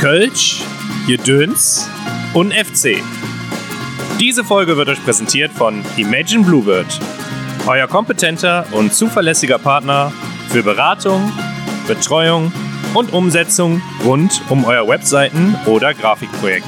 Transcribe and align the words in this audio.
Kölsch, 0.00 0.62
Jedöns 1.06 1.86
und 2.32 2.54
FC. 2.54 3.02
Diese 4.18 4.44
Folge 4.44 4.78
wird 4.78 4.88
euch 4.88 5.04
präsentiert 5.04 5.52
von 5.52 5.84
Imagine 5.98 6.42
Bluebird, 6.42 6.86
euer 7.66 7.86
kompetenter 7.86 8.66
und 8.72 8.94
zuverlässiger 8.94 9.58
Partner 9.58 10.10
für 10.48 10.62
Beratung, 10.62 11.30
Betreuung 11.86 12.50
und 12.94 13.12
Umsetzung 13.12 13.82
rund 14.02 14.40
um 14.48 14.64
euer 14.64 14.88
Webseiten- 14.88 15.54
oder 15.66 15.92
Grafikprojekt. 15.92 16.64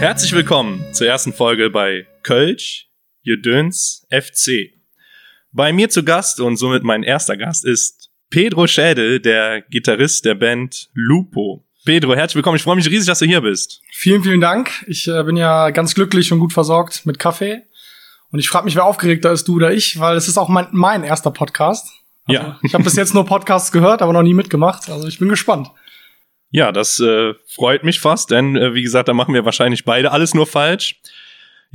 Herzlich 0.00 0.32
willkommen 0.32 0.84
zur 0.92 1.06
ersten 1.06 1.32
Folge 1.32 1.70
bei 1.70 2.08
Kölsch, 2.24 2.88
Jedöns, 3.22 4.04
FC. 4.10 4.73
Bei 5.56 5.72
mir 5.72 5.88
zu 5.88 6.02
Gast 6.02 6.40
und 6.40 6.56
somit 6.56 6.82
mein 6.82 7.04
erster 7.04 7.36
Gast 7.36 7.64
ist 7.64 8.10
Pedro 8.28 8.66
Schädel, 8.66 9.20
der 9.20 9.62
Gitarrist 9.62 10.24
der 10.24 10.34
Band 10.34 10.88
Lupo. 10.94 11.64
Pedro, 11.84 12.16
herzlich 12.16 12.34
willkommen. 12.34 12.56
Ich 12.56 12.64
freue 12.64 12.74
mich 12.74 12.90
riesig, 12.90 13.06
dass 13.06 13.20
du 13.20 13.26
hier 13.26 13.40
bist. 13.40 13.80
Vielen, 13.92 14.24
vielen 14.24 14.40
Dank. 14.40 14.84
Ich 14.88 15.06
äh, 15.06 15.22
bin 15.22 15.36
ja 15.36 15.70
ganz 15.70 15.94
glücklich 15.94 16.32
und 16.32 16.40
gut 16.40 16.52
versorgt 16.52 17.06
mit 17.06 17.20
Kaffee. 17.20 17.62
Und 18.32 18.40
ich 18.40 18.48
frage 18.48 18.64
mich, 18.64 18.74
wer 18.74 18.84
aufgeregter 18.84 19.30
ist, 19.30 19.46
du 19.46 19.54
oder 19.54 19.72
ich, 19.72 20.00
weil 20.00 20.16
es 20.16 20.26
ist 20.26 20.38
auch 20.38 20.48
mein, 20.48 20.66
mein 20.72 21.04
erster 21.04 21.30
Podcast. 21.30 21.86
Also, 22.24 22.42
Ja. 22.42 22.58
Ich 22.64 22.74
habe 22.74 22.82
bis 22.82 22.96
jetzt 22.96 23.14
nur 23.14 23.24
Podcasts 23.24 23.70
gehört, 23.70 24.02
aber 24.02 24.12
noch 24.12 24.22
nie 24.22 24.34
mitgemacht. 24.34 24.90
Also 24.90 25.06
ich 25.06 25.20
bin 25.20 25.28
gespannt. 25.28 25.70
Ja, 26.50 26.72
das 26.72 26.98
äh, 26.98 27.34
freut 27.46 27.84
mich 27.84 28.00
fast, 28.00 28.32
denn 28.32 28.56
äh, 28.56 28.74
wie 28.74 28.82
gesagt, 28.82 29.06
da 29.06 29.14
machen 29.14 29.34
wir 29.34 29.44
wahrscheinlich 29.44 29.84
beide 29.84 30.10
alles 30.10 30.34
nur 30.34 30.48
falsch. 30.48 31.00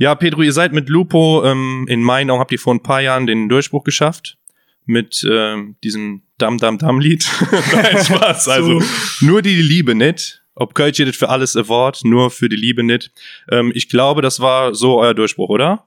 Ja, 0.00 0.14
Pedro, 0.14 0.40
ihr 0.40 0.54
seid 0.54 0.72
mit 0.72 0.88
Lupo 0.88 1.44
ähm, 1.44 1.84
in 1.86 2.02
Mainau, 2.02 2.38
habt 2.38 2.52
ihr 2.52 2.58
vor 2.58 2.72
ein 2.74 2.82
paar 2.82 3.02
Jahren 3.02 3.26
den 3.26 3.50
Durchbruch 3.50 3.84
geschafft 3.84 4.38
mit 4.86 5.22
ähm, 5.30 5.76
diesem 5.84 6.22
Dam 6.38 6.56
Dam 6.56 6.78
Dam 6.78 7.00
Lied. 7.00 7.30
Nein, 7.72 8.02
Spaß. 8.04 8.48
Also 8.48 8.82
nur 9.20 9.42
die 9.42 9.60
Liebe 9.60 9.94
nicht. 9.94 10.42
Ob 10.54 10.74
Kölsch 10.74 10.98
jedet 10.98 11.16
für 11.16 11.28
alles 11.28 11.54
Award, 11.54 12.00
nur 12.04 12.30
für 12.30 12.48
die 12.48 12.56
Liebe 12.56 12.82
nicht. 12.82 13.12
Ähm, 13.50 13.72
ich 13.74 13.90
glaube, 13.90 14.22
das 14.22 14.40
war 14.40 14.74
so 14.74 14.98
euer 14.98 15.12
Durchbruch, 15.12 15.50
oder? 15.50 15.84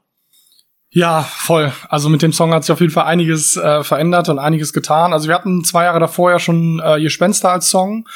Ja, 0.91 1.23
voll. 1.23 1.73
Also 1.89 2.07
mit 2.07 2.21
dem 2.21 2.33
Song 2.33 2.53
hat 2.53 2.65
sich 2.65 2.71
auf 2.71 2.81
jeden 2.81 2.93
Fall 2.93 3.05
einiges 3.05 3.57
äh, 3.57 3.83
verändert 3.83 4.29
und 4.29 4.37
einiges 4.37 4.73
getan. 4.73 5.11
Also 5.11 5.27
wir 5.27 5.33
hatten 5.33 5.63
zwei 5.63 5.85
Jahre 5.85 5.99
davor 5.99 6.29
ja 6.29 6.37
schon 6.37 6.79
äh, 6.85 7.01
Gespenster 7.01 7.49
als 7.49 7.67
Song. 7.67 8.07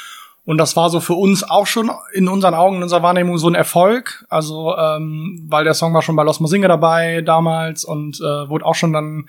Und 0.48 0.56
das 0.56 0.76
war 0.76 0.88
so 0.88 1.00
für 1.00 1.12
uns 1.12 1.44
auch 1.44 1.66
schon 1.66 1.90
in 2.14 2.26
unseren 2.26 2.54
Augen, 2.54 2.76
in 2.76 2.82
unserer 2.82 3.02
Wahrnehmung 3.02 3.36
so 3.36 3.48
ein 3.48 3.54
Erfolg. 3.54 4.24
Also, 4.30 4.74
ähm, 4.78 5.44
weil 5.46 5.64
der 5.64 5.74
Song 5.74 5.92
war 5.92 6.00
schon 6.00 6.16
bei 6.16 6.22
Los 6.22 6.40
Mosinga 6.40 6.68
dabei 6.68 7.20
damals 7.20 7.84
und 7.84 8.18
äh, 8.18 8.48
wurde 8.48 8.64
auch 8.64 8.74
schon 8.74 8.94
dann 8.94 9.28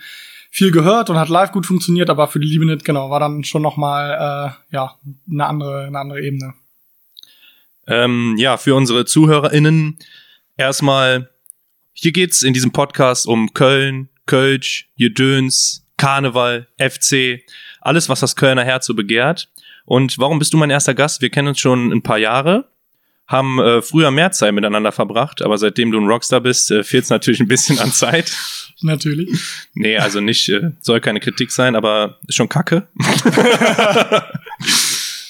viel 0.50 0.72
gehört 0.72 1.10
und 1.10 1.18
hat 1.18 1.28
live 1.28 1.52
gut 1.52 1.66
funktioniert, 1.66 2.10
aber 2.10 2.30
für 2.30 2.40
die 2.40 2.48
Liebe 2.48 2.66
nicht, 2.66 2.86
genau, 2.86 3.10
war 3.10 3.20
dann 3.20 3.44
schon 3.44 3.62
noch 3.62 3.76
mal 3.76 4.56
äh, 4.72 4.74
ja, 4.74 4.96
eine 5.30 5.46
andere, 5.46 5.88
eine 5.88 6.00
andere 6.00 6.22
Ebene. 6.22 6.54
Ähm, 7.86 8.36
ja, 8.38 8.56
für 8.56 8.74
unsere 8.76 9.04
ZuhörerInnen 9.04 10.00
erstmal, 10.56 11.30
hier 11.92 12.14
geht's 12.14 12.44
in 12.44 12.54
diesem 12.54 12.72
Podcast 12.72 13.28
um 13.28 13.54
Köln, 13.54 14.08
Kölsch, 14.26 14.88
Jedöns, 14.96 15.86
Karneval, 15.98 16.70
FC, 16.78 17.42
alles, 17.82 18.08
was 18.08 18.22
das 18.22 18.38
Kölner 18.38 18.64
Herz 18.64 18.86
so 18.86 18.94
begehrt. 18.94 19.50
Und 19.90 20.20
warum 20.20 20.38
bist 20.38 20.54
du 20.54 20.58
mein 20.58 20.70
erster 20.70 20.94
Gast? 20.94 21.20
Wir 21.20 21.32
kennen 21.32 21.48
uns 21.48 21.60
schon 21.60 21.92
ein 21.92 22.04
paar 22.04 22.20
Jahre, 22.20 22.66
haben 23.26 23.60
äh, 23.60 23.82
früher 23.82 24.12
mehr 24.12 24.32
Zeit 24.32 24.54
miteinander 24.54 24.92
verbracht, 24.92 25.42
aber 25.42 25.58
seitdem 25.58 25.92
du 25.92 26.00
ein 26.00 26.06
Rockstar 26.06 26.42
bist, 26.42 26.70
äh, 26.70 26.84
fehlt 26.84 27.06
es 27.06 27.10
natürlich 27.10 27.40
ein 27.40 27.48
bisschen 27.48 27.80
an 27.80 27.92
Zeit. 27.92 28.32
Natürlich. 28.82 29.32
Nee, 29.74 29.98
also 29.98 30.22
nicht, 30.22 30.48
äh, 30.50 30.74
soll 30.80 31.02
keine 31.02 31.20
Kritik 31.20 31.52
sein, 31.52 31.76
aber 31.76 32.20
ist 32.28 32.36
schon 32.36 32.48
kacke. 32.48 32.88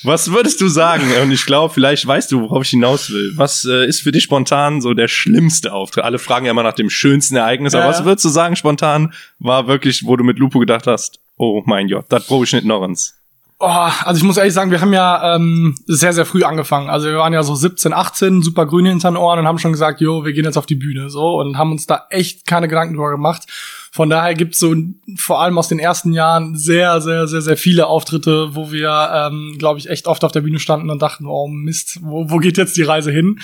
Was 0.03 0.29
würdest 0.31 0.59
du 0.59 0.67
sagen? 0.67 1.09
Und 1.23 1.31
ich 1.31 1.45
glaube, 1.45 1.73
vielleicht 1.73 2.05
weißt 2.05 2.29
du, 2.29 2.41
worauf 2.41 2.63
ich 2.63 2.71
hinaus 2.71 3.11
will. 3.11 3.31
Was 3.37 3.63
äh, 3.63 3.87
ist 3.87 4.01
für 4.01 4.11
dich 4.11 4.23
spontan 4.23 4.81
so 4.81 4.93
der 4.93 5.07
schlimmste 5.07 5.71
Auftritt? 5.71 6.03
Alle 6.03 6.19
fragen 6.19 6.45
ja 6.45 6.51
immer 6.51 6.63
nach 6.63 6.73
dem 6.73 6.89
schönsten 6.89 7.37
Ereignis, 7.37 7.73
aber 7.75 7.87
was 7.87 8.03
würdest 8.03 8.25
du 8.25 8.29
sagen 8.29 8.57
spontan 8.57 9.13
war 9.39 9.67
wirklich, 9.67 10.05
wo 10.05 10.17
du 10.17 10.25
mit 10.25 10.37
Lupo 10.37 10.59
gedacht 10.59 10.85
hast, 10.85 11.21
oh 11.37 11.63
mein 11.65 11.87
Gott, 11.87 12.07
das 12.09 12.27
brauche 12.27 12.43
ich 12.43 12.51
nicht 12.51 12.65
noch 12.65 12.81
eins. 12.81 13.18
Oh, 13.61 13.67
also 13.67 14.17
ich 14.17 14.23
muss 14.23 14.37
ehrlich 14.37 14.53
sagen, 14.53 14.71
wir 14.71 14.79
haben 14.79 14.93
ja 14.93 15.35
ähm, 15.35 15.75
sehr, 15.85 16.13
sehr 16.13 16.25
früh 16.25 16.43
angefangen. 16.43 16.89
Also 16.89 17.07
wir 17.07 17.17
waren 17.17 17.33
ja 17.33 17.43
so 17.43 17.55
17, 17.55 17.91
18, 17.91 18.41
super 18.41 18.65
grün 18.65 18.85
hinter 18.85 19.11
den 19.11 19.17
Ohren 19.17 19.39
und 19.39 19.47
haben 19.47 19.59
schon 19.59 19.73
gesagt, 19.73 19.99
jo, 19.99 20.23
wir 20.23 20.31
gehen 20.31 20.45
jetzt 20.45 20.57
auf 20.57 20.65
die 20.65 20.75
Bühne 20.75 21.09
so 21.09 21.37
und 21.41 21.57
haben 21.57 21.73
uns 21.73 21.85
da 21.85 22.07
echt 22.09 22.47
keine 22.47 22.69
Gedanken 22.69 22.93
drüber 22.93 23.11
gemacht. 23.11 23.47
Von 23.91 24.09
daher 24.09 24.35
gibt's 24.35 24.59
so 24.59 24.75
vor 25.15 25.41
allem 25.41 25.57
aus 25.57 25.67
den 25.67 25.79
ersten 25.79 26.13
Jahren 26.13 26.55
sehr, 26.55 27.01
sehr, 27.01 27.27
sehr, 27.27 27.41
sehr 27.41 27.57
viele 27.57 27.87
Auftritte, 27.87 28.55
wo 28.55 28.71
wir, 28.71 29.09
ähm, 29.13 29.55
glaube 29.57 29.79
ich, 29.79 29.89
echt 29.89 30.07
oft 30.07 30.23
auf 30.23 30.31
der 30.31 30.41
Bühne 30.41 30.59
standen 30.59 30.89
und 30.89 31.01
dachten, 31.01 31.25
oh 31.25 31.47
Mist, 31.47 31.99
wo, 32.03 32.29
wo 32.29 32.37
geht 32.37 32.57
jetzt 32.57 32.77
die 32.77 32.83
Reise 32.83 33.11
hin? 33.11 33.39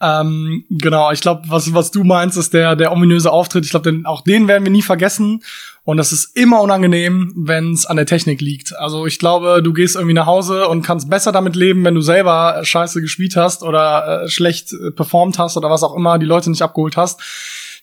Ähm, 0.00 0.64
genau, 0.70 1.10
ich 1.10 1.20
glaube, 1.20 1.42
was, 1.48 1.72
was 1.74 1.90
du 1.90 2.04
meinst, 2.04 2.36
ist 2.36 2.54
der, 2.54 2.76
der 2.76 2.92
ominöse 2.92 3.32
Auftritt. 3.32 3.64
Ich 3.64 3.70
glaube, 3.70 4.02
auch 4.04 4.20
den 4.20 4.46
werden 4.46 4.64
wir 4.64 4.70
nie 4.70 4.82
vergessen. 4.82 5.42
Und 5.84 5.96
das 5.96 6.12
ist 6.12 6.36
immer 6.36 6.60
unangenehm, 6.60 7.32
wenn 7.34 7.72
es 7.72 7.86
an 7.86 7.96
der 7.96 8.04
Technik 8.04 8.42
liegt. 8.42 8.76
Also 8.76 9.06
ich 9.06 9.18
glaube, 9.18 9.62
du 9.62 9.72
gehst 9.72 9.96
irgendwie 9.96 10.12
nach 10.12 10.26
Hause 10.26 10.68
und 10.68 10.82
kannst 10.82 11.08
besser 11.08 11.32
damit 11.32 11.56
leben, 11.56 11.82
wenn 11.82 11.94
du 11.94 12.02
selber 12.02 12.60
scheiße 12.62 13.00
gespielt 13.00 13.36
hast 13.36 13.62
oder 13.62 14.24
äh, 14.24 14.28
schlecht 14.28 14.74
äh, 14.74 14.90
performt 14.90 15.38
hast 15.38 15.56
oder 15.56 15.70
was 15.70 15.82
auch 15.82 15.96
immer, 15.96 16.18
die 16.18 16.26
Leute 16.26 16.50
nicht 16.50 16.60
abgeholt 16.60 16.98
hast. 16.98 17.20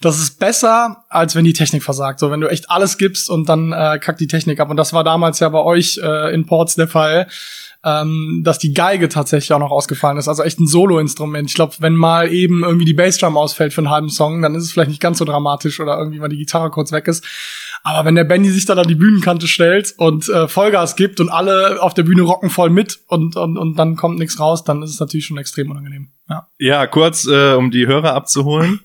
Das 0.01 0.19
ist 0.19 0.39
besser, 0.39 1.03
als 1.09 1.35
wenn 1.35 1.45
die 1.45 1.53
Technik 1.53 1.83
versagt. 1.83 2.19
So, 2.19 2.31
wenn 2.31 2.41
du 2.41 2.47
echt 2.47 2.69
alles 2.69 2.97
gibst 2.97 3.29
und 3.29 3.47
dann 3.49 3.71
äh, 3.71 3.99
kackt 3.99 4.19
die 4.19 4.27
Technik 4.27 4.59
ab. 4.59 4.69
Und 4.69 4.77
das 4.77 4.93
war 4.93 5.03
damals 5.03 5.39
ja 5.39 5.49
bei 5.49 5.59
euch 5.59 5.99
äh, 6.03 6.33
in 6.33 6.45
Ports 6.45 6.75
der 6.75 6.87
Fall, 6.87 7.27
ähm, 7.85 8.41
dass 8.43 8.57
die 8.57 8.73
Geige 8.73 9.09
tatsächlich 9.09 9.53
auch 9.53 9.59
noch 9.59 9.71
ausgefallen 9.71 10.17
ist. 10.17 10.27
Also 10.27 10.43
echt 10.43 10.59
ein 10.59 10.67
Solo-Instrument. 10.67 11.49
Ich 11.49 11.53
glaube, 11.53 11.75
wenn 11.79 11.95
mal 11.95 12.31
eben 12.33 12.63
irgendwie 12.63 12.85
die 12.85 12.95
Bassdrum 12.95 13.37
ausfällt 13.37 13.73
für 13.73 13.81
einen 13.81 13.91
halben 13.91 14.09
Song, 14.09 14.41
dann 14.41 14.55
ist 14.55 14.63
es 14.63 14.71
vielleicht 14.71 14.89
nicht 14.89 15.01
ganz 15.01 15.19
so 15.19 15.25
dramatisch 15.25 15.79
oder 15.79 15.97
irgendwie 15.97 16.19
mal 16.19 16.27
die 16.27 16.37
Gitarre 16.37 16.71
kurz 16.71 16.91
weg 16.91 17.07
ist. 17.07 17.23
Aber 17.83 18.03
wenn 18.05 18.15
der 18.15 18.23
Benny 18.23 18.49
sich 18.49 18.65
dann 18.65 18.79
an 18.79 18.87
die 18.87 18.95
Bühnenkante 18.95 19.47
stellt 19.47 19.93
und 19.97 20.27
äh, 20.29 20.47
Vollgas 20.47 20.95
gibt 20.95 21.19
und 21.19 21.29
alle 21.29 21.81
auf 21.81 21.93
der 21.93 22.03
Bühne 22.03 22.23
rocken 22.23 22.49
voll 22.49 22.71
mit 22.71 22.99
und, 23.07 23.35
und, 23.35 23.55
und 23.57 23.77
dann 23.77 23.95
kommt 23.95 24.17
nichts 24.17 24.39
raus, 24.39 24.63
dann 24.63 24.81
ist 24.81 24.89
es 24.89 24.99
natürlich 24.99 25.27
schon 25.27 25.37
extrem 25.37 25.69
unangenehm. 25.69 26.09
Ja. 26.27 26.47
Ja, 26.57 26.87
kurz, 26.87 27.27
äh, 27.27 27.53
um 27.53 27.69
die 27.69 27.85
Hörer 27.85 28.15
abzuholen. 28.15 28.79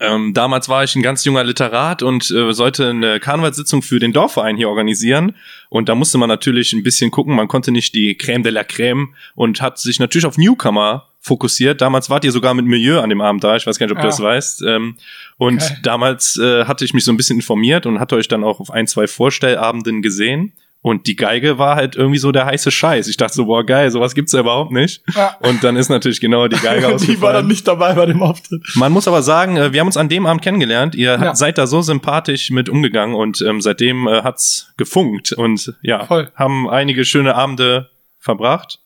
Ähm, 0.00 0.34
damals 0.34 0.68
war 0.68 0.84
ich 0.84 0.94
ein 0.96 1.02
ganz 1.02 1.24
junger 1.24 1.44
Literat 1.44 2.02
und 2.02 2.30
äh, 2.30 2.52
sollte 2.52 2.90
eine 2.90 3.20
Karnevalssitzung 3.20 3.82
für 3.82 3.98
den 3.98 4.12
Dorfverein 4.12 4.56
hier 4.56 4.68
organisieren. 4.68 5.34
Und 5.68 5.88
da 5.88 5.94
musste 5.94 6.18
man 6.18 6.28
natürlich 6.28 6.72
ein 6.72 6.82
bisschen 6.82 7.10
gucken. 7.10 7.34
Man 7.34 7.48
konnte 7.48 7.70
nicht 7.72 7.94
die 7.94 8.16
Crème 8.16 8.42
de 8.42 8.52
la 8.52 8.62
Crème 8.62 9.08
und 9.34 9.60
hat 9.60 9.78
sich 9.78 9.98
natürlich 10.00 10.26
auf 10.26 10.38
Newcomer 10.38 11.08
fokussiert. 11.20 11.80
Damals 11.80 12.10
wart 12.10 12.24
ihr 12.24 12.32
sogar 12.32 12.52
mit 12.54 12.66
Milieu 12.66 13.00
an 13.00 13.08
dem 13.08 13.20
Abend 13.22 13.42
da. 13.42 13.56
Ich 13.56 13.66
weiß 13.66 13.78
gar 13.78 13.86
nicht, 13.86 13.92
ob 13.96 13.98
du 14.00 14.06
Ja. 14.06 14.10
das 14.10 14.20
weißt. 14.20 14.62
Ähm, 14.66 14.96
und 15.38 15.58
Geil. 15.60 15.78
damals 15.82 16.36
äh, 16.36 16.66
hatte 16.66 16.84
ich 16.84 16.92
mich 16.92 17.04
so 17.04 17.12
ein 17.12 17.16
bisschen 17.16 17.36
informiert 17.36 17.86
und 17.86 17.98
hatte 17.98 18.16
euch 18.16 18.28
dann 18.28 18.44
auch 18.44 18.60
auf 18.60 18.70
ein, 18.70 18.86
zwei 18.86 19.06
Vorstellabenden 19.06 20.02
gesehen. 20.02 20.52
Und 20.86 21.06
die 21.06 21.16
Geige 21.16 21.56
war 21.56 21.76
halt 21.76 21.96
irgendwie 21.96 22.18
so 22.18 22.30
der 22.30 22.44
heiße 22.44 22.70
Scheiß. 22.70 23.08
Ich 23.08 23.16
dachte 23.16 23.32
so, 23.32 23.46
boah, 23.46 23.64
geil, 23.64 23.90
sowas 23.90 24.14
gibt's 24.14 24.32
ja 24.32 24.40
überhaupt 24.40 24.70
nicht. 24.70 25.02
Ja. 25.14 25.34
Und 25.40 25.64
dann 25.64 25.76
ist 25.76 25.88
natürlich 25.88 26.20
genau 26.20 26.46
die 26.46 26.58
Geige 26.58 26.80
Die 26.82 26.82
war 26.82 26.88
dann 26.90 26.94
ausgefallen. 26.96 27.46
nicht 27.46 27.66
dabei 27.66 27.94
bei 27.94 28.04
dem 28.04 28.22
Auftritt. 28.22 28.60
Man 28.74 28.92
muss 28.92 29.08
aber 29.08 29.22
sagen, 29.22 29.56
äh, 29.56 29.72
wir 29.72 29.80
haben 29.80 29.86
uns 29.86 29.96
an 29.96 30.10
dem 30.10 30.26
Abend 30.26 30.42
kennengelernt. 30.42 30.94
Ihr 30.94 31.18
Ja. 31.18 31.34
seid 31.34 31.56
da 31.56 31.66
so 31.66 31.80
sympathisch 31.80 32.50
mit 32.50 32.68
umgegangen 32.68 33.14
und 33.14 33.40
ähm, 33.40 33.62
seitdem 33.62 34.06
äh, 34.06 34.20
hat's 34.20 34.74
gefunkt 34.76 35.32
und 35.32 35.72
ja, 35.80 36.04
Voll. 36.04 36.30
haben 36.36 36.68
einige 36.68 37.06
schöne 37.06 37.34
Abende 37.34 37.88
verbracht. 38.20 38.78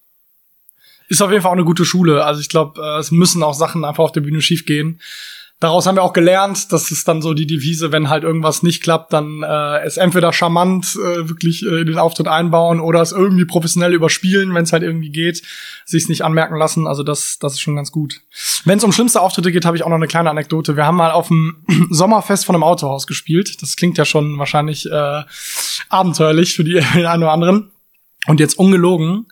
Ist 1.09 1.21
auf 1.21 1.31
jeden 1.33 1.43
Fall 1.43 1.51
auch 1.51 1.57
eine 1.57 1.65
gute 1.65 1.85
Schule. 1.85 2.25
Also 2.25 2.41
ich 2.41 2.49
glaube, 2.49 2.81
äh, 2.81 3.01
es 3.01 3.11
müssen 3.11 3.43
auch 3.43 3.55
Sachen 3.55 3.85
einfach 3.85 4.05
auf 4.05 4.13
der 4.13 4.21
Bühne 4.21 4.41
schief 4.41 4.67
gehen. 4.67 5.01
Daraus 5.61 5.87
haben 5.87 5.97
wir 5.97 6.05
auch 6.05 6.13
gelernt, 6.13 6.73
das 6.73 6.93
ist 6.93 7.09
dann 7.09 7.21
so 7.21 7.35
die 7.35 7.47
Devise, 7.47 7.91
wenn 7.91 8.09
halt 8.09 8.23
irgendwas 8.23 8.63
nicht 8.63 8.81
klappt, 8.81 9.13
dann 9.13 9.43
äh, 9.43 9.81
es 9.81 9.97
entweder 9.97 10.33
charmant 10.33 10.95
äh, 10.95 11.29
wirklich 11.29 11.65
äh, 11.65 11.81
in 11.81 11.87
den 11.89 11.99
Auftritt 11.99 12.29
einbauen 12.29 12.79
oder 12.79 13.03
es 13.03 13.11
irgendwie 13.11 13.45
professionell 13.45 13.93
überspielen, 13.93 14.55
wenn 14.55 14.63
es 14.63 14.73
halt 14.73 14.85
irgendwie 14.85 15.11
geht, 15.11 15.43
sich's 15.85 16.09
nicht 16.09 16.23
anmerken 16.23 16.57
lassen. 16.57 16.87
Also 16.87 17.03
das, 17.03 17.41
das 17.41 17.55
ist 17.55 17.61
schon 17.61 17.75
ganz 17.75 17.91
gut. 17.91 18.21
Wenn 18.65 18.79
es 18.79 18.85
um 18.85 18.93
schlimmste 18.93 19.21
Auftritte 19.21 19.51
geht, 19.51 19.65
habe 19.65 19.77
ich 19.77 19.83
auch 19.83 19.89
noch 19.89 19.97
eine 19.97 20.07
kleine 20.07 20.31
Anekdote. 20.31 20.77
Wir 20.77 20.87
haben 20.87 20.97
mal 20.97 21.11
auf 21.11 21.27
dem 21.27 21.65
Sommerfest 21.91 22.45
von 22.45 22.55
einem 22.55 22.63
Autohaus 22.63 23.09
gespielt. 23.09 23.61
Das 23.61 23.75
klingt 23.75 23.99
ja 23.99 24.05
schon 24.05 24.39
wahrscheinlich 24.39 24.89
äh, 24.89 25.23
abenteuerlich 25.89 26.55
für 26.55 26.63
die 26.63 26.75
den 26.75 26.85
einen 27.07 27.25
oder 27.25 27.33
anderen. 27.33 27.73
Und 28.29 28.39
jetzt 28.39 28.61
ungelogen, 28.61 29.27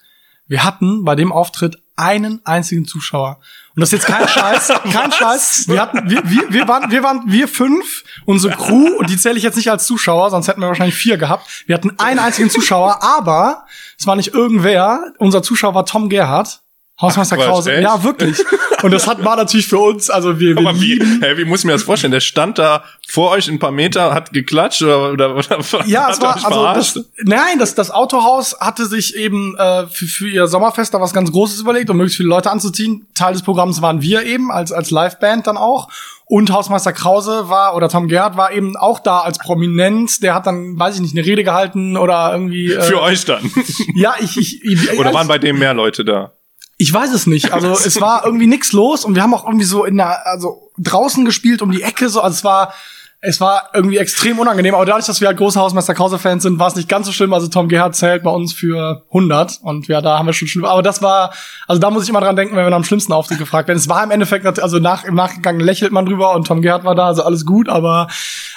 wir 0.48 0.64
hatten 0.64 1.04
bei 1.04 1.14
dem 1.14 1.30
Auftritt 1.30 1.78
einen 1.94 2.40
einzigen 2.44 2.84
Zuschauer. 2.84 3.38
Und 3.76 3.82
das 3.82 3.92
ist 3.92 4.04
jetzt 4.04 4.06
kein 4.06 4.26
Scheiß, 4.26 4.72
kein 4.92 5.12
Scheiß. 5.12 5.68
Wir 5.68 5.82
hatten, 5.82 6.08
wir, 6.08 6.22
wir, 6.24 6.50
wir 6.50 6.66
waren, 6.66 6.90
wir 6.90 7.02
waren, 7.02 7.24
wir 7.26 7.46
fünf, 7.46 8.04
unsere 8.24 8.54
Crew, 8.56 8.96
und 8.96 9.10
die 9.10 9.18
zähle 9.18 9.36
ich 9.36 9.42
jetzt 9.42 9.56
nicht 9.56 9.70
als 9.70 9.84
Zuschauer, 9.84 10.30
sonst 10.30 10.48
hätten 10.48 10.62
wir 10.62 10.68
wahrscheinlich 10.68 10.94
vier 10.94 11.18
gehabt. 11.18 11.64
Wir 11.66 11.74
hatten 11.74 11.92
einen 11.98 12.18
einzigen 12.18 12.48
Zuschauer, 12.48 13.02
aber 13.02 13.66
es 13.98 14.06
war 14.06 14.16
nicht 14.16 14.32
irgendwer. 14.32 15.12
Unser 15.18 15.42
Zuschauer 15.42 15.74
war 15.74 15.84
Tom 15.84 16.08
Gerhardt. 16.08 16.62
Hausmeister 17.00 17.36
Ach, 17.38 17.44
Krause. 17.44 17.74
echt? 17.74 17.82
Ja, 17.82 18.02
wirklich. 18.02 18.38
Und 18.82 18.90
das 18.90 19.06
hat 19.06 19.22
war 19.22 19.36
natürlich 19.36 19.66
für 19.66 19.78
uns, 19.78 20.08
also 20.08 20.40
wir, 20.40 20.56
wir 20.56 20.80
wie, 20.80 20.98
hä, 20.98 21.36
wie 21.36 21.44
muss 21.44 21.60
ich 21.60 21.66
mir 21.66 21.72
das 21.72 21.82
vorstellen? 21.82 22.10
Der 22.10 22.20
stand 22.20 22.58
da 22.58 22.84
vor 23.06 23.30
euch 23.32 23.48
ein 23.48 23.58
paar 23.58 23.70
Meter, 23.70 24.14
hat 24.14 24.32
geklatscht 24.32 24.82
oder, 24.82 25.12
oder, 25.12 25.36
oder 25.36 25.86
Ja, 25.86 26.08
es 26.10 26.20
war 26.20 26.36
also 26.36 26.64
das, 26.64 27.04
nein, 27.24 27.58
das 27.58 27.74
das 27.74 27.90
Autohaus 27.90 28.58
hatte 28.60 28.86
sich 28.86 29.14
eben 29.14 29.56
äh, 29.58 29.86
für, 29.88 30.06
für 30.06 30.28
ihr 30.28 30.46
Sommerfest 30.46 30.94
da 30.94 31.00
was 31.00 31.12
ganz 31.12 31.30
Großes 31.32 31.60
überlegt, 31.60 31.90
um 31.90 31.98
möglichst 31.98 32.16
viele 32.16 32.30
Leute 32.30 32.50
anzuziehen. 32.50 33.06
Teil 33.14 33.34
des 33.34 33.42
Programms 33.42 33.82
waren 33.82 34.00
wir 34.00 34.24
eben 34.24 34.50
als 34.50 34.72
als 34.72 34.90
Liveband 34.90 35.46
dann 35.46 35.58
auch 35.58 35.88
und 36.26 36.50
Hausmeister 36.50 36.92
Krause 36.92 37.48
war 37.48 37.76
oder 37.76 37.88
Tom 37.88 38.08
Gerhardt 38.08 38.36
war 38.36 38.52
eben 38.52 38.76
auch 38.76 38.98
da 38.98 39.20
als 39.20 39.38
Prominenz. 39.38 40.18
Der 40.18 40.34
hat 40.34 40.46
dann, 40.46 40.78
weiß 40.78 40.96
ich 40.96 41.00
nicht, 41.00 41.16
eine 41.16 41.24
Rede 41.24 41.44
gehalten 41.44 41.96
oder 41.96 42.32
irgendwie. 42.32 42.72
Äh, 42.72 42.82
Für 42.82 43.00
euch 43.00 43.24
dann. 43.24 43.50
Ja, 43.94 44.14
ich 44.18 44.36
ich, 44.36 44.64
ich 44.64 44.98
Oder 44.98 45.14
waren 45.14 45.28
bei 45.28 45.38
dem 45.38 45.58
mehr 45.58 45.72
Leute 45.74 46.04
da? 46.04 46.32
Ich 46.78 46.92
weiß 46.92 47.12
es 47.12 47.26
nicht. 47.26 47.52
Also 47.52 47.72
es 47.86 48.00
war 48.00 48.24
irgendwie 48.24 48.46
nix 48.46 48.72
los 48.72 49.04
und 49.04 49.14
wir 49.14 49.22
haben 49.22 49.34
auch 49.34 49.46
irgendwie 49.46 49.64
so 49.64 49.84
in 49.84 49.96
der, 49.96 50.26
also 50.26 50.70
draußen 50.78 51.24
gespielt 51.24 51.62
um 51.62 51.70
die 51.70 51.82
Ecke 51.82 52.08
so. 52.08 52.20
Also 52.20 52.34
es 52.34 52.44
war, 52.44 52.74
es 53.20 53.40
war 53.40 53.70
irgendwie 53.72 53.96
extrem 53.96 54.38
unangenehm. 54.38 54.74
Aber 54.74 54.84
dadurch, 54.84 55.06
dass 55.06 55.20
wir 55.20 55.28
halt 55.28 55.38
große 55.38 55.58
Hausmeister 55.58 55.94
Krause-Fans 55.94 56.42
sind, 56.42 56.58
war 56.58 56.68
es 56.68 56.76
nicht 56.76 56.88
ganz 56.88 57.06
so 57.06 57.12
schlimm. 57.12 57.32
Also 57.32 57.48
Tom 57.48 57.68
Gerhardt 57.68 57.96
zählt 57.96 58.22
bei 58.22 58.30
uns 58.30 58.52
für 58.52 59.04
100 59.08 59.58
und 59.62 59.88
ja, 59.88 60.02
da 60.02 60.18
haben 60.18 60.26
wir 60.26 60.34
schon 60.34 60.48
schlimm. 60.48 60.66
Aber 60.66 60.82
das 60.82 61.00
war, 61.00 61.32
also 61.66 61.80
da 61.80 61.90
muss 61.90 62.04
ich 62.04 62.10
immer 62.10 62.20
dran 62.20 62.36
denken, 62.36 62.56
wenn 62.56 62.64
wir 62.64 62.70
dem 62.70 62.84
schlimmsten 62.84 63.12
Auftritt 63.12 63.38
gefragt 63.38 63.68
werden. 63.68 63.78
Es 63.78 63.88
war 63.88 64.04
im 64.04 64.10
Endeffekt, 64.10 64.46
also 64.60 64.78
nach, 64.78 65.04
im 65.04 65.14
Nachgang 65.14 65.58
lächelt 65.58 65.92
man 65.92 66.04
drüber 66.04 66.34
und 66.34 66.46
Tom 66.46 66.60
Gerhardt 66.60 66.84
war 66.84 66.94
da, 66.94 67.06
also 67.06 67.22
alles 67.22 67.46
gut. 67.46 67.70
Aber 67.70 68.08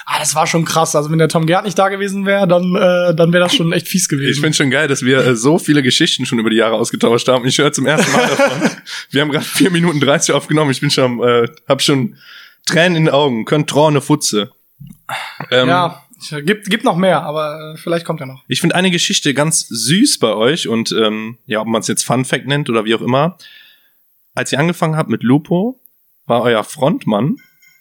ah, 0.06 0.20
das 0.20 0.36
war 0.36 0.46
schon 0.46 0.66
krass. 0.66 0.94
Also 0.94 1.10
wenn 1.10 1.20
der 1.20 1.30
Tom 1.30 1.46
Gerhardt 1.46 1.66
nicht 1.66 1.80
da 1.80 1.88
gewesen 1.88 2.26
wäre, 2.26 2.46
dann, 2.46 2.76
äh, 2.76 3.16
dann 3.16 3.32
wäre 3.32 3.46
das 3.46 3.56
schon 3.56 3.72
echt 3.72 3.88
fies 3.88 4.10
gewesen. 4.10 4.32
Ich 4.32 4.42
finde 4.42 4.56
schon 4.56 4.70
geil, 4.70 4.90
dass 4.90 5.04
wir 5.04 5.26
äh, 5.26 5.36
so 5.38 5.58
viele 5.58 5.82
Geschichten 5.82 6.26
schon 6.26 6.38
über 6.38 6.50
die 6.50 6.58
Jahre 6.58 6.76
ausgetauscht 6.76 7.30
haben. 7.30 7.46
Ich 7.48 7.58
höre 7.58 7.72
zum 7.72 7.86
ersten 7.86 8.12
Mal 8.12 8.28
davon. 8.28 8.70
wir 9.10 9.22
haben 9.22 9.32
gerade 9.32 9.46
vier 9.46 9.72
Minuten 9.72 10.02
30 10.02 10.36
aufgenommen. 10.36 10.72
Ich 10.72 10.82
bin 10.82 10.92
schon, 10.92 11.24
äh, 11.24 11.48
hab 11.68 11.82
schon 11.82 12.18
Tränen 12.66 12.96
in 12.98 13.06
den 13.06 13.14
Augen. 13.14 13.46
Könnt 13.46 13.70
traune 13.70 14.02
Futze. 14.02 14.52
Ähm, 15.52 15.68
ja, 15.68 16.04
gibt, 16.46 16.70
gibt 16.70 16.84
noch 16.84 16.96
mehr, 16.96 17.24
aber 17.24 17.74
äh, 17.74 17.78
vielleicht 17.78 18.06
kommt 18.06 18.20
ja 18.20 18.26
noch. 18.26 18.44
Ich 18.48 18.62
finde 18.62 18.76
eine 18.76 18.92
Geschichte 18.92 19.34
ganz 19.34 19.68
süß 19.68 20.20
bei 20.20 20.34
euch 20.34 20.68
und 20.68 20.92
ähm, 20.92 21.38
ja, 21.46 21.62
ob 21.62 21.68
man 21.68 21.82
es 21.82 21.88
jetzt 21.88 22.04
Fun 22.04 22.26
Fact 22.26 22.46
nennt 22.46 22.70
oder 22.70 22.86
wie 22.86 22.96
auch 22.96 23.02
immer. 23.02 23.38
Als 24.36 24.52
ihr 24.52 24.60
angefangen 24.60 24.96
habt 24.96 25.10
mit 25.10 25.24
Lupo, 25.24 25.80
war 26.26 26.42
euer 26.44 26.64
Frontmann 26.64 27.38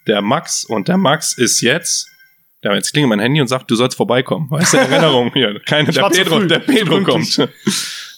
der 0.07 0.23
Max 0.23 0.65
und 0.65 0.89
der 0.89 0.97
Max 0.97 1.37
ist 1.37 1.61
jetzt, 1.61 2.09
der 2.65 2.75
jetzt 2.75 2.93
klingelt 2.93 3.11
mein 3.11 3.21
Handy 3.21 3.41
und 3.41 3.49
sagt, 3.49 3.71
du 3.71 3.77
sollst 3.77 3.97
vorbeikommen. 3.97 4.51
Weißt 4.51 4.73
du, 4.73 4.79
Erinnerung 4.79 5.33
hier. 5.35 5.61
Keine, 5.67 5.93
der 5.93 6.09
Pedro, 6.09 6.41
der 6.41 6.59
Pedro 6.61 7.03
kommt. 7.03 7.49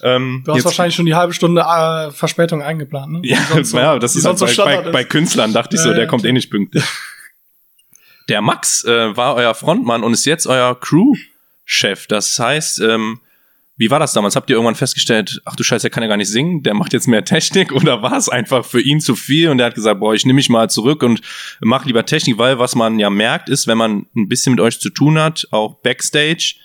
Ähm, 0.02 0.42
Du 0.44 0.52
hast 0.54 0.64
wahrscheinlich 0.64 0.94
schon 0.94 1.06
die 1.06 1.14
halbe 1.14 1.32
Stunde 1.32 1.62
äh, 1.62 2.10
Verspätung 2.10 2.62
eingeplant, 2.62 3.12
ne? 3.12 3.20
Ja, 3.22 3.38
so- 3.62 3.78
ja 3.78 3.98
das 3.98 4.16
ist 4.16 4.24
halt 4.24 4.38
so 4.38 4.46
bei, 4.46 4.80
bei, 4.82 4.90
bei. 4.90 5.04
Künstlern, 5.04 5.52
dachte 5.52 5.76
ich 5.76 5.82
so, 5.82 5.90
Ja, 5.90 5.96
der 5.96 6.06
kommt 6.06 6.24
eh 6.24 6.32
nicht 6.32 6.50
pünktlich. 6.50 6.84
Der 8.28 8.42
Max 8.42 8.84
äh, 8.84 9.16
war 9.16 9.34
euer 9.34 9.54
Frontmann 9.54 10.04
und 10.04 10.12
ist 10.12 10.24
jetzt 10.24 10.46
euer 10.46 10.78
Crew-Chef. 10.78 12.06
Das 12.06 12.38
heißt, 12.38 12.80
ähm, 12.80 13.18
wie 13.76 13.90
war 13.90 13.98
das 13.98 14.12
damals? 14.12 14.36
Habt 14.36 14.48
ihr 14.50 14.54
irgendwann 14.56 14.76
festgestellt, 14.76 15.40
ach 15.46 15.56
du 15.56 15.64
Scheiße, 15.64 15.82
der 15.84 15.90
kann 15.90 16.02
ja 16.02 16.08
gar 16.08 16.18
nicht 16.18 16.28
singen, 16.28 16.62
der 16.62 16.74
macht 16.74 16.92
jetzt 16.92 17.08
mehr 17.08 17.24
Technik 17.24 17.72
oder 17.72 18.02
war 18.02 18.16
es 18.16 18.28
einfach 18.28 18.64
für 18.64 18.80
ihn 18.80 19.00
zu 19.00 19.16
viel 19.16 19.48
und 19.48 19.58
der 19.58 19.66
hat 19.68 19.74
gesagt, 19.74 19.98
boah, 19.98 20.14
ich 20.14 20.24
nehme 20.26 20.36
mich 20.36 20.48
mal 20.48 20.70
zurück 20.70 21.02
und 21.02 21.22
mach 21.60 21.86
lieber 21.86 22.04
Technik, 22.06 22.38
weil 22.38 22.58
was 22.58 22.76
man 22.76 23.00
ja 23.00 23.10
merkt 23.10 23.48
ist, 23.48 23.66
wenn 23.66 23.78
man 23.78 24.06
ein 24.14 24.28
bisschen 24.28 24.52
mit 24.52 24.60
euch 24.60 24.78
zu 24.80 24.90
tun 24.90 25.18
hat, 25.18 25.48
auch 25.50 25.76
Backstage, 25.82 26.56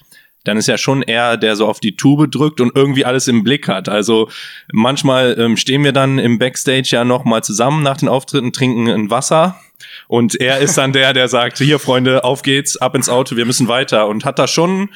dann 0.45 0.57
ist 0.57 0.67
ja 0.67 0.77
schon 0.77 1.01
er, 1.01 1.37
der 1.37 1.55
so 1.55 1.67
auf 1.67 1.79
die 1.79 1.97
Tube 1.97 2.31
drückt 2.31 2.61
und 2.61 2.75
irgendwie 2.75 3.03
alles 3.03 3.27
im 3.27 3.43
Blick 3.43 3.67
hat. 3.67 3.89
Also 3.89 4.29
manchmal 4.71 5.35
ähm, 5.37 5.57
stehen 5.57 5.83
wir 5.83 5.91
dann 5.91 6.17
im 6.17 6.39
Backstage 6.39 6.89
ja 6.91 7.03
noch 7.03 7.25
mal 7.25 7.43
zusammen 7.43 7.83
nach 7.83 7.97
den 7.97 8.07
Auftritten, 8.07 8.53
trinken 8.53 8.87
ein 8.87 9.09
Wasser 9.09 9.59
und 10.07 10.39
er 10.39 10.59
ist 10.59 10.77
dann 10.77 10.93
der, 10.93 11.13
der 11.13 11.27
sagt, 11.27 11.57
hier 11.57 11.79
Freunde, 11.79 12.23
auf 12.23 12.41
geht's, 12.41 12.77
ab 12.77 12.95
ins 12.95 13.09
Auto, 13.09 13.35
wir 13.35 13.45
müssen 13.45 13.67
weiter 13.67 14.07
und 14.07 14.25
hat 14.25 14.39
da 14.39 14.47
schon, 14.47 14.89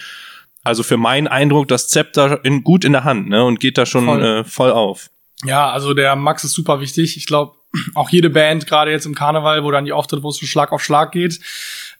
also 0.63 0.83
für 0.83 0.97
meinen 0.97 1.27
Eindruck, 1.27 1.67
das 1.67 1.89
Zepter 1.89 2.43
in, 2.43 2.63
gut 2.63 2.85
in 2.85 2.93
der 2.93 3.03
Hand 3.03 3.29
ne, 3.29 3.43
und 3.43 3.59
geht 3.59 3.77
da 3.77 3.85
schon 3.85 4.05
Voll. 4.05 4.23
Äh, 4.23 4.43
voll 4.43 4.71
auf. 4.71 5.09
Ja, 5.45 5.69
also 5.71 5.93
der 5.93 6.15
Max 6.15 6.43
ist 6.43 6.53
super 6.53 6.81
wichtig. 6.81 7.15
Ich 7.15 7.25
glaube, 7.25 7.53
auch 7.95 8.09
jede 8.09 8.29
Band, 8.29 8.67
gerade 8.67 8.91
jetzt 8.91 9.05
im 9.05 9.15
Karneval, 9.15 9.63
wo 9.63 9.71
dann 9.71 9.85
die 9.85 9.93
Auftritte, 9.93 10.23
wo 10.23 10.29
es 10.29 10.37
so 10.37 10.45
Schlag 10.45 10.71
auf 10.71 10.83
Schlag 10.83 11.11
geht, 11.11 11.39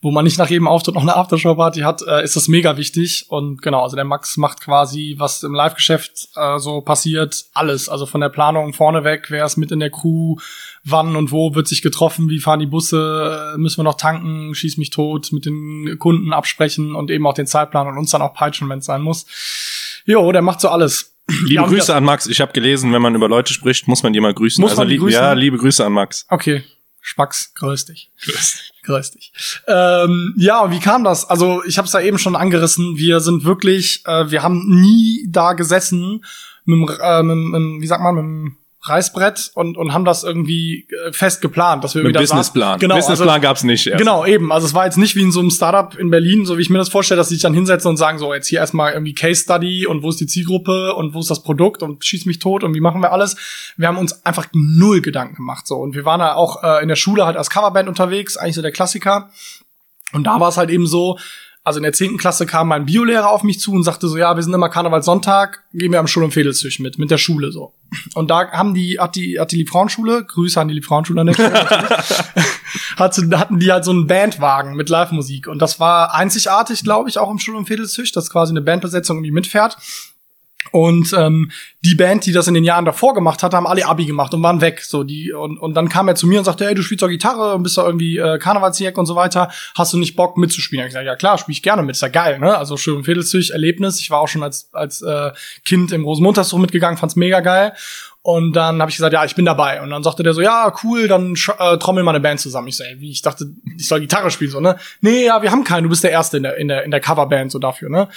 wo 0.02 0.12
man 0.12 0.24
nicht 0.24 0.38
nach 0.38 0.50
jedem 0.50 0.68
Auftritt 0.68 0.96
noch 0.96 1.02
eine 1.02 1.16
Aftershow-Party 1.18 1.82
hat, 1.82 2.02
äh, 2.08 2.24
ist 2.24 2.36
das 2.36 2.48
mega 2.48 2.78
wichtig. 2.78 3.26
Und 3.28 3.62
genau, 3.62 3.84
also 3.84 3.98
der 3.98 4.06
Max 4.06 4.38
macht 4.38 4.62
quasi, 4.62 5.16
was 5.18 5.44
im 5.44 5.54
Live-Geschäft 5.54 6.30
äh, 6.36 6.58
so 6.58 6.80
passiert, 6.80 7.46
alles. 7.54 7.90
Also 7.90 8.06
von 8.06 8.22
der 8.22 8.30
Planung 8.30 8.74
vorneweg, 8.74 9.30
wer 9.30 9.46
ist 9.46 9.58
mit 9.58 9.72
in 9.72 9.82
der 9.82 9.90
Crew, 9.90 10.38
wann 10.86 11.18
und 11.18 11.34
wo 11.34 11.54
wird 11.54 11.68
sich 11.68 11.82
getroffen, 11.82 12.30
wie 12.30 12.40
fahren 12.40 12.62
die 12.62 12.66
Busse, 12.66 13.54
äh, 13.56 13.58
müssen 13.58 13.80
wir 13.80 13.84
noch 13.84 13.98
tanken, 13.98 14.56
schieß 14.56 14.78
mich 14.78 14.90
tot, 14.90 15.34
mit 15.34 15.46
den 15.46 15.98
Kunden 16.00 16.32
absprechen 16.32 16.96
und 16.96 17.12
eben 17.12 17.28
auch 17.28 17.34
den 17.34 17.48
Zeitplan 17.48 17.88
und 17.88 17.98
uns 17.98 18.12
dann 18.12 18.22
auch 18.22 18.34
peitschen, 18.34 18.70
wenn 18.70 18.80
es 18.80 18.86
sein 18.86 19.02
muss. 19.02 19.26
Jo, 20.06 20.32
der 20.32 20.42
macht 20.42 20.62
so 20.62 20.70
alles. 20.70 21.14
Liebe 21.28 21.56
Ja, 21.56 21.68
Grüße 21.68 21.94
an 21.94 22.06
Max. 22.06 22.26
Ich 22.26 22.40
habe 22.40 22.54
gelesen, 22.54 22.94
wenn 22.94 23.02
man 23.02 23.16
über 23.16 23.28
Leute 23.28 23.54
spricht, 23.54 23.90
muss 23.90 24.02
man 24.02 24.14
die 24.14 24.22
mal 24.22 24.34
grüßen. 24.34 24.62
Muss 24.62 24.72
also 24.72 24.82
man 24.82 24.90
die 24.90 24.98
grüßen? 24.98 25.22
Ja, 25.22 25.34
liebe 25.34 25.58
Grüße 25.58 25.86
an 25.86 25.92
Max. 25.92 26.26
Okay, 26.30 26.64
Spax, 27.02 27.54
grüß 27.56 27.86
dich. 27.86 28.10
Grüß 28.24 28.72
dich. 28.90 29.32
Ähm, 29.68 30.34
ja, 30.38 30.72
wie 30.72 30.80
kam 30.80 31.04
das? 31.04 31.30
Also 31.30 31.64
ich 31.66 31.78
habe 31.78 31.86
es 31.88 31.94
ja 31.94 32.02
eben 32.02 32.18
schon 32.18 32.36
angerissen. 32.36 32.98
Wir 32.98 33.20
sind 33.20 33.44
wirklich, 33.44 34.04
äh, 34.06 34.30
wir 34.32 34.44
haben 34.44 34.66
nie 34.68 35.26
da 35.30 35.54
gesessen 35.54 36.24
mit, 36.66 36.90
äh, 37.02 37.24
mit, 37.24 37.38
mit, 37.38 37.82
wie 37.82 37.88
sagt 37.88 38.04
man, 38.04 38.16
mit 38.16 38.54
Reißbrett 38.82 39.52
und, 39.56 39.76
und 39.78 39.94
haben 39.94 40.06
das 40.06 40.24
irgendwie 40.24 40.88
äh, 41.06 41.12
fest 41.12 41.42
geplant, 41.42 41.84
dass 41.84 41.96
wir 41.96 42.04
Mit 42.04 42.12
wieder 42.12 42.22
saßen. 42.22 42.38
Businessplan. 42.38 42.80
Genau, 42.80 42.96
Businessplan 42.96 43.30
also, 43.30 43.42
gab's 43.42 43.64
nicht. 43.64 43.86
Erst. 43.88 44.00
Genau, 44.00 44.26
eben. 44.26 44.54
Also 44.54 44.68
es 44.68 44.74
war 44.74 44.86
jetzt 44.86 44.98
nicht 44.98 45.18
wie 45.18 45.22
in 45.22 45.34
so 45.34 45.42
einem 45.42 45.50
Startup 45.50 45.98
in 46.00 46.10
Berlin, 46.10 46.46
so 46.46 46.58
wie 46.58 46.62
ich 46.62 46.70
mir 46.70 46.78
das 46.78 46.88
vorstelle, 46.88 47.18
dass 47.18 47.28
sie 47.28 47.36
sich 47.36 47.42
dann 47.42 47.54
hinsetzen 47.54 47.90
und 47.90 47.98
sagen, 47.98 48.20
so 48.20 48.34
jetzt 48.34 48.48
hier 48.48 48.60
erstmal 48.60 48.94
irgendwie 48.94 49.14
Case 49.14 49.44
Study 49.44 49.86
und 49.86 50.02
wo 50.02 50.10
ist 50.10 50.22
die 50.22 50.28
Zielgruppe 50.28 50.96
und 50.96 51.14
wo 51.14 51.20
ist 51.20 51.30
das 51.30 51.44
Produkt 51.44 51.84
und 51.84 52.06
schieß 52.06 52.26
mich 52.26 52.40
tot 52.40 52.64
und 52.64 52.74
wie 52.74 52.80
machen 52.80 53.02
wir 53.02 53.12
alles. 53.12 53.36
Wir 53.76 53.90
haben 53.90 53.98
uns 53.98 54.26
einfach 54.26 54.48
null 54.54 55.02
Gedanken 55.02 55.36
gemacht 55.36 55.68
so 55.68 55.76
und 55.76 55.94
wir 55.94 56.06
waren 56.06 56.22
da 56.22 56.36
auch 56.36 56.64
äh, 56.64 56.82
in 56.82 56.88
der 56.88 56.96
Schule 56.96 57.26
halt 57.26 57.36
als 57.36 57.50
Coverband 57.50 57.90
unterwegs, 57.90 58.38
eigentlich 58.38 58.56
so 58.56 58.62
der 58.62 58.72
Klassiker. 58.72 59.30
Und 60.14 60.24
da 60.24 60.40
war 60.40 60.50
es 60.50 60.58
halt 60.58 60.70
eben 60.70 60.88
so, 60.88 61.20
also 61.70 61.78
in 61.78 61.84
der 61.84 61.94
zehnten 61.94 62.18
Klasse 62.18 62.48
kam 62.48 62.68
mein 62.68 62.88
Biolehrer 62.88 63.30
auf 63.30 63.44
mich 63.44 63.60
zu 63.60 63.72
und 63.74 63.84
sagte 63.84 64.08
so, 64.08 64.18
ja, 64.18 64.36
wir 64.36 64.42
sind 64.42 64.56
immer 64.56 64.70
Karnevalssonntag, 64.70 65.62
gehen 65.72 65.92
wir 65.92 66.00
am 66.00 66.08
Schul- 66.08 66.24
und 66.24 66.34
Fädelstisch 66.34 66.80
mit, 66.80 66.98
mit 66.98 67.12
der 67.12 67.20
Schule 67.20 67.52
so. 67.52 67.74
Und 68.16 68.32
da 68.32 68.50
haben 68.50 68.74
die, 68.74 69.00
hat 69.00 69.16
die, 69.16 69.40
hat 69.40 69.52
die 69.52 69.58
Liebfrauenschule, 69.58 70.26
Grüße 70.26 70.60
an 70.60 70.68
die 70.68 70.74
Liebfrauenschule 70.74 71.22
an 71.22 71.28
der 71.28 71.38
hatte, 72.98 73.40
hatten 73.40 73.60
die 73.60 73.72
halt 73.72 73.86
so 73.86 73.92
einen 73.92 74.08
Bandwagen 74.08 74.76
mit 74.76 74.90
Live-Musik. 74.90 75.48
Und 75.48 75.62
das 75.62 75.80
war 75.80 76.16
einzigartig, 76.16 76.84
glaube 76.84 77.08
ich, 77.08 77.20
auch 77.20 77.30
im 77.30 77.38
Schul- 77.38 77.56
und 77.56 77.68
Fädelstisch, 77.68 78.12
dass 78.14 78.32
quasi 78.32 78.52
eine 78.52 78.62
Bandbesetzung 78.62 79.18
irgendwie 79.18 79.32
mitfährt. 79.32 79.78
Und 80.72 81.14
ähm, 81.14 81.52
die 81.82 81.96
Band, 81.96 82.26
die 82.26 82.32
das 82.32 82.48
in 82.48 82.54
den 82.54 82.64
Jahren 82.64 82.86
davor 82.86 83.14
gemacht 83.14 83.44
hat, 83.44 83.54
haben 83.54 83.68
alle 83.68 83.86
Abi 83.86 84.06
gemacht 84.06 84.34
und 84.34 84.44
waren 84.44 84.62
weg. 84.62 84.82
So 84.82 85.04
die 85.04 85.32
und, 85.32 85.58
und 85.58 85.74
dann 85.74 85.90
kam 85.90 86.08
er 86.08 86.16
zu 86.16 86.28
mir 86.28 86.40
und 86.40 86.46
sagte, 86.46 86.66
hey, 86.66 86.76
du 86.76 86.82
spielst 86.82 87.02
doch 87.02 87.08
Gitarre 87.08 87.56
und 87.56 87.64
bist 87.64 87.78
doch 87.78 87.86
irgendwie 87.86 88.18
äh, 88.18 88.38
Karnevalsjäger 88.38 88.98
und 88.98 89.06
so 89.06 89.16
weiter. 89.16 89.50
Hast 89.76 89.94
du 89.94 89.98
nicht 89.98 90.16
Bock 90.16 90.38
mitzuspielen? 90.38 90.86
Ich 90.86 90.92
gesagt, 90.92 91.06
ja 91.06 91.16
klar, 91.16 91.38
spiele 91.38 91.54
ich 91.54 91.64
gerne 91.64 91.84
mit. 91.84 91.96
Ist 91.96 92.02
ja 92.02 92.10
geil, 92.10 92.40
ne? 92.40 92.58
Also 92.58 92.78
schön 92.78 93.04
Fädelszüch, 93.04 93.52
Erlebnis. 93.52 94.00
Ich 94.00 94.12
war 94.12 94.20
auch 94.20 94.28
schon 94.28 94.44
als 94.44 94.70
als 94.74 95.02
äh, 95.02 95.32
Kind 95.66 95.92
im 95.92 96.04
Rosenmontagszug 96.04 96.60
mitgegangen, 96.60 96.98
fand's 96.98 97.16
mega 97.16 97.40
geil. 97.40 97.74
Und 98.22 98.54
dann 98.54 98.82
habe 98.82 98.92
ich 98.92 98.98
gesagt, 98.98 99.14
ja, 99.14 99.24
ich 99.24 99.36
bin 99.36 99.46
dabei. 99.46 99.82
Und 99.82 99.90
dann 99.92 100.04
sagte 100.04 100.24
der 100.24 100.34
so, 100.34 100.42
ja, 100.42 100.74
cool, 100.84 101.08
dann 101.08 101.36
äh, 101.58 101.78
trommel 101.78 102.04
mal 102.04 102.12
eine 102.12 102.20
Band 102.20 102.40
zusammen. 102.40 102.68
Ich 102.68 102.76
so, 102.76 102.84
ey, 102.84 103.00
wie? 103.00 103.12
Ich 103.12 103.22
dachte, 103.22 103.50
ich 103.78 103.88
soll 103.88 104.02
Gitarre 104.02 104.30
spielen, 104.30 104.52
so, 104.52 104.60
ne? 104.60 104.76
Nee, 105.02 105.26
ja, 105.26 105.42
wir 105.42 105.52
haben 105.52 105.64
keinen, 105.64 105.84
du 105.84 105.90
bist 105.90 106.04
der 106.04 106.12
Erste 106.12 106.38
in 106.38 106.44
der, 106.44 106.58
in 106.58 106.68
der, 106.68 106.84
in 106.84 106.92
der 106.92 107.00
Coverband, 107.00 107.52
so 107.52 107.60
dafür, 107.60 107.90
ne? 107.90 108.10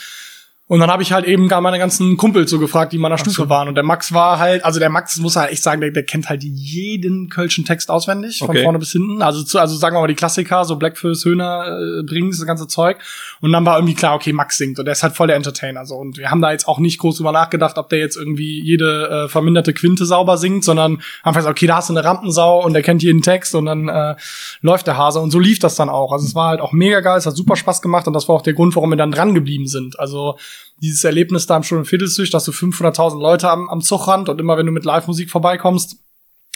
Und 0.73 0.81
dann 0.81 0.91
habe 0.91 1.02
ich 1.02 1.12
halt 1.12 1.26
eben 1.26 1.49
gar 1.49 1.61
meine 1.61 1.79
ganzen 1.79 2.17
Kumpels 2.17 2.50
so 2.50 2.59
gefragt, 2.59 2.93
die 2.93 2.97
in 2.97 3.02
meiner 3.02 3.19
Stufe 3.19 3.50
waren. 3.50 3.69
Und 3.69 3.75
der 3.75 3.85
Max 3.85 4.14
war 4.14 4.38
halt, 4.38 4.64
also 4.64 4.81
der 4.81 4.88
Max 4.88 5.19
muss 5.19 5.37
halt 5.37 5.52
echt 5.52 5.62
sagen, 5.62 5.83
der, 5.83 5.91
der 5.91 6.02
kennt 6.02 6.31
halt 6.31 6.43
jeden 6.43 7.29
kölschen 7.29 7.67
Text 7.67 7.91
auswendig, 7.91 8.38
von 8.38 8.49
Okay. 8.49 8.62
vorne 8.62 8.79
bis 8.79 8.91
hinten. 8.93 9.21
Also, 9.21 9.43
zu, 9.43 9.59
also 9.59 9.76
sagen 9.76 9.95
wir 9.95 10.00
mal 10.00 10.07
die 10.07 10.14
Klassiker, 10.14 10.64
so 10.64 10.76
Blackfist, 10.76 11.26
Höhner, 11.26 11.79
äh, 11.79 12.02
Brings, 12.05 12.38
das 12.38 12.47
ganze 12.47 12.69
Zeug. 12.69 12.97
Und 13.43 13.52
dann 13.52 13.67
war 13.67 13.76
irgendwie 13.76 13.93
klar, 13.93 14.14
okay, 14.14 14.33
Max 14.33 14.57
singt. 14.57 14.79
Und 14.79 14.87
der 14.87 14.93
ist 14.93 15.02
halt 15.02 15.14
voll 15.14 15.26
der 15.26 15.37
Entertainer. 15.37 15.85
So. 15.85 15.97
Und 15.97 16.17
wir 16.17 16.31
haben 16.31 16.41
da 16.41 16.52
jetzt 16.52 16.67
auch 16.67 16.79
nicht 16.79 16.99
groß 16.99 17.19
drüber 17.19 17.33
nachgedacht, 17.33 17.76
ob 17.76 17.91
der 17.91 17.99
jetzt 17.99 18.17
irgendwie 18.17 18.62
jede 18.64 19.26
äh, 19.26 19.29
verminderte 19.29 19.75
Quinte 19.75 20.07
sauber 20.07 20.38
singt, 20.38 20.64
sondern 20.64 21.02
einfach 21.23 21.41
gesagt, 21.41 21.59
okay, 21.59 21.67
da 21.67 21.76
hast 21.76 21.91
du 21.91 21.93
eine 21.93 22.02
Rampensau 22.02 22.64
und 22.64 22.73
der 22.73 22.81
kennt 22.81 23.02
jeden 23.02 23.21
Text 23.21 23.55
und 23.55 23.67
dann 23.67 23.88
äh, 23.91 24.14
läuft 24.62 24.87
der 24.87 24.97
Hase. 24.97 25.21
Und 25.21 25.33
so 25.33 25.38
lief 25.38 25.59
das 25.59 25.75
dann 25.75 25.91
auch. 25.91 26.12
Also 26.12 26.25
es 26.25 26.35
war 26.35 26.49
halt 26.49 26.62
auch 26.62 26.73
mega 26.73 27.00
geil, 27.00 27.19
es 27.19 27.26
hat 27.26 27.37
super 27.37 27.57
Spaß 27.57 27.83
gemacht 27.83 28.07
und 28.07 28.14
das 28.14 28.26
war 28.26 28.37
auch 28.37 28.43
der 28.43 28.55
Grund, 28.55 28.75
warum 28.75 28.88
wir 28.88 28.97
dann 28.97 29.11
dran 29.12 29.35
geblieben 29.35 29.67
sind. 29.67 30.00
Also 30.00 30.38
dieses 30.81 31.04
Erlebnis 31.04 31.47
da 31.47 31.57
im 31.57 31.62
Stunde 31.62 31.85
Viertelstisch, 31.85 32.31
dass 32.31 32.45
du 32.45 32.52
500.000 32.52 33.21
Leute 33.21 33.50
am, 33.50 33.69
am 33.69 33.81
Zugrand 33.81 34.28
und 34.28 34.40
immer 34.40 34.57
wenn 34.57 34.66
du 34.66 34.73
mit 34.73 34.85
Live-Musik 34.85 35.31
vorbeikommst, 35.31 35.97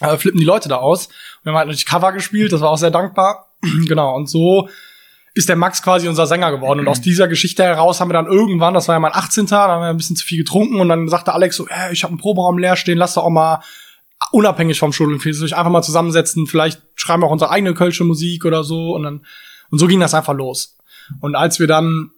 äh, 0.01 0.17
flippen 0.17 0.41
die 0.41 0.47
Leute 0.47 0.69
da 0.69 0.77
aus. 0.77 1.09
Wir 1.43 1.53
haben 1.53 1.59
halt 1.59 1.69
natürlich 1.69 1.87
Cover 1.87 2.13
gespielt, 2.13 2.53
das 2.53 2.61
war 2.61 2.71
auch 2.71 2.79
sehr 2.79 2.91
dankbar. 2.91 3.57
genau, 3.87 4.15
und 4.15 4.29
so 4.29 4.69
ist 5.35 5.51
der 5.51 5.57
Max 5.57 5.83
quasi 5.83 6.09
unser 6.09 6.27
Sänger 6.27 6.51
geworden. 6.51 6.81
Und 6.81 6.89
aus 6.89 7.03
dieser 7.03 7.29
Geschichte 7.29 7.63
heraus 7.63 8.01
haben 8.01 8.09
wir 8.09 8.15
dann 8.15 8.27
irgendwann, 8.27 8.73
das 8.73 8.89
war 8.89 8.95
ja 8.95 9.01
mein 9.01 9.15
18. 9.15 9.47
Da 9.47 9.69
haben 9.69 9.83
wir 9.83 9.89
ein 9.89 9.97
bisschen 9.99 10.17
zu 10.17 10.25
viel 10.25 10.39
getrunken 10.39 10.81
und 10.81 10.89
dann 10.89 11.09
sagte 11.09 11.35
Alex 11.35 11.57
so, 11.57 11.67
äh, 11.69 11.93
ich 11.93 12.05
habe 12.05 12.13
einen 12.13 12.21
Proberaum 12.21 12.57
leer 12.57 12.75
stehen, 12.75 12.97
lass 12.97 13.15
doch 13.15 13.25
auch 13.25 13.31
mal 13.31 13.63
unabhängig 14.33 14.79
vom 14.79 14.95
Studium 14.95 15.21
sich 15.21 15.55
einfach 15.55 15.71
mal 15.71 15.83
zusammensetzen, 15.83 16.47
vielleicht 16.47 16.81
schreiben 16.95 17.23
wir 17.23 17.27
auch 17.27 17.33
unsere 17.33 17.51
eigene 17.51 17.75
kölsche 17.75 18.05
Musik 18.05 18.47
oder 18.47 18.65
so 18.65 18.95
und 18.95 19.03
dann 19.03 19.27
und 19.71 19.79
so 19.79 19.87
ging 19.87 20.01
das 20.01 20.15
einfach 20.15 20.35
los. 20.35 20.77
Und 21.21 21.35
als 21.35 21.61
wir 21.61 21.67
dann 21.67 22.13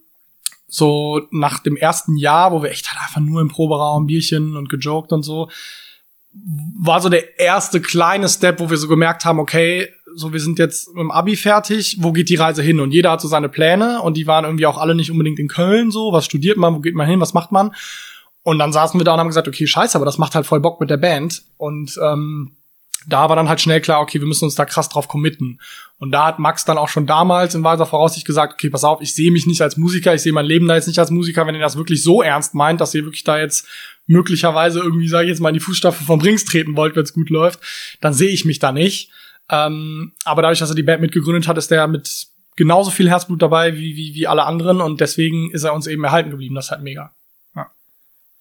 so 0.69 1.27
nach 1.31 1.59
dem 1.59 1.75
ersten 1.75 2.15
Jahr, 2.15 2.51
wo 2.51 2.63
wir 2.63 2.71
echt 2.71 2.89
halt 2.89 3.01
einfach 3.01 3.21
nur 3.21 3.41
im 3.41 3.49
Proberaum 3.49 4.07
Bierchen 4.07 4.55
und 4.55 4.69
gejoked 4.69 5.11
und 5.11 5.23
so, 5.23 5.49
war 6.79 7.01
so 7.01 7.09
der 7.09 7.39
erste 7.39 7.81
kleine 7.81 8.29
Step, 8.29 8.59
wo 8.59 8.69
wir 8.69 8.77
so 8.77 8.87
gemerkt 8.87 9.25
haben, 9.25 9.39
okay, 9.39 9.89
so 10.15 10.31
wir 10.31 10.39
sind 10.39 10.59
jetzt 10.59 10.89
im 10.95 11.11
Abi 11.11 11.35
fertig, 11.35 11.97
wo 11.99 12.11
geht 12.11 12.29
die 12.29 12.35
Reise 12.35 12.61
hin? 12.61 12.79
Und 12.79 12.91
jeder 12.91 13.11
hat 13.11 13.21
so 13.21 13.27
seine 13.27 13.49
Pläne 13.49 14.01
und 14.01 14.15
die 14.15 14.27
waren 14.27 14.45
irgendwie 14.45 14.65
auch 14.65 14.77
alle 14.77 14.95
nicht 14.95 15.11
unbedingt 15.11 15.39
in 15.39 15.47
Köln 15.47 15.91
so, 15.91 16.13
was 16.13 16.25
studiert 16.25 16.57
man, 16.57 16.75
wo 16.75 16.79
geht 16.79 16.95
man 16.95 17.07
hin, 17.07 17.19
was 17.19 17.33
macht 17.33 17.51
man? 17.51 17.71
Und 18.43 18.59
dann 18.59 18.71
saßen 18.71 18.99
wir 18.99 19.05
da 19.05 19.13
und 19.13 19.19
haben 19.19 19.27
gesagt, 19.27 19.47
okay, 19.47 19.67
scheiße, 19.67 19.97
aber 19.97 20.05
das 20.05 20.17
macht 20.17 20.35
halt 20.35 20.45
voll 20.45 20.59
Bock 20.59 20.79
mit 20.79 20.89
der 20.89 20.97
Band. 20.97 21.43
Und 21.57 21.99
ähm, 22.01 22.55
da 23.07 23.29
war 23.29 23.35
dann 23.35 23.49
halt 23.49 23.61
schnell 23.61 23.81
klar, 23.81 24.01
okay, 24.01 24.19
wir 24.19 24.27
müssen 24.27 24.45
uns 24.45 24.55
da 24.55 24.65
krass 24.65 24.89
drauf 24.89 25.07
committen. 25.07 25.59
Und 25.99 26.11
da 26.11 26.25
hat 26.25 26.39
Max 26.39 26.63
dann 26.63 26.77
auch 26.77 26.87
schon 26.87 27.05
damals 27.05 27.55
in 27.55 27.63
weiser 27.63 27.85
Voraussicht 27.85 28.25
gesagt, 28.25 28.53
okay, 28.53 28.69
pass 28.69 28.85
auf, 28.85 29.01
ich 29.01 29.13
sehe 29.13 29.31
mich 29.31 29.45
nicht 29.45 29.61
als 29.61 29.75
Musiker, 29.75 30.15
ich 30.15 30.21
sehe 30.21 30.31
mein 30.31 30.45
Leben 30.45 30.67
da 30.67 30.75
jetzt 30.75 30.87
nicht 30.87 30.97
als 30.97 31.11
Musiker, 31.11 31.45
wenn 31.45 31.55
ihr 31.55 31.61
das 31.61 31.75
wirklich 31.75 32.01
so 32.01 32.21
ernst 32.21 32.55
meint, 32.55 32.79
dass 32.79 32.95
ihr 32.95 33.03
wirklich 33.03 33.25
da 33.25 33.37
jetzt 33.37 33.67
möglicherweise 34.07 34.79
irgendwie, 34.79 35.09
sage 35.09 35.25
ich 35.25 35.29
jetzt 35.29 35.41
mal, 35.41 35.49
in 35.49 35.55
die 35.55 35.59
Fußstapfen 35.59 36.05
vom 36.05 36.21
Rings 36.21 36.45
treten 36.45 36.77
wollt, 36.77 36.95
wenn 36.95 37.03
es 37.03 37.13
gut 37.13 37.29
läuft, 37.29 37.59
dann 37.99 38.13
sehe 38.13 38.29
ich 38.29 38.45
mich 38.45 38.59
da 38.59 38.71
nicht. 38.71 39.11
Ähm, 39.49 40.13
aber 40.23 40.41
dadurch, 40.41 40.59
dass 40.59 40.69
er 40.69 40.75
die 40.75 40.83
Band 40.83 41.01
mitgegründet 41.01 41.47
hat, 41.47 41.57
ist 41.57 41.71
er 41.71 41.87
mit 41.87 42.27
genauso 42.55 42.91
viel 42.91 43.09
Herzblut 43.09 43.41
dabei 43.41 43.75
wie, 43.75 43.95
wie, 43.95 44.13
wie 44.15 44.27
alle 44.27 44.45
anderen 44.45 44.81
und 44.81 45.01
deswegen 45.01 45.51
ist 45.51 45.63
er 45.63 45.73
uns 45.73 45.87
eben 45.87 46.03
erhalten 46.03 46.29
geblieben. 46.29 46.55
Das 46.55 46.65
ist 46.65 46.71
halt 46.71 46.81
mega. 46.81 47.13
Ja. 47.55 47.67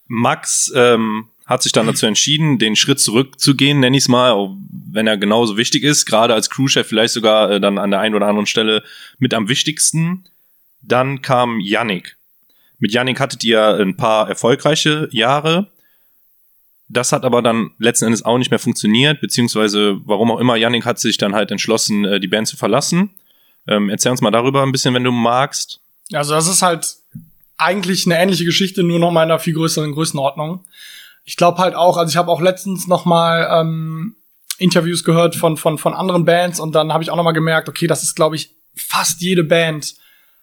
Max 0.07 0.73
ähm, 0.75 1.29
hat 1.49 1.63
sich 1.63 1.73
dann 1.73 1.87
dazu 1.87 2.05
entschieden, 2.05 2.59
den 2.59 2.77
Schritt 2.77 3.01
zurückzugehen, 3.01 3.81
nenn 3.81 3.95
ich 3.95 4.05
es 4.05 4.09
mal, 4.09 4.51
wenn 4.71 5.07
er 5.07 5.17
genauso 5.17 5.57
wichtig 5.57 5.83
ist, 5.83 6.05
gerade 6.05 6.35
als 6.35 6.51
Crewchef 6.51 6.87
vielleicht 6.87 7.15
sogar 7.15 7.51
äh, 7.51 7.59
dann 7.61 7.79
an 7.79 7.91
der 7.91 8.01
einen 8.01 8.15
oder 8.15 8.27
anderen 8.27 8.47
Stelle 8.47 8.85
mit 9.19 9.33
am 9.33 9.49
wichtigsten. 9.49 10.27
Dann 10.83 11.23
kam 11.23 11.59
Yannick. 11.59 12.19
Mit 12.79 12.93
Yannick 12.93 13.19
hattet 13.19 13.43
ihr 13.45 13.77
ein 13.81 13.97
paar 13.97 14.29
erfolgreiche 14.29 15.09
Jahre. 15.11 15.73
Das 16.89 17.13
hat 17.13 17.25
aber 17.25 17.41
dann 17.41 17.71
letzten 17.79 18.05
Endes 18.05 18.27
auch 18.27 18.37
nicht 18.37 18.51
mehr 18.51 18.61
funktioniert, 18.61 19.23
beziehungsweise 19.23 20.01
warum 20.05 20.31
auch 20.31 20.41
immer, 20.41 20.57
Yannick 20.57 20.85
hat 20.85 20.99
sich 20.99 21.17
dann 21.17 21.35
halt 21.35 21.51
entschlossen, 21.51 22.05
äh, 22.05 22.21
die 22.21 22.29
Band 22.29 22.47
zu 22.47 22.59
verlassen. 22.59 23.11
Ähm, 23.67 23.89
erzähl 23.89 24.11
uns 24.11 24.21
mal 24.21 24.31
darüber 24.31 24.63
ein 24.63 24.73
bisschen, 24.73 24.93
wenn 24.93 25.05
du 25.05 25.13
magst. 25.13 25.81
Also 26.13 26.35
das 26.35 26.47
ist 26.47 26.61
halt 26.61 26.95
eigentlich 27.57 28.05
eine 28.05 28.19
ähnliche 28.19 28.45
Geschichte, 28.45 28.83
nur 28.83 28.99
noch 28.99 29.11
mal 29.11 29.25
in 29.25 29.31
einer 29.31 29.39
viel 29.39 29.55
größeren 29.55 29.93
Größenordnung 29.93 30.65
ich 31.29 31.37
glaube 31.37 31.59
halt 31.59 31.75
auch, 31.75 31.99
also 31.99 32.09
ich 32.11 32.17
habe 32.17 32.31
auch 32.31 32.41
letztens 32.41 32.87
noch 32.87 33.05
mal 33.05 33.61
ähm, 33.61 34.17
Interviews 34.57 35.05
gehört 35.05 35.37
von 35.37 35.59
von 35.59 35.77
von 35.77 35.93
anderen 35.93 36.25
Bands 36.25 36.59
und 36.59 36.75
dann 36.75 36.91
habe 36.91 37.03
ich 37.03 37.11
auch 37.11 37.17
noch 37.17 37.23
mal 37.23 37.33
gemerkt, 37.33 37.69
okay, 37.69 37.87
das 37.87 38.03
ist 38.03 38.17
glaube 38.17 38.35
ich 38.35 38.57
fast 38.75 39.21
jede 39.21 39.45
Band 39.45 39.95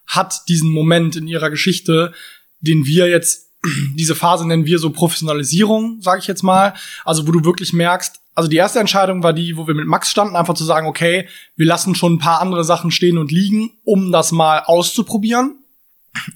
hat 0.06 0.42
diesen 0.48 0.70
Moment 0.70 1.16
in 1.16 1.26
ihrer 1.26 1.50
Geschichte, 1.50 2.12
den 2.60 2.86
wir 2.86 3.08
jetzt 3.08 3.50
diese 3.96 4.14
Phase 4.14 4.46
nennen 4.46 4.64
wir 4.64 4.78
so 4.78 4.90
Professionalisierung, 4.90 6.00
sage 6.02 6.20
ich 6.20 6.28
jetzt 6.28 6.44
mal, 6.44 6.74
also 7.04 7.26
wo 7.26 7.32
du 7.32 7.44
wirklich 7.44 7.72
merkst, 7.72 8.20
also 8.36 8.48
die 8.48 8.56
erste 8.56 8.78
Entscheidung 8.78 9.24
war 9.24 9.32
die, 9.32 9.56
wo 9.56 9.66
wir 9.66 9.74
mit 9.74 9.88
Max 9.88 10.08
standen, 10.08 10.36
einfach 10.36 10.54
zu 10.54 10.62
sagen, 10.62 10.86
okay, 10.86 11.26
wir 11.56 11.66
lassen 11.66 11.96
schon 11.96 12.14
ein 12.14 12.18
paar 12.20 12.40
andere 12.40 12.62
Sachen 12.62 12.92
stehen 12.92 13.18
und 13.18 13.32
liegen, 13.32 13.72
um 13.82 14.12
das 14.12 14.30
mal 14.30 14.60
auszuprobieren. 14.60 15.58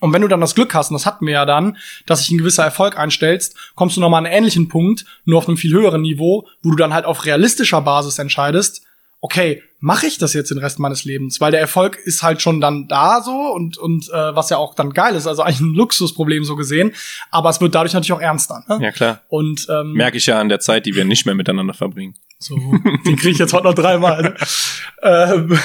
Und 0.00 0.12
wenn 0.12 0.22
du 0.22 0.28
dann 0.28 0.40
das 0.40 0.54
Glück 0.54 0.74
hast, 0.74 0.90
und 0.90 0.94
das 0.94 1.06
hatten 1.06 1.26
wir 1.26 1.34
ja 1.34 1.46
dann, 1.46 1.76
dass 2.06 2.20
sich 2.20 2.30
ein 2.30 2.38
gewisser 2.38 2.64
Erfolg 2.64 2.98
einstellst, 2.98 3.56
kommst 3.74 3.96
du 3.96 4.00
nochmal 4.00 4.18
an 4.18 4.26
einen 4.26 4.36
ähnlichen 4.36 4.68
Punkt, 4.68 5.04
nur 5.24 5.38
auf 5.38 5.48
einem 5.48 5.56
viel 5.56 5.72
höheren 5.72 6.02
Niveau, 6.02 6.46
wo 6.62 6.70
du 6.70 6.76
dann 6.76 6.94
halt 6.94 7.04
auf 7.04 7.24
realistischer 7.24 7.80
Basis 7.80 8.18
entscheidest, 8.18 8.82
okay, 9.20 9.62
mache 9.80 10.06
ich 10.06 10.18
das 10.18 10.32
jetzt 10.34 10.50
den 10.50 10.58
Rest 10.58 10.78
meines 10.78 11.04
Lebens? 11.04 11.40
Weil 11.40 11.50
der 11.50 11.60
Erfolg 11.60 11.98
ist 12.04 12.22
halt 12.22 12.40
schon 12.42 12.60
dann 12.60 12.88
da 12.88 13.22
so 13.22 13.32
und, 13.32 13.76
und 13.76 14.08
äh, 14.08 14.34
was 14.34 14.50
ja 14.50 14.56
auch 14.56 14.74
dann 14.74 14.92
geil 14.92 15.14
ist, 15.14 15.26
also 15.26 15.42
eigentlich 15.42 15.60
ein 15.60 15.74
Luxusproblem 15.74 16.44
so 16.44 16.56
gesehen, 16.56 16.92
aber 17.30 17.50
es 17.50 17.60
wird 17.60 17.74
dadurch 17.74 17.92
natürlich 17.92 18.12
auch 18.12 18.20
ernster. 18.20 18.64
Ne? 18.68 18.78
Ja, 18.82 18.92
klar. 18.92 19.20
Und 19.28 19.66
ähm, 19.70 19.92
merke 19.92 20.16
ich 20.16 20.26
ja 20.26 20.40
an 20.40 20.48
der 20.48 20.60
Zeit, 20.60 20.86
die 20.86 20.94
wir 20.94 21.04
nicht 21.04 21.26
mehr 21.26 21.34
miteinander 21.34 21.74
verbringen. 21.74 22.14
So, 22.38 22.56
den 22.56 23.16
kriege 23.16 23.30
ich 23.30 23.38
jetzt 23.38 23.52
heute 23.52 23.64
noch 23.64 23.74
dreimal. 23.74 24.22
Ne? 24.22 24.34
ähm, 25.02 25.58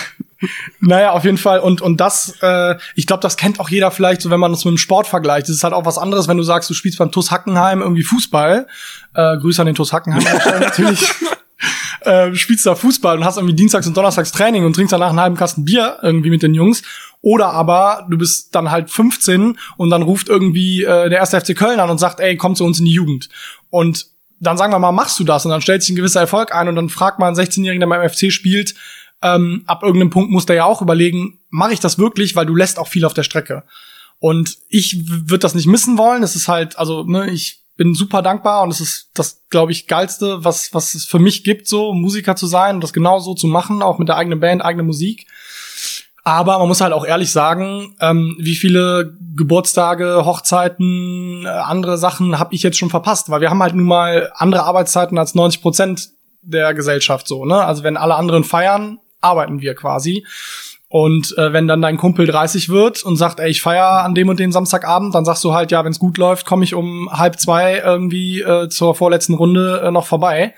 naja, 0.79 1.11
auf 1.11 1.23
jeden 1.23 1.37
Fall. 1.37 1.59
Und, 1.59 1.81
und 1.81 2.01
das, 2.01 2.37
äh, 2.41 2.75
ich 2.95 3.07
glaube, 3.07 3.21
das 3.21 3.37
kennt 3.37 3.59
auch 3.59 3.69
jeder 3.69 3.91
vielleicht, 3.91 4.21
so 4.21 4.29
wenn 4.29 4.39
man 4.39 4.51
das 4.51 4.65
mit 4.65 4.73
dem 4.73 4.77
Sport 4.77 5.07
vergleicht. 5.07 5.47
Das 5.47 5.55
ist 5.55 5.63
halt 5.63 5.73
auch 5.73 5.85
was 5.85 5.97
anderes, 5.97 6.27
wenn 6.27 6.37
du 6.37 6.43
sagst, 6.43 6.69
du 6.69 6.73
spielst 6.73 6.97
beim 6.97 7.11
TuS 7.11 7.31
Hackenheim 7.31 7.81
irgendwie 7.81 8.03
Fußball. 8.03 8.67
Äh, 9.13 9.37
Grüße 9.37 9.61
an 9.61 9.67
den 9.67 9.75
TuS 9.75 9.93
Hackenheim 9.93 10.23
natürlich. 10.59 11.13
Äh, 12.01 12.35
spielst 12.35 12.65
da 12.65 12.75
Fußball 12.75 13.17
und 13.17 13.25
hast 13.25 13.37
irgendwie 13.37 13.55
dienstags 13.55 13.87
und 13.87 13.97
donnerstags 13.97 14.31
Training 14.31 14.65
und 14.65 14.73
trinkst 14.73 14.93
danach 14.93 15.09
einen 15.09 15.19
halben 15.19 15.37
Kasten 15.37 15.65
Bier 15.65 15.97
irgendwie 16.03 16.29
mit 16.29 16.43
den 16.43 16.53
Jungs. 16.53 16.83
Oder 17.21 17.51
aber 17.53 18.05
du 18.09 18.17
bist 18.17 18.53
dann 18.53 18.69
halt 18.69 18.91
15 18.91 19.57
und 19.77 19.89
dann 19.89 20.03
ruft 20.03 20.29
irgendwie 20.29 20.83
äh, 20.83 21.09
der 21.09 21.17
erste 21.17 21.41
FC 21.41 21.57
Köln 21.57 21.79
an 21.79 21.89
und 21.89 21.97
sagt, 21.97 22.19
ey, 22.19 22.37
komm 22.37 22.55
zu 22.55 22.63
uns 22.63 22.77
in 22.77 22.85
die 22.85 22.91
Jugend. 22.91 23.29
Und 23.71 24.05
dann 24.39 24.57
sagen 24.57 24.71
wir 24.71 24.79
mal, 24.79 24.91
machst 24.91 25.19
du 25.19 25.23
das 25.23 25.45
und 25.45 25.51
dann 25.51 25.61
stellt 25.61 25.81
sich 25.81 25.91
ein 25.91 25.95
gewisser 25.95 26.19
Erfolg 26.19 26.53
ein 26.53 26.67
und 26.67 26.75
dann 26.75 26.89
fragt 26.89 27.17
man 27.17 27.29
einen 27.29 27.37
16-Jährigen, 27.37 27.79
der 27.79 27.87
beim 27.87 28.07
FC 28.07 28.31
spielt, 28.31 28.75
ähm, 29.21 29.63
ab 29.67 29.83
irgendeinem 29.83 30.09
Punkt 30.09 30.31
muss 30.31 30.45
der 30.45 30.57
ja 30.57 30.65
auch 30.65 30.81
überlegen, 30.81 31.39
mache 31.49 31.73
ich 31.73 31.79
das 31.79 31.97
wirklich, 31.97 32.35
weil 32.35 32.45
du 32.45 32.55
lässt 32.55 32.79
auch 32.79 32.87
viel 32.87 33.05
auf 33.05 33.13
der 33.13 33.23
Strecke. 33.23 33.63
Und 34.19 34.57
ich 34.69 35.07
würde 35.07 35.39
das 35.39 35.55
nicht 35.55 35.67
missen 35.67 35.97
wollen. 35.97 36.23
Es 36.23 36.35
ist 36.35 36.47
halt, 36.47 36.77
also, 36.77 37.03
ne, 37.03 37.29
ich 37.29 37.61
bin 37.77 37.93
super 37.93 38.21
dankbar 38.21 38.63
und 38.63 38.71
es 38.71 38.79
ist 38.79 39.09
das, 39.13 39.41
glaube 39.49 39.71
ich, 39.71 39.87
geilste, 39.87 40.43
was, 40.43 40.73
was 40.73 40.95
es 40.95 41.05
für 41.05 41.19
mich 41.19 41.43
gibt, 41.43 41.67
so 41.67 41.93
Musiker 41.93 42.35
zu 42.35 42.47
sein 42.47 42.75
und 42.75 42.81
das 42.81 42.93
genau 42.93 43.19
so 43.19 43.33
zu 43.33 43.47
machen, 43.47 43.81
auch 43.81 43.99
mit 43.99 44.07
der 44.07 44.17
eigenen 44.17 44.39
Band, 44.39 44.63
eigene 44.63 44.83
Musik. 44.83 45.27
Aber 46.23 46.57
man 46.57 46.67
muss 46.67 46.81
halt 46.81 46.93
auch 46.93 47.05
ehrlich 47.05 47.31
sagen, 47.31 47.95
ähm, 47.99 48.35
wie 48.39 48.55
viele 48.55 49.15
Geburtstage, 49.35 50.25
Hochzeiten, 50.25 51.45
äh, 51.45 51.49
andere 51.49 51.97
Sachen 51.97 52.39
habe 52.39 52.55
ich 52.55 52.63
jetzt 52.63 52.77
schon 52.77 52.89
verpasst, 52.89 53.29
weil 53.29 53.41
wir 53.41 53.51
haben 53.51 53.61
halt 53.61 53.75
nun 53.75 53.85
mal 53.85 54.31
andere 54.33 54.63
Arbeitszeiten 54.63 55.19
als 55.19 55.35
90 55.35 55.61
Prozent 55.61 56.09
der 56.41 56.73
Gesellschaft 56.73 57.27
so. 57.27 57.45
Ne? 57.45 57.63
Also 57.63 57.83
wenn 57.83 57.97
alle 57.97 58.15
anderen 58.15 58.43
feiern, 58.43 58.99
arbeiten 59.25 59.61
wir 59.61 59.75
quasi. 59.75 60.25
Und 60.87 61.37
äh, 61.37 61.51
wenn 61.51 61.67
dann 61.67 61.81
dein 61.81 61.97
Kumpel 61.97 62.27
30 62.27 62.69
wird 62.69 63.03
und 63.03 63.17
sagt, 63.17 63.39
ey, 63.39 63.49
ich 63.49 63.61
feier 63.61 64.03
an 64.03 64.15
dem 64.15 64.29
und 64.29 64.39
dem 64.39 64.51
Samstagabend, 64.51 65.13
dann 65.13 65.25
sagst 65.25 65.43
du 65.43 65.53
halt, 65.53 65.71
ja, 65.71 65.83
wenn 65.83 65.91
es 65.91 65.99
gut 65.99 66.17
läuft, 66.17 66.45
komme 66.45 66.63
ich 66.63 66.73
um 66.73 67.09
halb 67.11 67.39
zwei 67.39 67.79
irgendwie 67.79 68.41
äh, 68.41 68.69
zur 68.69 68.95
vorletzten 68.95 69.33
Runde 69.33 69.81
äh, 69.83 69.91
noch 69.91 70.05
vorbei. 70.05 70.53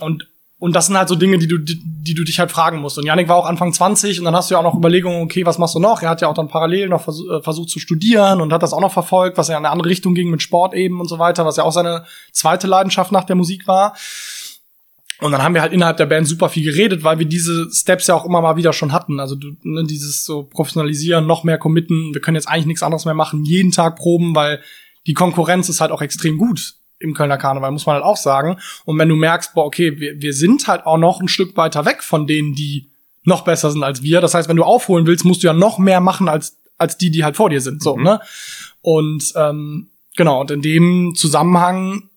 Und 0.00 0.26
und 0.62 0.76
das 0.76 0.86
sind 0.86 0.96
halt 0.96 1.08
so 1.08 1.16
Dinge, 1.16 1.38
die 1.38 1.48
du, 1.48 1.58
die, 1.58 1.82
die 1.82 2.14
du 2.14 2.22
dich 2.22 2.38
halt 2.38 2.52
fragen 2.52 2.78
musst. 2.78 2.96
Und 2.96 3.04
Janik 3.04 3.26
war 3.26 3.34
auch 3.34 3.46
Anfang 3.46 3.72
20 3.72 4.20
und 4.20 4.24
dann 4.24 4.36
hast 4.36 4.48
du 4.48 4.54
ja 4.54 4.60
auch 4.60 4.62
noch 4.62 4.76
Überlegungen, 4.76 5.20
okay, 5.20 5.44
was 5.44 5.58
machst 5.58 5.74
du 5.74 5.80
noch? 5.80 6.02
Er 6.02 6.10
hat 6.10 6.20
ja 6.20 6.28
auch 6.28 6.34
dann 6.34 6.46
parallel 6.46 6.88
noch 6.88 7.02
vers 7.02 7.20
äh, 7.28 7.42
versucht 7.42 7.68
zu 7.68 7.80
studieren 7.80 8.40
und 8.40 8.52
hat 8.52 8.62
das 8.62 8.72
auch 8.72 8.80
noch 8.80 8.92
verfolgt, 8.92 9.38
was 9.38 9.48
ja 9.48 9.58
in 9.58 9.64
eine 9.64 9.72
andere 9.72 9.88
Richtung 9.88 10.14
ging 10.14 10.30
mit 10.30 10.40
Sport 10.40 10.74
eben 10.74 11.00
und 11.00 11.08
so 11.08 11.18
weiter, 11.18 11.44
was 11.44 11.56
ja 11.56 11.64
auch 11.64 11.72
seine 11.72 12.04
zweite 12.30 12.68
Leidenschaft 12.68 13.10
nach 13.10 13.24
der 13.24 13.34
Musik 13.34 13.66
war. 13.66 13.96
Und 15.22 15.30
dann 15.30 15.42
haben 15.42 15.54
wir 15.54 15.62
halt 15.62 15.72
innerhalb 15.72 15.98
der 15.98 16.06
Band 16.06 16.26
super 16.26 16.48
viel 16.48 16.64
geredet, 16.64 17.04
weil 17.04 17.20
wir 17.20 17.26
diese 17.26 17.70
Steps 17.72 18.08
ja 18.08 18.14
auch 18.16 18.24
immer 18.24 18.40
mal 18.40 18.56
wieder 18.56 18.72
schon 18.72 18.92
hatten. 18.92 19.20
Also 19.20 19.36
du, 19.36 19.52
ne, 19.62 19.84
dieses 19.84 20.24
so 20.24 20.42
professionalisieren, 20.42 21.26
noch 21.26 21.44
mehr 21.44 21.58
committen. 21.58 22.12
Wir 22.12 22.20
können 22.20 22.34
jetzt 22.34 22.48
eigentlich 22.48 22.66
nichts 22.66 22.82
anderes 22.82 23.04
mehr 23.04 23.14
machen, 23.14 23.44
jeden 23.44 23.70
Tag 23.70 23.96
proben, 23.96 24.34
weil 24.34 24.60
die 25.06 25.14
Konkurrenz 25.14 25.68
ist 25.68 25.80
halt 25.80 25.92
auch 25.92 26.02
extrem 26.02 26.38
gut 26.38 26.74
im 26.98 27.14
Kölner 27.14 27.38
Karneval, 27.38 27.70
muss 27.70 27.86
man 27.86 27.94
halt 27.94 28.04
auch 28.04 28.16
sagen. 28.16 28.58
Und 28.84 28.98
wenn 28.98 29.08
du 29.08 29.16
merkst, 29.16 29.54
boah, 29.54 29.64
okay, 29.64 29.98
wir, 30.00 30.20
wir 30.20 30.32
sind 30.34 30.66
halt 30.66 30.86
auch 30.86 30.98
noch 30.98 31.20
ein 31.20 31.28
Stück 31.28 31.56
weiter 31.56 31.84
weg 31.84 32.02
von 32.02 32.26
denen, 32.26 32.54
die 32.54 32.90
noch 33.24 33.42
besser 33.44 33.70
sind 33.70 33.84
als 33.84 34.02
wir. 34.02 34.20
Das 34.20 34.34
heißt, 34.34 34.48
wenn 34.48 34.56
du 34.56 34.64
aufholen 34.64 35.06
willst, 35.06 35.24
musst 35.24 35.42
du 35.42 35.46
ja 35.46 35.52
noch 35.52 35.78
mehr 35.78 36.00
machen 36.00 36.28
als, 36.28 36.58
als 36.78 36.98
die, 36.98 37.10
die 37.10 37.22
halt 37.22 37.36
vor 37.36 37.50
dir 37.50 37.60
sind. 37.60 37.82
So, 37.82 37.96
mhm. 37.96 38.02
ne? 38.02 38.20
Und 38.80 39.32
ähm, 39.36 39.90
genau, 40.16 40.40
und 40.40 40.50
in 40.50 40.62
dem 40.62 41.14
Zusammenhang 41.14 42.10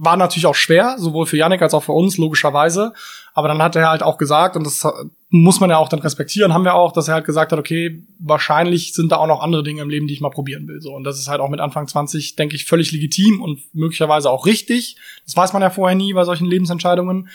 war 0.00 0.16
natürlich 0.16 0.46
auch 0.46 0.54
schwer, 0.54 0.94
sowohl 0.96 1.26
für 1.26 1.36
Yannick 1.36 1.60
als 1.60 1.74
auch 1.74 1.82
für 1.82 1.92
uns, 1.92 2.18
logischerweise. 2.18 2.92
Aber 3.34 3.48
dann 3.48 3.60
hat 3.60 3.74
er 3.74 3.90
halt 3.90 4.04
auch 4.04 4.16
gesagt, 4.16 4.56
und 4.56 4.64
das 4.64 4.86
muss 5.28 5.58
man 5.58 5.70
ja 5.70 5.76
auch 5.76 5.88
dann 5.88 5.98
respektieren, 5.98 6.54
haben 6.54 6.64
wir 6.64 6.74
auch, 6.74 6.92
dass 6.92 7.08
er 7.08 7.14
halt 7.14 7.24
gesagt 7.24 7.50
hat, 7.50 7.58
okay, 7.58 8.04
wahrscheinlich 8.20 8.94
sind 8.94 9.10
da 9.10 9.16
auch 9.16 9.26
noch 9.26 9.40
andere 9.42 9.64
Dinge 9.64 9.82
im 9.82 9.90
Leben, 9.90 10.06
die 10.06 10.14
ich 10.14 10.20
mal 10.20 10.30
probieren 10.30 10.68
will. 10.68 10.80
So. 10.80 10.94
Und 10.94 11.02
das 11.02 11.18
ist 11.18 11.26
halt 11.26 11.40
auch 11.40 11.48
mit 11.48 11.58
Anfang 11.58 11.88
20, 11.88 12.36
denke 12.36 12.54
ich, 12.54 12.64
völlig 12.64 12.92
legitim 12.92 13.42
und 13.42 13.60
möglicherweise 13.74 14.30
auch 14.30 14.46
richtig. 14.46 14.96
Das 15.24 15.36
weiß 15.36 15.52
man 15.52 15.62
ja 15.62 15.70
vorher 15.70 15.96
nie 15.96 16.12
bei 16.12 16.22
solchen 16.22 16.46
Lebensentscheidungen. 16.46 17.28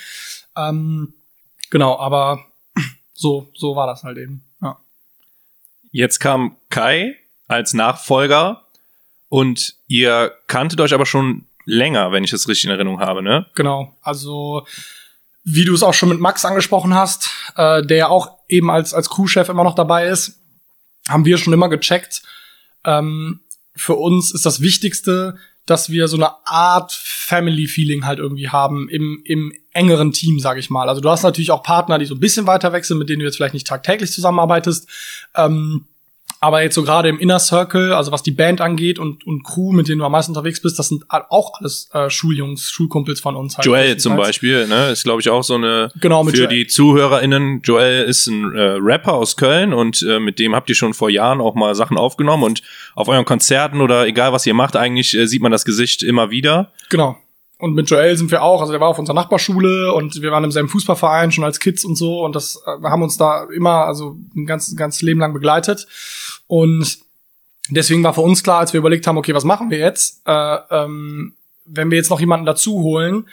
Ähm, 0.56 1.14
genau, 1.70 2.00
aber 2.00 2.46
so, 3.14 3.50
so 3.54 3.76
war 3.76 3.88
das 3.88 4.04
halt 4.04 4.18
eben. 4.18 4.42
Ja. 4.62 4.78
Jetzt 5.92 6.20
kam 6.20 6.56
Kai 6.70 7.18
als 7.50 7.74
Nachfolger 7.74 8.64
und 9.28 9.76
ihr 9.88 10.32
kanntet 10.48 10.80
euch 10.80 10.94
aber 10.94 11.06
schon 11.06 11.46
länger, 11.66 12.12
wenn 12.12 12.24
ich 12.24 12.32
das 12.32 12.48
richtig 12.48 12.66
in 12.66 12.72
Erinnerung 12.72 13.00
habe, 13.00 13.22
ne? 13.22 13.46
Genau. 13.56 13.96
Also 14.02 14.66
wie 15.44 15.66
du 15.66 15.74
es 15.74 15.84
auch 15.84 15.94
schon 15.94 16.10
mit 16.10 16.20
Max 16.20 16.46
angesprochen 16.46 16.94
hast, 16.94 17.30
äh, 17.56 17.86
der 17.86 17.98
ja 17.98 18.08
auch 18.08 18.40
eben 18.48 18.72
als 18.72 18.94
als 18.94 19.10
Crewchef 19.10 19.50
immer 19.50 19.64
noch 19.64 19.76
dabei 19.76 20.08
ist, 20.08 20.40
haben 21.10 21.26
wir 21.26 21.38
schon 21.38 21.54
immer 21.54 21.70
gecheckt. 21.70 22.24
Ähm, 22.86 23.42
für 23.76 23.96
uns 23.96 24.32
ist 24.32 24.46
das 24.46 24.62
Wichtigste, 24.62 25.38
dass 25.66 25.90
wir 25.90 26.08
so 26.08 26.18
eine 26.18 26.30
Art 26.46 26.92
Family-Feeling 26.92 28.06
halt 28.06 28.20
irgendwie 28.20 28.50
haben 28.50 28.90
im, 28.90 29.22
im 29.24 29.54
engeren 29.72 30.12
Team, 30.12 30.40
sage 30.40 30.60
ich 30.60 30.70
mal. 30.70 30.90
Also 30.90 31.02
du 31.02 31.10
hast 31.10 31.24
natürlich 31.24 31.52
auch 31.52 31.64
Partner, 31.64 31.98
die 32.00 32.06
so 32.06 32.16
ein 32.16 32.20
bisschen 32.20 32.48
weiter 32.48 32.84
sind, 32.84 32.98
mit 32.98 33.10
denen 33.10 33.20
du 33.20 33.26
jetzt 33.26 33.38
vielleicht 33.38 33.54
nicht 33.54 33.68
tagtäglich 33.68 34.12
zusammenarbeitest. 34.12 34.90
Ähm, 35.36 35.88
aber 36.44 36.62
jetzt 36.62 36.76
so 36.76 36.84
gerade 36.84 37.08
im 37.08 37.20
Inner 37.20 37.40
Circle, 37.40 37.94
also 37.94 38.12
was 38.12 38.22
die 38.22 38.32
Band 38.32 38.60
angeht 38.60 39.00
und, 39.00 39.26
und 39.26 39.44
Crew, 39.46 39.72
mit 39.72 39.88
denen 39.88 40.00
du 40.00 40.06
am 40.06 40.12
meisten 40.12 40.32
unterwegs 40.32 40.62
bist, 40.62 40.78
das 40.78 40.90
sind 40.90 41.06
auch 41.10 41.54
alles 41.58 41.88
äh, 41.94 42.10
Schuljungs, 42.10 42.70
Schulkumpels 42.70 43.22
von 43.22 43.38
uns 43.38 43.56
halt. 43.56 43.66
Joel 43.66 43.96
zum 43.96 44.18
Beispiel, 44.18 44.68
ne, 44.68 44.90
ist 44.90 45.06
glaube 45.06 45.22
ich 45.22 45.30
auch 45.30 45.44
so 45.44 45.56
eine 45.56 45.90
genau, 46.02 46.22
mit 46.26 46.36
für 46.36 46.44
Joel. 46.44 46.50
die 46.50 46.68
ZuhörerInnen. 46.68 47.62
Joel 47.64 48.04
ist 48.04 48.28
ein 48.28 48.54
äh, 48.54 48.76
Rapper 48.78 49.14
aus 49.14 49.38
Köln 49.38 49.74
und 49.74 50.02
äh, 50.02 50.20
mit 50.20 50.38
dem 50.38 50.54
habt 50.54 50.68
ihr 50.68 50.76
schon 50.76 50.94
vor 50.94 51.10
Jahren 51.10 51.40
auch 51.40 51.56
mal 51.56 51.76
Sachen 51.76 51.98
aufgenommen 51.98 52.44
und 52.44 52.62
auf 52.94 53.08
euren 53.08 53.24
Konzerten 53.24 53.80
oder 53.80 54.06
egal 54.06 54.34
was 54.34 54.46
ihr 54.46 54.54
macht, 54.54 54.76
eigentlich 54.76 55.18
äh, 55.18 55.28
sieht 55.28 55.42
man 55.42 55.52
das 55.54 55.64
Gesicht 55.64 56.04
immer 56.04 56.30
wieder. 56.30 56.74
Genau. 56.90 57.16
Und 57.64 57.76
mit 57.76 57.90
Joel 57.90 58.18
sind 58.18 58.30
wir 58.30 58.44
auch, 58.44 58.60
also 58.60 58.74
der 58.74 58.82
war 58.82 58.90
auf 58.90 59.00
unserer 59.00 59.16
Nachbarschule 59.16 59.94
und 59.94 60.22
wir 60.22 60.32
waren 60.32 60.44
im 60.44 60.52
selben 60.52 60.68
Fußballverein 60.68 61.32
schon 61.32 61.46
als 61.46 61.62
Kids 61.62 61.86
und 61.86 61.96
so 61.96 62.26
und 62.26 62.36
das 62.36 62.62
äh, 62.66 62.84
haben 62.84 63.02
uns 63.02 63.16
da 63.16 63.48
immer, 63.56 63.86
also 63.86 64.18
ein 64.36 64.46
ganz, 64.46 64.76
ganz 64.76 65.02
Leben 65.02 65.22
lang 65.22 65.32
begleitet. 65.32 65.88
Und 66.48 67.00
deswegen 67.70 68.04
war 68.04 68.14
für 68.14 68.22
uns 68.22 68.44
klar, 68.44 68.60
als 68.60 68.74
wir 68.74 68.80
überlegt 68.80 69.08
haben, 69.08 69.18
okay, 69.18 69.34
was 69.34 69.44
machen 69.44 69.70
wir 69.70 69.78
jetzt, 69.78 70.22
äh, 70.26 70.58
ähm, 70.70 71.34
wenn 71.66 71.92
wir 71.92 71.98
jetzt 71.98 72.10
noch 72.10 72.20
jemanden 72.20 72.46
dazu 72.46 72.82
holen, 72.82 73.28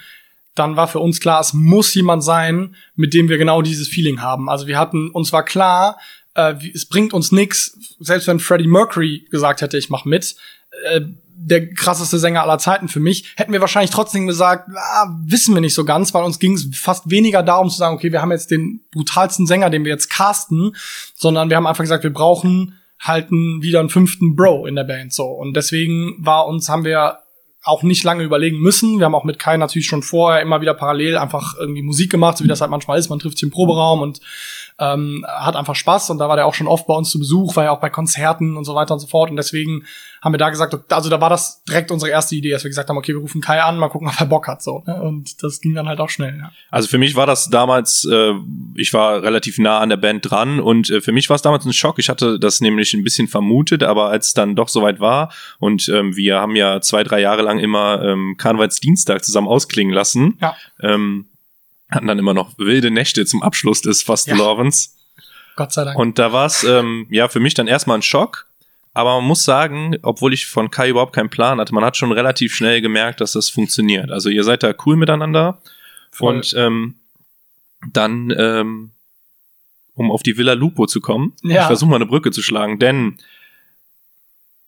dann 0.55 0.75
war 0.75 0.87
für 0.87 0.99
uns 0.99 1.19
klar, 1.19 1.39
es 1.39 1.53
muss 1.53 1.93
jemand 1.93 2.23
sein, 2.23 2.75
mit 2.95 3.13
dem 3.13 3.29
wir 3.29 3.37
genau 3.37 3.61
dieses 3.61 3.87
Feeling 3.87 4.21
haben. 4.21 4.49
Also 4.49 4.67
wir 4.67 4.77
hatten, 4.77 5.09
uns 5.09 5.31
war 5.31 5.43
klar, 5.43 5.97
äh, 6.35 6.55
es 6.73 6.85
bringt 6.85 7.13
uns 7.13 7.31
nix, 7.31 7.77
selbst 7.99 8.27
wenn 8.27 8.39
Freddie 8.39 8.67
Mercury 8.67 9.27
gesagt 9.31 9.61
hätte, 9.61 9.77
ich 9.77 9.89
mach 9.89 10.05
mit, 10.05 10.35
äh, 10.85 11.01
der 11.43 11.73
krasseste 11.73 12.19
Sänger 12.19 12.43
aller 12.43 12.59
Zeiten 12.59 12.87
für 12.87 12.99
mich, 12.99 13.33
hätten 13.35 13.51
wir 13.51 13.61
wahrscheinlich 13.61 13.89
trotzdem 13.89 14.27
gesagt, 14.27 14.69
ah, 14.75 15.07
wissen 15.23 15.55
wir 15.55 15.61
nicht 15.61 15.73
so 15.73 15.85
ganz, 15.85 16.13
weil 16.13 16.23
uns 16.23 16.37
ging 16.37 16.53
es 16.53 16.67
fast 16.73 17.09
weniger 17.09 17.41
darum 17.41 17.69
zu 17.69 17.77
sagen, 17.77 17.95
okay, 17.95 18.11
wir 18.11 18.21
haben 18.21 18.31
jetzt 18.31 18.51
den 18.51 18.81
brutalsten 18.91 19.47
Sänger, 19.47 19.71
den 19.71 19.83
wir 19.83 19.91
jetzt 19.91 20.09
casten, 20.09 20.75
sondern 21.15 21.49
wir 21.49 21.57
haben 21.57 21.65
einfach 21.65 21.83
gesagt, 21.83 22.03
wir 22.03 22.13
brauchen 22.13 22.77
halt 23.01 23.31
einen, 23.31 23.61
wieder 23.61 23.79
einen 23.79 23.89
fünften 23.89 24.35
Bro 24.35 24.67
in 24.67 24.75
der 24.75 24.83
Band 24.83 25.11
so. 25.11 25.25
Und 25.25 25.55
deswegen 25.55 26.15
war 26.19 26.47
uns, 26.47 26.69
haben 26.69 26.85
wir 26.85 27.17
auch 27.63 27.83
nicht 27.83 28.03
lange 28.03 28.23
überlegen 28.23 28.59
müssen. 28.59 28.97
Wir 28.97 29.05
haben 29.05 29.15
auch 29.15 29.23
mit 29.23 29.37
Kai 29.37 29.57
natürlich 29.57 29.87
schon 29.87 30.01
vorher 30.01 30.41
immer 30.41 30.61
wieder 30.61 30.73
parallel 30.73 31.17
einfach 31.17 31.55
irgendwie 31.59 31.83
Musik 31.83 32.09
gemacht, 32.09 32.37
so 32.37 32.43
wie 32.43 32.47
das 32.47 32.61
halt 32.61 32.71
manchmal 32.71 32.97
ist. 32.97 33.09
Man 33.09 33.19
trifft 33.19 33.37
sich 33.37 33.43
im 33.43 33.51
Proberaum 33.51 34.01
und 34.01 34.19
ähm, 34.79 35.25
hat 35.27 35.55
einfach 35.55 35.75
Spaß 35.75 36.09
und 36.09 36.17
da 36.17 36.27
war 36.27 36.35
der 36.35 36.47
auch 36.47 36.55
schon 36.55 36.67
oft 36.67 36.87
bei 36.87 36.95
uns 36.95 37.11
zu 37.11 37.19
Besuch, 37.19 37.55
war 37.55 37.65
ja 37.65 37.71
auch 37.71 37.79
bei 37.79 37.91
Konzerten 37.91 38.57
und 38.57 38.65
so 38.65 38.73
weiter 38.73 38.95
und 38.95 38.99
so 38.99 39.05
fort 39.05 39.29
und 39.29 39.35
deswegen 39.35 39.83
haben 40.21 40.33
wir 40.33 40.37
da 40.37 40.51
gesagt, 40.51 40.75
also 40.93 41.09
da 41.09 41.19
war 41.19 41.29
das 41.29 41.63
direkt 41.63 41.89
unsere 41.89 42.11
erste 42.11 42.35
Idee, 42.35 42.51
dass 42.51 42.63
wir 42.63 42.69
gesagt 42.69 42.89
haben, 42.89 42.97
okay, 42.97 43.13
wir 43.13 43.19
rufen 43.19 43.41
Kai 43.41 43.61
an, 43.61 43.77
mal 43.77 43.89
gucken, 43.89 44.07
ob 44.07 44.19
er 44.19 44.27
Bock 44.27 44.47
hat 44.47 44.61
so 44.61 44.83
ne? 44.85 45.01
und 45.01 45.41
das 45.41 45.61
ging 45.61 45.73
dann 45.73 45.87
halt 45.87 45.99
auch 45.99 46.09
schnell. 46.09 46.37
Ja. 46.37 46.51
Also 46.69 46.87
für 46.87 46.99
mich 46.99 47.15
war 47.15 47.25
das 47.25 47.49
damals, 47.49 48.07
äh, 48.09 48.33
ich 48.75 48.93
war 48.93 49.23
relativ 49.23 49.57
nah 49.57 49.79
an 49.79 49.89
der 49.89 49.97
Band 49.97 50.29
dran 50.29 50.59
und 50.59 50.91
äh, 50.91 51.01
für 51.01 51.11
mich 51.11 51.29
war 51.29 51.35
es 51.35 51.41
damals 51.41 51.65
ein 51.65 51.73
Schock. 51.73 51.97
Ich 51.97 52.09
hatte 52.09 52.39
das 52.39 52.61
nämlich 52.61 52.93
ein 52.93 53.03
bisschen 53.03 53.27
vermutet, 53.27 53.81
aber 53.83 54.09
als 54.09 54.27
es 54.27 54.33
dann 54.33 54.55
doch 54.55 54.69
soweit 54.69 54.99
war 54.99 55.33
und 55.57 55.89
ähm, 55.89 56.15
wir 56.15 56.39
haben 56.39 56.55
ja 56.55 56.81
zwei, 56.81 57.03
drei 57.03 57.19
Jahre 57.19 57.41
lang 57.41 57.57
immer 57.57 58.03
ähm, 58.03 58.35
Karnevalsdienstag 58.37 59.25
zusammen 59.25 59.47
ausklingen 59.47 59.93
lassen. 59.93 60.37
Ja. 60.39 60.55
Ähm, 60.81 61.25
hatten 61.89 62.07
dann 62.07 62.19
immer 62.19 62.33
noch 62.33 62.57
wilde 62.57 62.91
Nächte 62.91 63.25
zum 63.25 63.43
Abschluss 63.43 63.81
des 63.81 64.03
Fastelovens. 64.03 64.95
Ja. 64.95 65.23
Gott 65.55 65.73
sei 65.73 65.83
Dank. 65.83 65.97
Und 65.97 66.19
da 66.19 66.31
war 66.31 66.45
es 66.45 66.63
ähm, 66.63 67.07
ja 67.09 67.27
für 67.27 67.39
mich 67.39 67.53
dann 67.53 67.67
erstmal 67.67 67.97
ein 67.97 68.01
Schock. 68.01 68.47
Aber 68.93 69.15
man 69.19 69.27
muss 69.27 69.45
sagen, 69.45 69.97
obwohl 70.01 70.33
ich 70.33 70.47
von 70.47 70.69
Kai 70.69 70.89
überhaupt 70.89 71.13
keinen 71.13 71.29
Plan 71.29 71.59
hatte, 71.59 71.73
man 71.73 71.85
hat 71.85 71.95
schon 71.95 72.11
relativ 72.11 72.53
schnell 72.53 72.81
gemerkt, 72.81 73.21
dass 73.21 73.33
das 73.33 73.49
funktioniert. 73.49 74.11
Also 74.11 74.29
ihr 74.29 74.43
seid 74.43 74.63
da 74.63 74.73
cool 74.85 74.97
miteinander. 74.97 75.61
Voll. 76.11 76.35
Und 76.35 76.53
ähm, 76.57 76.95
dann, 77.93 78.33
ähm, 78.37 78.91
um 79.95 80.11
auf 80.11 80.23
die 80.23 80.37
Villa 80.37 80.53
Lupo 80.53 80.87
zu 80.87 80.99
kommen, 80.99 81.33
ja. 81.41 81.61
ich 81.61 81.67
versuche 81.67 81.89
mal 81.89 81.95
eine 81.95 82.05
Brücke 82.05 82.31
zu 82.31 82.41
schlagen, 82.41 82.79
denn 82.79 83.17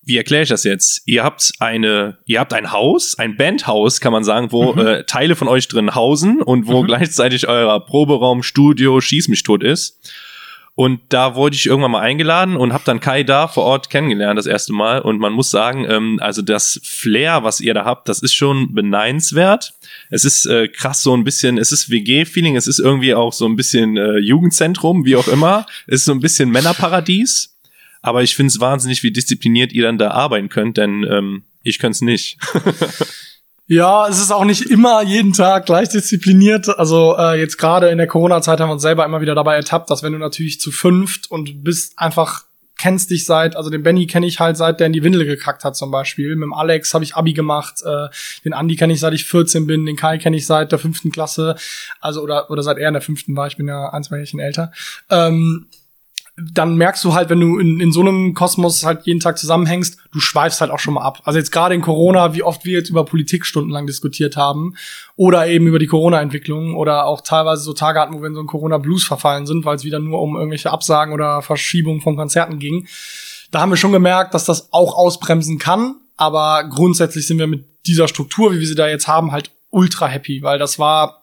wie 0.05 0.17
erkläre 0.17 0.43
ich 0.43 0.49
das 0.49 0.63
jetzt? 0.63 1.01
Ihr 1.05 1.23
habt 1.23 1.53
eine, 1.59 2.17
ihr 2.25 2.39
habt 2.39 2.53
ein 2.53 2.71
Haus, 2.71 3.17
ein 3.17 3.37
Bandhaus, 3.37 4.01
kann 4.01 4.11
man 4.11 4.23
sagen, 4.23 4.51
wo 4.51 4.73
mhm. 4.73 4.79
äh, 4.79 5.03
Teile 5.05 5.35
von 5.35 5.47
euch 5.47 5.67
drin 5.67 5.95
hausen 5.95 6.41
und 6.41 6.67
wo 6.67 6.81
mhm. 6.81 6.87
gleichzeitig 6.87 7.47
euer 7.47 7.79
Proberaum, 7.85 8.43
Studio, 8.43 8.99
Schieß 8.99 9.29
mich 9.29 9.43
tot 9.43 9.63
ist. 9.63 10.11
Und 10.75 11.01
da 11.09 11.35
wurde 11.35 11.55
ich 11.55 11.67
irgendwann 11.67 11.91
mal 11.91 12.01
eingeladen 12.01 12.55
und 12.55 12.73
habe 12.73 12.83
dann 12.83 12.99
Kai 12.99 13.23
da 13.23 13.47
vor 13.47 13.63
Ort 13.63 13.91
kennengelernt 13.91 14.39
das 14.39 14.47
erste 14.47 14.73
Mal. 14.73 15.01
Und 15.01 15.19
man 15.19 15.31
muss 15.31 15.51
sagen, 15.51 15.85
ähm, 15.87 16.17
also 16.19 16.41
das 16.41 16.81
Flair, 16.83 17.43
was 17.43 17.59
ihr 17.59 17.75
da 17.75 17.85
habt, 17.85 18.09
das 18.09 18.23
ist 18.23 18.33
schon 18.33 18.73
beneidenswert. 18.73 19.75
Es 20.09 20.25
ist 20.25 20.47
äh, 20.47 20.67
krass 20.67 21.03
so 21.03 21.15
ein 21.15 21.23
bisschen, 21.23 21.59
es 21.59 21.71
ist 21.71 21.91
WG-Feeling, 21.91 22.55
es 22.55 22.65
ist 22.65 22.79
irgendwie 22.79 23.13
auch 23.13 23.33
so 23.33 23.45
ein 23.45 23.55
bisschen 23.55 23.97
äh, 23.97 24.17
Jugendzentrum, 24.17 25.05
wie 25.05 25.15
auch 25.15 25.27
immer. 25.27 25.67
Es 25.85 26.01
ist 26.01 26.05
so 26.05 26.11
ein 26.11 26.21
bisschen 26.21 26.49
Männerparadies. 26.49 27.55
Aber 28.01 28.23
ich 28.23 28.35
finde 28.35 28.49
es 28.49 28.59
wahnsinnig, 28.59 29.03
wie 29.03 29.11
diszipliniert 29.11 29.73
ihr 29.73 29.83
dann 29.83 29.99
da 29.99 30.11
arbeiten 30.11 30.49
könnt, 30.49 30.77
denn 30.77 31.05
ähm, 31.09 31.43
ich 31.61 31.77
könnte 31.77 31.97
es 31.97 32.01
nicht. 32.01 32.37
Ja, 33.67 34.07
es 34.09 34.19
ist 34.19 34.31
auch 34.31 34.43
nicht 34.43 34.69
immer 34.69 35.03
jeden 35.03 35.31
Tag 35.31 35.65
gleich 35.65 35.89
diszipliniert. 35.89 36.67
Also 36.77 37.15
äh, 37.17 37.39
jetzt 37.39 37.57
gerade 37.57 37.89
in 37.89 37.97
der 37.97 38.07
Corona-Zeit 38.07 38.59
haben 38.59 38.69
wir 38.69 38.73
uns 38.73 38.81
selber 38.81 39.05
immer 39.05 39.21
wieder 39.21 39.35
dabei 39.35 39.55
ertappt, 39.55 39.89
dass 39.89 40.03
wenn 40.03 40.11
du 40.11 40.19
natürlich 40.19 40.59
zu 40.59 40.71
fünft 40.71 41.31
und 41.31 41.63
bist 41.63 41.97
einfach 41.97 42.43
kennst 42.77 43.11
dich 43.11 43.25
seit, 43.25 43.55
also 43.55 43.69
den 43.69 43.83
Benny 43.83 44.07
kenne 44.07 44.25
ich 44.25 44.41
halt 44.41 44.57
seit 44.57 44.81
der 44.81 44.87
in 44.87 44.93
die 44.93 45.03
Windel 45.03 45.25
gekackt 45.25 45.63
hat 45.63 45.75
zum 45.75 45.91
Beispiel. 45.91 46.35
Mit 46.35 46.43
dem 46.43 46.53
Alex 46.53 46.93
habe 46.93 47.05
ich 47.05 47.15
Abi 47.15 47.31
gemacht, 47.31 47.75
äh, 47.85 48.07
den 48.43 48.51
Andi 48.51 48.75
kenne 48.75 48.91
ich 48.91 48.99
seit 48.99 49.13
ich 49.13 49.23
14 49.23 49.67
bin, 49.67 49.85
den 49.85 49.95
Kai 49.95 50.17
kenne 50.17 50.35
ich 50.35 50.45
seit 50.45 50.73
der 50.73 50.79
fünften 50.79 51.11
Klasse, 51.11 51.55
also 52.01 52.21
oder 52.21 52.49
oder 52.51 52.63
seit 52.63 52.77
er 52.77 52.89
in 52.89 52.93
der 52.93 53.01
fünften 53.01 53.37
war, 53.37 53.47
ich 53.47 53.55
bin 53.55 53.67
ja 53.67 53.89
ein, 53.93 54.03
zwei 54.03 54.17
Jährchen 54.17 54.41
älter. 54.41 54.73
Ähm, 55.09 55.67
dann 56.35 56.77
merkst 56.77 57.03
du 57.03 57.13
halt, 57.13 57.29
wenn 57.29 57.39
du 57.39 57.59
in, 57.59 57.79
in 57.79 57.91
so 57.91 58.01
einem 58.01 58.33
Kosmos 58.33 58.83
halt 58.83 59.05
jeden 59.05 59.19
Tag 59.19 59.37
zusammenhängst, 59.37 59.99
du 60.11 60.19
schweifst 60.19 60.61
halt 60.61 60.71
auch 60.71 60.79
schon 60.79 60.95
mal 60.95 61.03
ab. 61.03 61.21
Also 61.25 61.37
jetzt 61.37 61.51
gerade 61.51 61.75
in 61.75 61.81
Corona, 61.81 62.33
wie 62.33 62.41
oft 62.41 62.65
wir 62.65 62.73
jetzt 62.73 62.89
über 62.89 63.05
Politik 63.05 63.45
stundenlang 63.45 63.85
diskutiert 63.85 64.35
haben 64.35 64.75
oder 65.15 65.47
eben 65.47 65.67
über 65.67 65.77
die 65.77 65.85
Corona-Entwicklung 65.85 66.75
oder 66.75 67.05
auch 67.05 67.21
teilweise 67.21 67.61
so 67.61 67.73
Tage 67.73 67.99
hatten, 67.99 68.15
wo 68.15 68.21
wir 68.21 68.27
in 68.27 68.33
so 68.33 68.39
einen 68.39 68.47
Corona-Blues 68.47 69.03
verfallen 69.03 69.45
sind, 69.45 69.63
weil 69.63 69.75
es 69.75 69.83
wieder 69.83 69.99
nur 69.99 70.21
um 70.21 70.35
irgendwelche 70.35 70.71
Absagen 70.71 71.13
oder 71.13 71.43
Verschiebungen 71.43 72.01
von 72.01 72.15
Konzerten 72.15 72.57
ging. 72.57 72.87
Da 73.51 73.61
haben 73.61 73.69
wir 73.71 73.77
schon 73.77 73.91
gemerkt, 73.91 74.33
dass 74.33 74.45
das 74.45 74.73
auch 74.73 74.95
ausbremsen 74.95 75.59
kann, 75.59 75.97
aber 76.17 76.63
grundsätzlich 76.67 77.27
sind 77.27 77.37
wir 77.37 77.47
mit 77.47 77.65
dieser 77.85 78.07
Struktur, 78.07 78.51
wie 78.51 78.59
wir 78.59 78.67
sie 78.67 78.75
da 78.75 78.87
jetzt 78.87 79.07
haben, 79.07 79.31
halt 79.31 79.51
ultra 79.69 80.07
happy, 80.07 80.41
weil 80.41 80.57
das 80.57 80.79
war 80.79 81.22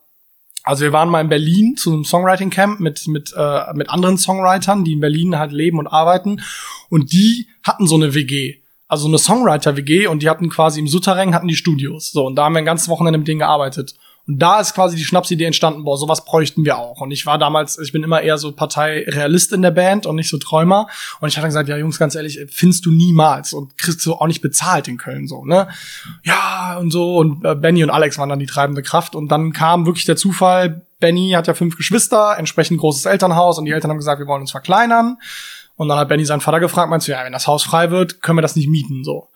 also 0.71 0.85
wir 0.85 0.93
waren 0.93 1.09
mal 1.09 1.21
in 1.21 1.29
Berlin 1.29 1.77
zu 1.77 1.93
einem 1.93 2.05
Songwriting 2.05 2.51
Camp 2.51 2.79
mit 2.79 3.09
mit 3.09 3.35
äh, 3.37 3.75
mit 3.75 3.91
anderen 3.91 4.17
Songwritern, 4.17 4.85
die 4.85 4.93
in 4.93 5.01
Berlin 5.01 5.37
halt 5.37 5.51
leben 5.51 5.81
und 5.81 5.89
arbeiten 5.89 6.43
und 6.89 7.13
die 7.13 7.49
hatten 7.65 7.89
so 7.89 7.97
eine 7.97 8.15
WG, 8.15 8.59
also 8.87 9.09
eine 9.09 9.19
Songwriter 9.19 9.77
WG 9.77 10.07
und 10.07 10.23
die 10.23 10.31
hatten 10.31 10.49
quasi 10.49 10.79
im 10.79 10.87
Souterrain 10.87 11.35
hatten 11.35 11.49
die 11.49 11.57
Studios. 11.57 12.13
So 12.13 12.25
und 12.25 12.37
da 12.37 12.45
haben 12.45 12.53
wir 12.53 12.61
ein 12.61 12.65
ganzes 12.65 12.89
Wochenende 12.89 13.19
mit 13.19 13.27
denen 13.27 13.41
gearbeitet. 13.41 13.97
Und 14.27 14.39
da 14.39 14.61
ist 14.61 14.75
quasi 14.75 14.97
die 14.97 15.05
Schnapsidee 15.05 15.45
entstanden, 15.45 15.85
boah, 15.85 15.99
sowas 15.99 16.25
bräuchten 16.25 16.65
wir 16.65 16.79
auch. 16.79 17.01
Und 17.01 17.11
ich 17.11 17.27
war 17.27 17.39
damals, 17.39 17.79
ich 17.79 17.93
bin 17.93 18.03
immer 18.03 18.21
eher 18.21 18.39
so 18.39 18.53
Partei 18.53 19.05
Realist 19.09 19.53
in 19.53 19.63
der 19.63 19.71
Band 19.71 20.07
und 20.07 20.17
nicht 20.17 20.29
so 20.29 20.39
Träumer. 20.39 20.87
Und 21.21 21.29
ich 21.29 21.37
hatte 21.37 21.49
gesagt, 21.49 21.69
ja, 21.69 21.77
Jungs, 21.77 21.99
ganz 21.99 22.15
ehrlich, 22.15 22.39
findest 22.49 22.87
du 22.87 22.93
niemals 22.93 23.53
und 23.53 23.77
kriegst 23.79 24.05
du 24.07 24.15
auch 24.15 24.27
nicht 24.27 24.41
bezahlt 24.41 24.89
in 24.89 24.99
Köln 24.99 25.27
so, 25.27 25.45
ne? 25.45 25.69
Ja, 26.23 26.77
und 26.79 26.91
so. 26.91 27.17
Und 27.17 27.45
äh, 27.45 27.55
Benny 27.55 27.83
und 27.83 27.91
Alex 27.91 28.19
waren 28.19 28.29
dann 28.29 28.39
die 28.39 28.47
treibende 28.47 28.83
Kraft. 28.83 29.15
Und 29.15 29.29
dann 29.29 29.53
kam 29.53 29.87
wirklich 29.87 30.05
der 30.05 30.17
Zufall, 30.17 30.87
Benny 31.01 31.33
hat 31.35 31.47
ja 31.47 31.55
fünf 31.55 31.77
Geschwister, 31.77 32.37
entsprechend 32.39 32.79
großes 32.79 33.07
Elternhaus 33.07 33.59
und 33.59 33.65
die 33.65 33.73
Eltern 33.73 33.91
haben 33.91 33.99
gesagt, 33.99 34.21
wir 34.21 34.27
wollen 34.27 34.43
uns 34.43 34.51
verkleinern. 34.51 35.17
Und 35.77 35.89
dann 35.89 35.99
hat 35.99 36.09
Benny 36.09 36.27
seinen 36.27 36.43
Vater 36.43 36.61
gefragt, 36.61 36.91
meinst 36.91 37.09
du, 37.09 37.13
ja, 37.13 37.25
wenn 37.25 37.33
das 37.33 37.47
Haus 37.47 37.63
frei 37.63 37.91
wird, 37.91 38.21
können 38.21 38.37
wir 38.37 38.43
das 38.43 38.55
nicht 38.55 38.69
mieten, 38.69 39.03
so. 39.03 39.29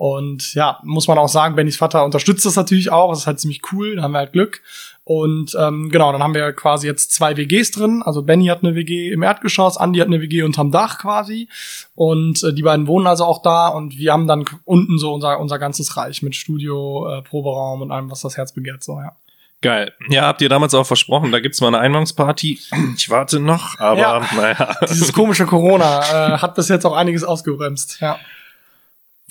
Und 0.00 0.54
ja, 0.54 0.78
muss 0.82 1.08
man 1.08 1.18
auch 1.18 1.28
sagen, 1.28 1.56
Bennys 1.56 1.76
Vater 1.76 2.06
unterstützt 2.06 2.46
das 2.46 2.56
natürlich 2.56 2.90
auch. 2.90 3.10
Das 3.10 3.18
ist 3.18 3.26
halt 3.26 3.38
ziemlich 3.38 3.60
cool, 3.70 3.96
da 3.96 4.02
haben 4.02 4.12
wir 4.12 4.20
halt 4.20 4.32
Glück. 4.32 4.62
Und 5.04 5.54
ähm, 5.60 5.90
genau, 5.90 6.10
dann 6.10 6.22
haben 6.22 6.32
wir 6.32 6.54
quasi 6.54 6.86
jetzt 6.86 7.12
zwei 7.12 7.36
WGs 7.36 7.72
drin. 7.72 8.02
Also 8.02 8.22
Benny 8.22 8.46
hat 8.46 8.64
eine 8.64 8.74
WG 8.74 9.10
im 9.10 9.22
Erdgeschoss, 9.22 9.76
Andy 9.76 9.98
hat 9.98 10.06
eine 10.06 10.22
WG 10.22 10.42
unterm 10.42 10.70
Dach 10.70 11.00
quasi. 11.00 11.50
Und 11.94 12.42
äh, 12.42 12.54
die 12.54 12.62
beiden 12.62 12.86
wohnen 12.86 13.06
also 13.06 13.26
auch 13.26 13.42
da. 13.42 13.68
Und 13.68 13.98
wir 13.98 14.10
haben 14.14 14.26
dann 14.26 14.46
unten 14.64 14.96
so 14.96 15.12
unser, 15.12 15.38
unser 15.38 15.58
ganzes 15.58 15.98
Reich 15.98 16.22
mit 16.22 16.34
Studio, 16.34 17.06
äh, 17.06 17.20
Proberaum 17.20 17.82
und 17.82 17.90
allem, 17.90 18.10
was 18.10 18.22
das 18.22 18.38
Herz 18.38 18.54
begehrt. 18.54 18.82
So, 18.82 18.98
ja. 19.00 19.12
Geil. 19.60 19.92
Ja, 20.08 20.22
habt 20.22 20.40
ihr 20.40 20.48
damals 20.48 20.72
auch 20.72 20.86
versprochen, 20.86 21.30
da 21.30 21.40
gibt's 21.40 21.60
mal 21.60 21.68
eine 21.68 21.80
Einweihungsparty. 21.80 22.58
Ich 22.96 23.10
warte 23.10 23.38
noch, 23.38 23.78
aber 23.78 24.00
ja, 24.00 24.26
naja. 24.34 24.76
Dieses 24.88 25.12
komische 25.12 25.44
Corona 25.44 26.36
äh, 26.36 26.38
hat 26.38 26.54
bis 26.54 26.70
jetzt 26.70 26.86
auch 26.86 26.96
einiges 26.96 27.22
ausgebremst, 27.22 28.00
ja. 28.00 28.18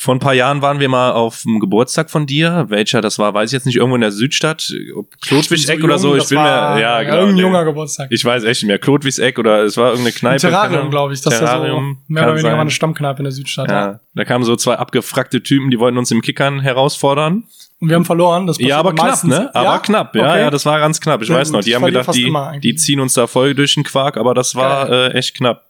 Vor 0.02 0.16
ein 0.16 0.20
paar 0.20 0.34
Jahren 0.34 0.62
waren 0.62 0.80
wir 0.80 0.88
mal 0.88 1.12
auf 1.12 1.42
dem 1.44 1.60
Geburtstag 1.60 2.10
von 2.10 2.26
dir. 2.26 2.68
Welcher 2.70 3.02
das 3.02 3.20
war, 3.20 3.34
weiß 3.34 3.50
ich 3.50 3.54
jetzt 3.54 3.66
nicht. 3.66 3.76
Irgendwo 3.76 3.96
in 3.96 4.02
der 4.02 4.12
Südstadt. 4.12 4.74
Klotwig-Eck 5.22 5.80
So 5.80 5.86
oder 5.86 6.00
so. 6.00 6.16
Ich 6.16 6.28
bin 6.30 6.38
mir, 6.40 6.80
ja, 6.80 7.04
genau. 7.04 7.16
Irgendein 7.18 7.38
junger 7.38 7.66
Geburtstag. 7.66 8.08
Ich 8.12 8.24
weiß 8.24 8.44
echt 8.46 8.62
nicht 8.64 8.68
mehr. 8.68 8.80
Klotwig-Eck 8.80 9.38
oder 9.38 9.64
es 9.64 9.76
war 9.78 9.90
irgendeine 9.90 10.14
Kneipe. 10.14 10.40
keine 10.42 10.52
Terrarium, 10.54 10.90
glaube 10.90 11.14
ich. 11.14 11.22
Das 11.22 11.34
ist 11.34 11.42
ja 11.42 11.48
so 11.48 11.54
Terrarium, 11.54 11.98
mehr 12.08 12.24
oder 12.24 12.32
weniger 12.34 12.50
sein. 12.50 12.56
mal 12.58 12.62
eine 12.62 12.72
Stammkneipe 12.72 13.18
in 13.20 13.24
der 13.26 13.32
Südstadt. 13.34 13.70
Ja. 13.70 13.80
Ja, 13.92 14.00
da 14.16 14.26
kamen 14.26 14.44
so 14.46 14.56
zwei 14.56 14.76
abgefragte 14.76 15.44
Typen, 15.44 15.70
die 15.70 15.80
wollten 15.80 15.98
uns 15.98 16.12
im 16.12 16.22
Kickern 16.22 16.62
herausfordern. 16.62 17.44
Und 17.82 17.90
wir 17.90 17.96
haben 17.96 18.06
verloren. 18.06 18.48
Das 18.48 18.58
Ja, 18.60 18.78
aber 18.78 18.94
knapp, 18.94 19.24
ne? 19.24 19.50
Aber 19.54 19.64
ja? 19.70 19.78
knapp, 19.80 20.16
ja, 20.16 20.30
Okay. 20.32 20.40
ja, 20.42 20.50
das 20.50 20.66
war 20.66 20.80
ganz 20.80 21.00
knapp. 21.00 21.22
Ich 21.22 21.28
Sehr 21.28 21.38
weiß 21.38 21.52
noch, 21.52 21.60
gut. 21.60 21.66
die 21.66 21.70
Ich 21.72 21.76
haben 21.76 21.86
gedacht, 21.86 22.14
die, 22.16 22.34
die 22.62 22.76
ziehen 22.76 23.00
uns 23.00 23.14
da 23.14 23.28
voll 23.28 23.54
durch 23.56 23.74
den 23.76 23.84
Quark, 23.84 24.18
aber 24.18 24.34
das 24.34 24.56
war 24.56 24.88
Geil. 24.88 25.12
äh, 25.12 25.18
echt 25.18 25.36
knapp. 25.36 25.66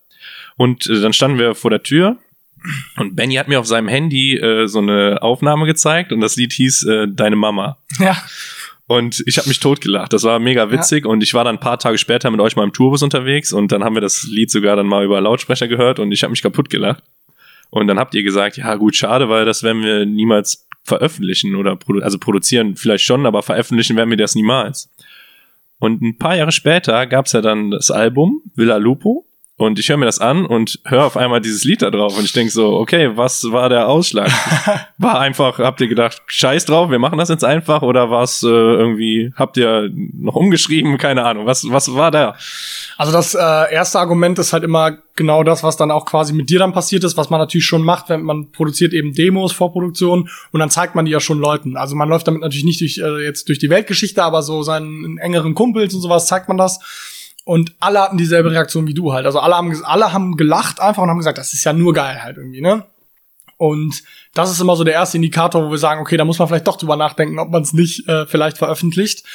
Und 0.58 0.88
äh, 0.88 1.02
dann 1.02 1.14
standen 1.14 1.38
wir 1.40 1.56
vor 1.56 1.70
der 1.72 1.84
Tür 1.84 2.18
und 2.98 3.16
Benny 3.16 3.36
hat 3.36 3.48
mir 3.48 3.60
auf 3.60 3.68
seinem 3.68 3.88
Handy 3.88 4.38
äh, 4.38 4.68
so 4.68 4.80
eine 4.80 5.22
Aufnahme 5.22 5.66
gezeigt 5.66 6.12
und 6.12 6.22
das 6.22 6.36
Lied 6.36 6.54
hieß 6.54 6.84
äh, 6.84 7.08
Deine 7.08 7.36
Mama. 7.36 7.78
Ja. 8.00 8.18
Und 8.88 9.22
ich 9.28 9.38
habe 9.38 9.48
mich 9.48 9.60
totgelacht. 9.60 10.14
Das 10.14 10.24
war 10.24 10.40
mega 10.40 10.72
witzig 10.72 11.06
und 11.06 11.22
ich 11.22 11.36
war 11.36 11.44
dann 11.44 11.58
ein 11.58 11.60
paar 11.60 11.78
Tage 11.78 12.00
später 12.00 12.32
mit 12.32 12.40
euch 12.42 12.56
mal 12.56 12.64
im 12.64 12.74
Tourbus 12.74 13.04
unterwegs 13.04 13.54
und 13.54 13.72
dann 13.72 13.84
haben 13.84 13.96
wir 13.96 14.02
das 14.02 14.24
Lied 14.24 14.50
sogar 14.50 14.76
dann 14.76 14.88
mal 14.88 15.06
über 15.06 15.22
Lautsprecher 15.22 15.68
gehört 15.68 16.00
und 16.00 16.12
ich 16.12 16.24
habe 16.24 16.32
mich 16.32 16.42
kaputt 16.42 16.72
gelacht. 16.72 17.04
Und 17.70 17.86
dann 17.86 18.00
habt 18.00 18.16
ihr 18.16 18.24
gesagt, 18.24 18.58
ja 18.58 18.74
gut, 18.76 18.96
schade, 18.96 19.30
weil 19.30 19.46
das 19.46 19.62
werden 19.62 19.84
wir 19.84 20.08
niemals 20.08 20.68
veröffentlichen 20.84 21.56
oder 21.56 21.76
produ 21.76 22.02
also 22.02 22.18
produzieren 22.18 22.76
vielleicht 22.76 23.04
schon, 23.04 23.28
aber 23.28 23.44
veröffentlichen 23.44 23.96
werden 23.96 24.10
wir 24.10 24.18
das 24.18 24.34
niemals. 24.34 24.90
Und 25.78 26.02
ein 26.02 26.18
paar 26.18 26.36
Jahre 26.36 26.52
später 26.52 27.06
gab's 27.06 27.34
ja 27.34 27.42
dann 27.42 27.70
das 27.70 27.92
Album 27.92 28.42
Villa 28.56 28.78
Lupo 28.78 29.26
und 29.60 29.78
ich 29.78 29.90
höre 29.90 29.98
mir 29.98 30.06
das 30.06 30.20
an 30.20 30.46
und 30.46 30.80
höre 30.86 31.04
auf 31.04 31.18
einmal 31.18 31.42
dieses 31.42 31.66
Lied 31.66 31.82
da 31.82 31.92
drauf 31.92 32.18
und 32.18 32.24
ich 32.24 32.32
denk 32.32 32.50
so, 32.50 32.78
okay, 32.78 33.12
was 33.16 33.44
war 33.52 33.68
der 33.68 33.90
Ausschlag? 33.90 34.32
War 34.98 35.20
einfach, 35.20 35.60
habt 35.60 35.80
ihr 35.82 35.88
gedacht, 35.88 36.22
scheiß 36.28 36.66
drauf, 36.66 36.92
wir 36.92 37.00
machen 37.00 37.18
das 37.18 37.30
jetzt 37.30 37.44
einfach 37.46 37.82
oder 37.82 38.10
war 38.10 38.24
es 38.24 38.44
äh, 38.44 38.48
irgendwie, 38.48 39.32
habt 39.36 39.56
ihr 39.56 39.90
noch 39.94 40.36
umgeschrieben, 40.36 40.98
keine 40.98 41.24
Ahnung, 41.24 41.46
was, 41.46 41.70
was 41.70 41.94
war 41.96 42.12
da? 42.12 42.36
Also 42.98 43.14
das 43.14 43.34
äh, 43.34 43.74
erste 43.74 44.00
Argument 44.00 44.38
ist 44.40 44.52
halt 44.52 44.64
immer 44.64 44.98
genau 45.16 45.44
das, 45.44 45.64
was 45.64 45.78
dann 45.78 45.90
auch 45.92 46.06
quasi 46.06 46.34
mit 46.34 46.50
dir 46.50 46.60
dann 46.60 46.74
passiert 46.74 47.04
ist, 47.06 47.16
was 47.16 47.30
man 47.30 47.40
natürlich 47.40 47.66
schon 47.66 47.82
macht, 47.82 48.10
wenn 48.10 48.24
man 48.24 48.52
produziert 48.52 48.94
eben 48.94 49.14
Demos, 49.14 49.54
Vorproduktion 49.54 50.30
und 50.52 50.60
dann 50.60 50.70
zeigt 50.70 50.96
man 50.96 51.06
die 51.06 51.12
ja 51.12 51.20
schon 51.20 51.40
Leuten. 51.40 51.78
Also 51.78 51.96
man 51.96 52.10
läuft 52.10 52.28
damit 52.28 52.42
natürlich 52.42 52.66
nicht 52.66 52.82
durch, 52.82 52.98
äh, 52.98 53.24
jetzt 53.26 53.48
durch 53.48 53.60
die 53.60 53.70
Weltgeschichte, 53.70 54.24
aber 54.24 54.42
so 54.42 54.64
seinen 54.64 55.18
engeren 55.18 55.56
Kumpels 55.56 55.94
und 55.94 56.02
sowas 56.02 56.28
zeigt 56.28 56.48
man 56.48 56.58
das. 56.58 56.80
Und 57.46 57.74
alle 57.80 58.02
hatten 58.02 58.18
dieselbe 58.18 58.52
Reaktion 58.52 58.88
wie 58.88 58.94
du 58.94 59.14
halt. 59.14 59.26
Also 59.26 59.40
alle 59.40 59.56
haben, 59.56 59.84
alle 59.84 60.14
haben 60.14 60.38
gelacht 60.38 60.80
einfach 60.80 61.02
und 61.02 61.10
haben 61.10 61.18
gesagt, 61.18 61.38
das 61.38 61.54
ist 61.54 61.64
ja 61.64 61.74
nur 61.74 61.94
geil 61.94 62.22
halt 62.22 62.38
irgendwie, 62.38 62.62
ne? 62.62 62.86
Und 63.58 64.04
das 64.34 64.52
ist 64.52 64.62
immer 64.62 64.78
so 64.78 64.86
der 64.86 64.94
erste 64.94 65.18
Indikator, 65.18 65.66
wo 65.66 65.72
wir 65.72 65.78
sagen, 65.78 66.00
okay, 66.00 66.16
da 66.16 66.24
muss 66.24 66.40
man 66.40 66.48
vielleicht 66.48 66.68
doch 66.68 66.78
drüber 66.78 66.96
nachdenken, 66.96 67.40
ob 67.40 67.50
man 67.50 67.62
es 67.62 67.74
nicht 67.74 68.08
äh, 68.08 68.26
vielleicht 68.26 68.58
veröffentlicht. 68.58 69.26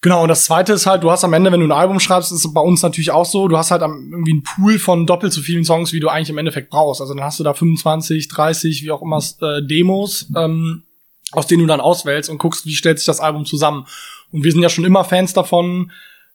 Genau, 0.00 0.22
und 0.22 0.28
das 0.28 0.44
zweite 0.44 0.74
ist 0.74 0.86
halt, 0.86 1.02
du 1.02 1.10
hast 1.10 1.24
am 1.24 1.32
Ende, 1.32 1.50
wenn 1.50 1.60
du 1.60 1.66
ein 1.66 1.72
Album 1.72 1.98
schreibst, 1.98 2.30
ist 2.30 2.54
bei 2.54 2.60
uns 2.60 2.82
natürlich 2.82 3.10
auch 3.10 3.24
so, 3.24 3.48
du 3.48 3.56
hast 3.56 3.72
halt 3.72 3.82
irgendwie 3.82 4.32
einen 4.32 4.42
Pool 4.44 4.78
von 4.78 5.06
doppelt 5.06 5.32
so 5.32 5.40
vielen 5.40 5.64
Songs, 5.64 5.92
wie 5.92 5.98
du 5.98 6.08
eigentlich 6.08 6.30
im 6.30 6.38
Endeffekt 6.38 6.70
brauchst. 6.70 7.00
Also 7.00 7.14
dann 7.14 7.24
hast 7.24 7.40
du 7.40 7.44
da 7.44 7.52
25, 7.52 8.28
30, 8.28 8.82
wie 8.84 8.90
auch 8.92 9.02
immer, 9.02 9.20
äh, 9.40 9.66
Demos, 9.66 10.30
ähm, 10.36 10.84
aus 11.32 11.48
denen 11.48 11.62
du 11.62 11.66
dann 11.66 11.80
auswählst 11.80 12.30
und 12.30 12.38
guckst, 12.38 12.64
wie 12.64 12.74
stellt 12.74 12.98
sich 12.98 13.06
das 13.06 13.18
Album 13.18 13.44
zusammen. 13.44 13.86
Und 14.30 14.44
wir 14.44 14.52
sind 14.52 14.62
ja 14.62 14.68
schon 14.68 14.84
immer 14.84 15.04
Fans 15.04 15.32
davon, 15.32 15.90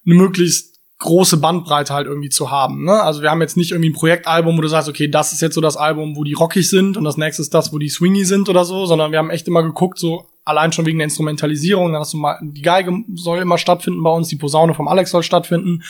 eine 0.05 0.15
möglichst 0.15 0.72
große 0.99 1.37
Bandbreite 1.37 1.93
halt 1.93 2.07
irgendwie 2.07 2.29
zu 2.29 2.49
haben. 2.49 2.85
Ne? 2.85 3.01
Also 3.01 3.21
wir 3.21 3.29
haben 3.29 3.41
jetzt 3.41 3.57
nicht 3.57 3.71
irgendwie 3.71 3.89
ein 3.89 3.93
Projektalbum, 3.93 4.57
wo 4.57 4.61
du 4.61 4.67
sagst, 4.67 4.87
okay, 4.87 5.07
das 5.07 5.33
ist 5.33 5.41
jetzt 5.41 5.55
so 5.55 5.61
das 5.61 5.75
Album, 5.75 6.15
wo 6.15 6.23
die 6.23 6.33
rockig 6.33 6.69
sind 6.69 6.97
und 6.97 7.03
das 7.03 7.17
nächste 7.17 7.41
ist 7.41 7.53
das, 7.53 7.73
wo 7.73 7.77
die 7.77 7.89
swingy 7.89 8.23
sind 8.23 8.47
oder 8.47 8.63
so, 8.63 8.85
sondern 8.85 9.11
wir 9.11 9.19
haben 9.19 9.29
echt 9.29 9.47
immer 9.47 9.63
geguckt, 9.63 9.99
so 9.99 10.27
allein 10.45 10.71
schon 10.71 10.85
wegen 10.85 10.99
der 10.99 11.05
Instrumentalisierung, 11.05 11.91
dann 11.91 12.01
hast 12.01 12.13
du 12.13 12.17
mal, 12.17 12.37
die 12.41 12.61
Geige 12.61 13.03
soll 13.15 13.39
immer 13.39 13.57
stattfinden 13.57 14.03
bei 14.03 14.11
uns, 14.11 14.27
die 14.27 14.35
Posaune 14.35 14.73
vom 14.73 14.87
Alex 14.87 15.11
soll 15.11 15.23
stattfinden, 15.23 15.83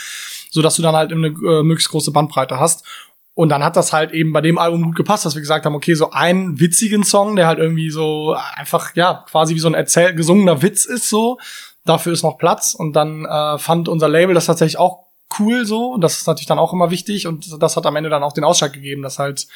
so 0.49 0.61
dass 0.61 0.75
du 0.75 0.81
dann 0.81 0.95
halt 0.95 1.11
eine 1.11 1.27
äh, 1.27 1.63
möglichst 1.63 1.89
große 1.89 2.11
Bandbreite 2.11 2.59
hast. 2.59 2.85
Und 3.35 3.49
dann 3.49 3.63
hat 3.63 3.75
das 3.75 3.93
halt 3.93 4.11
eben 4.11 4.31
bei 4.31 4.41
dem 4.41 4.59
Album 4.59 4.83
gut 4.83 4.95
gepasst, 4.95 5.25
dass 5.25 5.33
wir 5.33 5.41
gesagt 5.41 5.65
haben, 5.65 5.73
okay, 5.73 5.95
so 5.95 6.11
einen 6.11 6.59
witzigen 6.59 7.03
Song, 7.03 7.35
der 7.35 7.47
halt 7.47 7.57
irgendwie 7.57 7.89
so 7.89 8.35
einfach, 8.55 8.95
ja, 8.95 9.25
quasi 9.27 9.55
wie 9.55 9.59
so 9.59 9.67
ein 9.67 9.73
erzähl 9.73 10.13
gesungener 10.13 10.61
Witz 10.61 10.85
ist, 10.85 11.09
so. 11.09 11.39
Dafür 11.85 12.13
ist 12.13 12.23
noch 12.23 12.37
Platz. 12.37 12.73
Und 12.73 12.93
dann 12.93 13.25
äh, 13.25 13.57
fand 13.57 13.89
unser 13.89 14.09
Label 14.09 14.35
das 14.35 14.45
tatsächlich 14.45 14.77
auch 14.77 15.05
cool 15.39 15.65
so. 15.65 15.87
Und 15.93 16.01
das 16.01 16.17
ist 16.17 16.27
natürlich 16.27 16.47
dann 16.47 16.59
auch 16.59 16.73
immer 16.73 16.91
wichtig. 16.91 17.27
Und 17.27 17.61
das 17.61 17.75
hat 17.75 17.85
am 17.85 17.95
Ende 17.95 18.09
dann 18.09 18.23
auch 18.23 18.33
den 18.33 18.43
Ausschlag 18.43 18.73
gegeben, 18.73 19.01
dass 19.01 19.19
halt 19.19 19.47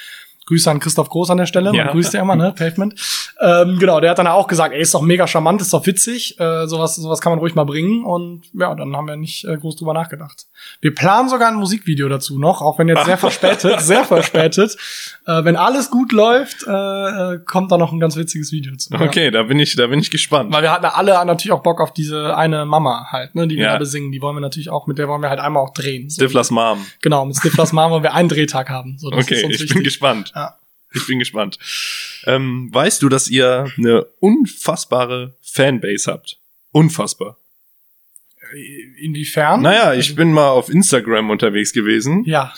Grüße 0.48 0.72
an 0.72 0.80
Christoph 0.80 1.10
Groß 1.10 1.30
an 1.30 1.38
der 1.38 1.46
Stelle. 1.46 1.68
Man 1.72 1.76
Ja. 1.76 1.92
grüßt 1.92 2.14
ja 2.14 2.22
immer, 2.22 2.36
ne? 2.36 2.54
Pavement. 2.58 2.96
Ähm, 3.40 3.78
genau, 3.80 4.00
der 4.00 4.12
hat 4.12 4.18
dann 4.18 4.28
auch 4.28 4.48
gesagt, 4.48 4.74
ey, 4.74 4.82
ist 4.82 4.94
doch 4.94 5.02
mega 5.02 5.28
charmant, 5.28 5.62
ist 5.62 5.74
doch 5.74 5.86
witzig. 5.86 6.40
Äh, 6.40 6.68
sowas, 6.68 6.96
sowas 6.96 7.20
kann 7.22 7.32
man 7.34 7.40
ruhig 7.40 7.54
mal 7.54 7.66
bringen. 7.66 8.04
Und 8.06 8.44
ja, 8.54 8.74
dann 8.74 8.96
haben 8.96 9.08
wir 9.08 9.18
nicht 9.18 9.44
äh, 9.46 9.58
groß 9.58 9.76
drüber 9.76 9.94
nachgedacht. 9.94 10.46
Wir 10.82 10.96
planen 10.96 11.30
sogar 11.30 11.50
ein 11.50 11.56
Musikvideo 11.56 12.08
dazu 12.10 12.40
noch, 12.40 12.62
auch 12.62 12.80
wenn 12.80 12.88
jetzt 12.88 13.06
sehr 13.06 13.18
verspätet, 13.18 13.82
sehr 13.82 14.06
verspätet. 14.06 14.76
Äh, 15.26 15.44
wenn 15.44 15.56
alles 15.58 15.92
gut 15.92 16.12
läuft, 16.14 16.66
äh, 16.66 16.72
äh, 16.72 17.40
kommt 17.46 17.72
da 17.72 17.78
noch 17.78 17.92
ein 17.92 18.00
ganz 18.00 18.16
witziges 18.16 18.52
Video 18.52 18.76
zu. 18.78 18.94
Ja. 18.94 19.02
Okay, 19.02 19.30
da 19.32 19.44
bin 19.44 19.60
ich, 19.60 19.76
da 19.76 19.88
bin 19.88 20.00
ich 20.00 20.10
gespannt. 20.10 20.52
Weil 20.54 20.64
wir 20.64 20.72
hatten 20.72 20.86
alle 20.86 21.12
natürlich 21.26 21.52
auch 21.52 21.62
Bock 21.62 21.82
auf 21.82 21.94
diese 21.94 22.36
eine 22.38 22.66
Mama 22.66 23.08
halt, 23.12 23.36
ne, 23.36 23.48
die 23.48 23.58
wir 23.58 23.64
Ja. 23.66 23.72
gerade 23.74 23.86
singen. 23.86 24.12
Die 24.14 24.22
wollen 24.22 24.36
wir 24.38 24.42
natürlich 24.42 24.70
auch, 24.70 24.88
mit 24.88 24.98
der 24.98 25.08
wollen 25.10 25.22
wir 25.22 25.30
halt 25.30 25.42
einmal 25.42 25.62
auch 25.62 25.74
drehen. 25.74 26.10
So. 26.10 26.22
Stiflers 26.22 26.52
Mom. 26.52 26.86
Genau, 27.02 27.26
mit 27.26 27.36
Stiflers 27.36 27.74
Mama 27.74 27.92
wollen 27.92 28.04
wir 28.04 28.14
einen 28.14 28.30
Drehtag 28.30 28.70
haben. 28.70 28.98
So, 28.98 29.08
Okay, 29.12 29.36
ich 29.44 29.50
wichtig. 29.50 29.74
bin 29.74 29.84
gespannt. 29.84 30.32
Ich 30.98 31.08
bin 31.08 31.20
gespannt. 31.20 31.58
Ähm, 32.26 32.70
weißt 32.74 33.02
du, 33.02 33.10
dass 33.10 33.28
ihr 33.30 33.72
eine 33.78 34.04
unfassbare 34.20 35.36
Fanbase 35.42 36.12
habt? 36.12 36.38
Unfassbar. 36.72 37.38
Inwiefern? 39.02 39.62
Naja, 39.62 39.94
ich 39.94 40.16
bin 40.16 40.32
mal 40.32 40.50
auf 40.50 40.70
Instagram 40.70 41.30
unterwegs 41.30 41.74
gewesen 41.74 42.24
Ja, 42.26 42.54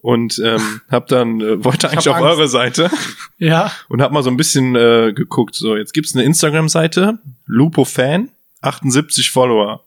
und 0.00 0.40
ähm, 0.44 0.80
hab 0.90 1.08
dann 1.08 1.40
äh, 1.40 1.64
wollte 1.64 1.90
eigentlich 1.90 2.08
auf 2.08 2.16
Angst. 2.16 2.28
eure 2.28 2.48
Seite 2.48 2.90
ja, 3.38 3.70
und 3.88 4.00
hab 4.00 4.12
mal 4.12 4.22
so 4.22 4.30
ein 4.30 4.36
bisschen 4.36 4.74
äh, 4.74 5.12
geguckt. 5.14 5.54
So, 5.54 5.76
jetzt 5.76 5.92
gibt's 5.92 6.14
eine 6.14 6.24
Instagram-Seite, 6.24 7.18
Lupo 7.46 7.84
Fan, 7.84 8.30
78 8.60 9.30
Follower. 9.30 9.84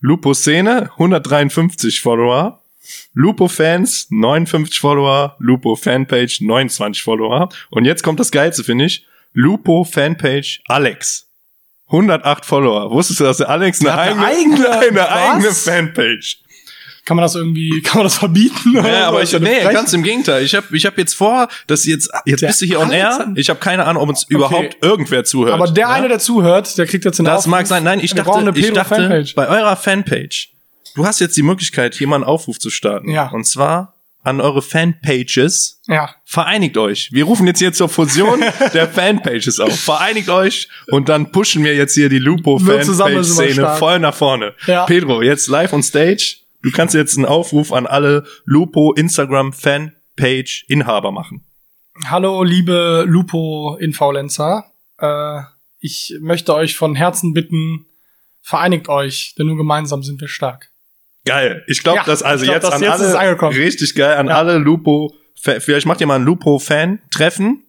Lupo 0.00 0.34
Szene, 0.34 0.90
153 0.92 2.00
Follower. 2.02 2.60
Lupo 3.12 3.48
Fans, 3.48 4.08
59 4.10 4.78
Follower. 4.78 5.36
Lupo 5.38 5.76
Fanpage, 5.76 6.40
29 6.40 7.02
Follower. 7.02 7.48
Und 7.70 7.84
jetzt 7.84 8.02
kommt 8.02 8.20
das 8.20 8.30
Geilste, 8.30 8.64
finde 8.64 8.86
ich. 8.86 9.06
Lupo 9.32 9.84
Fanpage 9.84 10.60
Alex. 10.66 11.28
108 11.88 12.44
Follower. 12.44 12.90
Wusstest 12.90 13.20
du, 13.20 13.24
dass 13.24 13.38
der 13.38 13.50
Alex 13.50 13.80
eine 13.80 13.94
eigene, 13.96 14.26
eine 14.26 14.36
eigene- 14.76 15.08
eine 15.08 15.08
eigene? 15.10 15.50
Fanpage? 15.52 16.38
kann 17.04 17.16
man 17.16 17.22
das 17.24 17.34
irgendwie, 17.34 17.82
kann 17.82 17.98
man 17.98 18.04
das 18.04 18.16
verbieten? 18.16 18.72
Ja, 18.74 18.82
so? 18.82 18.88
aber 18.88 19.22
ich, 19.22 19.34
eine 19.36 19.44
nee, 19.44 19.56
Frechheit. 19.56 19.74
ganz 19.74 19.92
im 19.92 20.02
Gegenteil. 20.02 20.42
Ich 20.42 20.54
habe 20.54 20.74
ich 20.74 20.86
hab 20.86 20.96
jetzt 20.96 21.14
vor, 21.14 21.48
dass 21.66 21.84
jetzt, 21.84 22.10
jetzt 22.24 22.42
Der 22.42 22.46
bist 22.48 22.62
du 22.62 22.66
hier 22.66 22.80
on 22.80 22.90
air. 22.90 23.32
Ich 23.36 23.50
habe 23.50 23.60
keine 23.60 23.84
Ahnung, 23.84 24.02
ob 24.02 24.08
uns 24.08 24.24
überhaupt 24.24 24.78
irgendwer 24.82 25.24
zuhört. 25.24 25.54
Aber 25.54 25.66
der 25.70 25.82
ja? 25.82 25.90
eine, 25.90 26.08
der 26.08 26.18
zuhört, 26.18 26.76
der 26.78 26.86
kriegt 26.86 27.04
jetzt 27.04 27.18
den 27.18 27.26
Das 27.26 27.40
Aufruf, 27.40 27.50
mag 27.50 27.66
sein. 27.66 27.84
Nein, 27.84 28.00
ich 28.00 28.14
dachte, 28.14 28.32
eine 28.32 28.52
ich 28.54 28.72
dachte 28.72 29.24
bei 29.36 29.48
eurer 29.48 29.76
Fanpage, 29.76 30.53
du 30.94 31.06
hast 31.06 31.20
jetzt 31.20 31.36
die 31.36 31.42
Möglichkeit, 31.42 31.94
hier 31.94 32.06
mal 32.08 32.16
einen 32.16 32.24
Aufruf 32.24 32.58
zu 32.58 32.70
starten. 32.70 33.10
Ja. 33.10 33.30
Und 33.30 33.44
zwar 33.46 33.94
an 34.22 34.40
eure 34.40 34.62
Fanpages. 34.62 35.82
Ja, 35.86 36.14
Vereinigt 36.24 36.78
euch. 36.78 37.10
Wir 37.12 37.24
rufen 37.24 37.46
jetzt 37.46 37.58
hier 37.58 37.72
zur 37.72 37.88
Fusion 37.90 38.40
der 38.72 38.88
Fanpages 38.88 39.60
auf. 39.60 39.78
Vereinigt 39.78 40.30
euch 40.30 40.68
und 40.88 41.08
dann 41.08 41.30
pushen 41.30 41.62
wir 41.62 41.74
jetzt 41.74 41.94
hier 41.94 42.08
die 42.08 42.18
Lupo 42.18 42.58
Nur 42.58 42.80
zusammen 42.80 43.22
sind 43.22 43.36
wir 43.36 43.44
Fanpage-Szene 43.44 43.52
stark. 43.52 43.78
voll 43.78 43.98
nach 43.98 44.14
vorne. 44.14 44.54
Ja. 44.66 44.86
Pedro, 44.86 45.22
jetzt 45.22 45.48
live 45.48 45.72
on 45.74 45.82
stage. 45.82 46.38
Du 46.62 46.70
kannst 46.70 46.94
jetzt 46.94 47.16
einen 47.18 47.26
Aufruf 47.26 47.72
an 47.72 47.86
alle 47.86 48.24
Lupo 48.46 48.94
Instagram 48.94 49.52
Fanpage 49.52 50.64
Inhaber 50.68 51.12
machen. 51.12 51.44
Hallo, 52.06 52.42
liebe 52.42 53.04
Lupo-Influencer. 53.06 54.64
Äh, 54.98 55.40
ich 55.78 56.16
möchte 56.20 56.54
euch 56.54 56.76
von 56.76 56.94
Herzen 56.94 57.34
bitten, 57.34 57.84
vereinigt 58.40 58.88
euch, 58.88 59.34
denn 59.38 59.46
nur 59.48 59.56
gemeinsam 59.58 60.02
sind 60.02 60.20
wir 60.20 60.28
stark. 60.28 60.70
Geil. 61.24 61.64
Ich 61.66 61.82
glaube, 61.82 61.98
Ja, 61.98 62.04
das 62.04 62.22
also 62.22 62.44
glaub, 62.44 62.54
jetzt 62.56 62.64
das 62.64 62.74
an 62.74 62.82
jetzt 62.82 63.00
alle 63.02 63.18
angekommen. 63.18 63.56
richtig 63.56 63.94
geil 63.94 64.16
an 64.16 64.26
Ja. 64.28 64.36
alle 64.36 64.58
Lupo. 64.58 65.14
Vielleicht 65.36 65.86
macht 65.86 66.00
ihr 66.00 66.06
mal 66.06 66.16
ein 66.16 66.24
Lupo 66.24 66.58
Fan 66.58 67.00
Treffen. 67.10 67.62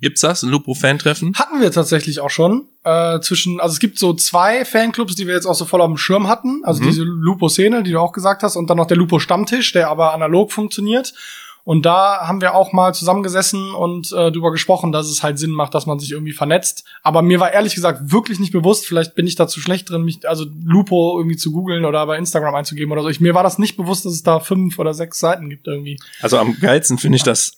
Gibt's 0.00 0.20
das? 0.20 0.42
Ein 0.42 0.50
Lupo 0.50 0.74
Fan 0.74 0.98
Treffen? 0.98 1.34
Hatten 1.34 1.60
wir 1.60 1.72
tatsächlich 1.72 2.20
auch 2.20 2.30
schon. 2.30 2.66
Äh, 2.84 3.18
zwischen, 3.20 3.60
also 3.60 3.72
es 3.72 3.80
gibt 3.80 3.98
so 3.98 4.14
zwei 4.14 4.64
Fanclubs, 4.64 5.16
die 5.16 5.26
wir 5.26 5.34
jetzt 5.34 5.46
auch 5.46 5.54
so 5.56 5.64
voll 5.64 5.80
auf 5.80 5.88
dem 5.88 5.96
Schirm 5.96 6.28
hatten. 6.28 6.60
Also 6.64 6.82
Mhm. 6.82 6.86
diese 6.86 7.02
Lupo-Szene, 7.02 7.82
die 7.82 7.90
du 7.92 7.98
auch 8.00 8.12
gesagt 8.12 8.42
hast, 8.42 8.56
und 8.56 8.70
dann 8.70 8.76
noch 8.76 8.86
der 8.86 8.96
Lupo-Stammtisch, 8.96 9.72
der 9.72 9.88
aber 9.90 10.14
analog 10.14 10.52
funktioniert. 10.52 11.14
Und 11.64 11.84
da 11.84 12.26
haben 12.26 12.40
wir 12.40 12.54
auch 12.54 12.72
mal 12.72 12.94
zusammengesessen 12.94 13.74
und 13.74 14.10
äh, 14.12 14.30
darüber 14.32 14.50
gesprochen, 14.52 14.90
dass 14.92 15.06
es 15.08 15.22
halt 15.22 15.38
Sinn 15.38 15.50
macht, 15.50 15.74
dass 15.74 15.86
man 15.86 15.98
sich 15.98 16.12
irgendwie 16.12 16.32
vernetzt. 16.32 16.84
Aber 17.02 17.22
mir 17.22 17.40
war 17.40 17.52
ehrlich 17.52 17.74
gesagt 17.74 18.10
wirklich 18.10 18.38
nicht 18.38 18.52
bewusst, 18.52 18.86
vielleicht 18.86 19.14
bin 19.14 19.26
ich 19.26 19.34
da 19.34 19.46
zu 19.48 19.60
schlecht 19.60 19.90
drin, 19.90 20.02
mich, 20.02 20.26
also 20.28 20.46
Lupo 20.64 21.18
irgendwie 21.18 21.36
zu 21.36 21.52
googeln 21.52 21.84
oder 21.84 22.06
bei 22.06 22.16
Instagram 22.16 22.54
einzugeben 22.54 22.92
oder 22.92 23.02
so. 23.02 23.08
Ich, 23.08 23.20
mir 23.20 23.34
war 23.34 23.42
das 23.42 23.58
nicht 23.58 23.76
bewusst, 23.76 24.04
dass 24.06 24.12
es 24.12 24.22
da 24.22 24.40
fünf 24.40 24.78
oder 24.78 24.94
sechs 24.94 25.18
Seiten 25.18 25.50
gibt 25.50 25.66
irgendwie. 25.66 25.98
Also 26.22 26.38
am 26.38 26.58
geilsten 26.58 26.98
finde 26.98 27.16
ich 27.16 27.22
das 27.22 27.54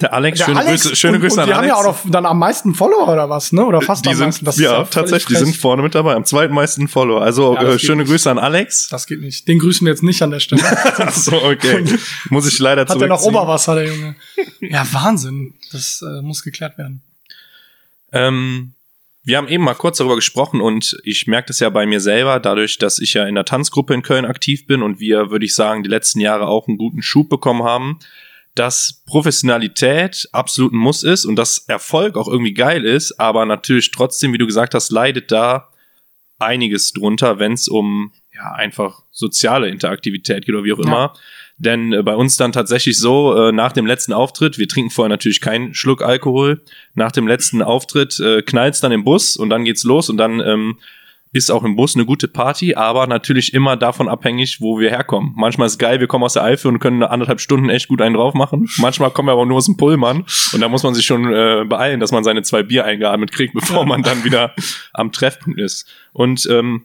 Der 0.00 0.12
Alex, 0.12 0.38
Der 0.38 0.46
schöne 0.46 0.58
Alex 0.58 0.82
Grüße, 0.82 0.96
schöne 0.96 1.16
und, 1.16 1.22
Grüße 1.22 1.34
und 1.34 1.40
an 1.40 1.46
die 1.46 1.52
Alex. 1.54 1.72
haben 1.72 1.84
ja 1.84 1.90
auch 1.90 2.04
noch 2.04 2.10
dann 2.10 2.26
am 2.26 2.38
meisten 2.38 2.74
Follower 2.74 3.12
oder 3.12 3.30
was, 3.30 3.52
ne? 3.52 3.64
Oder 3.64 3.80
fast 3.80 4.04
die 4.04 4.10
am 4.10 4.16
sind, 4.16 4.26
meisten. 4.26 4.44
Das 4.44 4.58
ja, 4.58 4.70
völlig 4.70 4.90
tatsächlich, 4.90 5.26
die 5.26 5.34
frech. 5.34 5.44
sind 5.44 5.56
vorne 5.56 5.82
mit 5.82 5.94
dabei, 5.94 6.14
am 6.14 6.24
zweitmeisten 6.24 6.88
Follower. 6.88 7.22
Also 7.22 7.54
Ja, 7.54 7.62
äh, 7.62 7.78
schöne 7.78 8.02
nicht. 8.02 8.10
Grüße 8.10 8.30
an 8.30 8.38
Alex. 8.38 8.88
Das 8.88 9.06
geht 9.06 9.20
nicht. 9.20 9.46
Den 9.46 9.58
grüßen 9.58 9.84
wir 9.84 9.92
jetzt 9.92 10.02
nicht 10.02 10.22
an 10.22 10.30
der 10.30 10.40
Stelle. 10.40 10.62
so, 11.12 11.42
okay. 11.42 11.84
Muss 12.30 12.46
ich 12.46 12.58
leider 12.58 12.82
er 12.82 12.86
zurückziehen. 12.86 13.08
Oberwasser, 13.42 13.74
der 13.76 13.86
Junge? 13.86 14.16
Ja, 14.60 14.86
Wahnsinn. 14.92 15.54
Das 15.72 16.02
äh, 16.02 16.22
muss 16.22 16.42
geklärt 16.42 16.78
werden. 16.78 17.02
Ähm, 18.12 18.74
wir 19.24 19.36
haben 19.36 19.48
eben 19.48 19.64
mal 19.64 19.74
kurz 19.74 19.98
darüber 19.98 20.16
gesprochen 20.16 20.60
und 20.60 20.96
ich 21.04 21.26
merke 21.26 21.48
das 21.48 21.60
ja 21.60 21.68
bei 21.68 21.84
mir 21.86 22.00
selber, 22.00 22.40
dadurch, 22.40 22.78
dass 22.78 22.98
ich 22.98 23.12
ja 23.14 23.26
in 23.26 23.34
der 23.34 23.44
Tanzgruppe 23.44 23.92
in 23.94 24.02
Köln 24.02 24.24
aktiv 24.24 24.66
bin 24.66 24.82
und 24.82 25.00
wir, 25.00 25.30
würde 25.30 25.44
ich 25.44 25.54
sagen, 25.54 25.82
die 25.82 25.90
letzten 25.90 26.20
Jahre 26.20 26.46
auch 26.46 26.66
einen 26.68 26.78
guten 26.78 27.02
Schub 27.02 27.28
bekommen 27.28 27.62
haben, 27.62 27.98
dass 28.54 29.02
Professionalität 29.06 30.28
absolut 30.32 30.72
ein 30.72 30.78
Muss 30.78 31.02
ist 31.02 31.24
und 31.26 31.36
dass 31.36 31.58
Erfolg 31.68 32.16
auch 32.16 32.26
irgendwie 32.28 32.54
geil 32.54 32.84
ist, 32.84 33.20
aber 33.20 33.44
natürlich 33.44 33.90
trotzdem, 33.90 34.32
wie 34.32 34.38
du 34.38 34.46
gesagt 34.46 34.74
hast, 34.74 34.90
leidet 34.90 35.30
da 35.30 35.68
einiges 36.38 36.92
drunter, 36.92 37.38
wenn 37.38 37.52
es 37.52 37.68
um 37.68 38.12
ja 38.34 38.52
einfach 38.52 39.02
soziale 39.12 39.68
Interaktivität 39.68 40.46
geht 40.46 40.54
oder 40.54 40.64
wie 40.64 40.72
auch 40.72 40.78
Ja. 40.78 40.84
immer. 40.84 41.14
Denn 41.58 41.92
äh, 41.92 42.02
bei 42.02 42.14
uns 42.14 42.36
dann 42.36 42.52
tatsächlich 42.52 42.98
so, 42.98 43.36
äh, 43.36 43.52
nach 43.52 43.72
dem 43.72 43.86
letzten 43.86 44.12
Auftritt, 44.12 44.58
wir 44.58 44.68
trinken 44.68 44.90
vorher 44.90 45.08
natürlich 45.08 45.40
keinen 45.40 45.74
Schluck 45.74 46.02
Alkohol, 46.02 46.62
nach 46.94 47.12
dem 47.12 47.26
letzten 47.26 47.62
Auftritt 47.62 48.18
äh, 48.20 48.42
knallt's 48.42 48.80
dann 48.80 48.92
im 48.92 49.04
Bus 49.04 49.36
und 49.36 49.50
dann 49.50 49.64
geht's 49.64 49.84
los 49.84 50.08
und 50.08 50.16
dann 50.16 50.40
ähm, 50.40 50.78
ist 51.32 51.50
auch 51.50 51.64
im 51.64 51.76
Bus 51.76 51.94
eine 51.94 52.06
gute 52.06 52.28
Party, 52.28 52.74
aber 52.74 53.06
natürlich 53.06 53.52
immer 53.52 53.76
davon 53.76 54.08
abhängig, 54.08 54.60
wo 54.60 54.78
wir 54.78 54.90
herkommen. 54.90 55.32
Manchmal 55.36 55.66
ist 55.66 55.78
geil, 55.78 56.00
wir 56.00 56.06
kommen 56.06 56.24
aus 56.24 56.32
der 56.32 56.44
Eifel 56.44 56.68
und 56.68 56.78
können 56.78 57.02
eine 57.02 57.10
anderthalb 57.10 57.40
Stunden 57.40 57.68
echt 57.68 57.88
gut 57.88 58.00
einen 58.00 58.14
drauf 58.14 58.34
machen. 58.34 58.68
Manchmal 58.78 59.10
kommen 59.10 59.28
wir 59.28 59.32
aber 59.32 59.44
nur 59.44 59.58
aus 59.58 59.66
dem 59.66 59.76
Pullmann 59.76 60.24
und 60.52 60.60
da 60.60 60.68
muss 60.68 60.82
man 60.82 60.94
sich 60.94 61.04
schon 61.04 61.32
äh, 61.32 61.64
beeilen, 61.66 62.00
dass 62.00 62.12
man 62.12 62.24
seine 62.24 62.42
zwei 62.42 62.62
Bier 62.62 62.84
eingeatmet 62.84 63.32
kriegt, 63.32 63.54
bevor 63.58 63.84
man 63.84 64.02
dann 64.02 64.24
wieder 64.24 64.54
am 64.92 65.12
Treffpunkt 65.12 65.60
ist. 65.60 65.86
Und 66.12 66.48
ähm, 66.50 66.84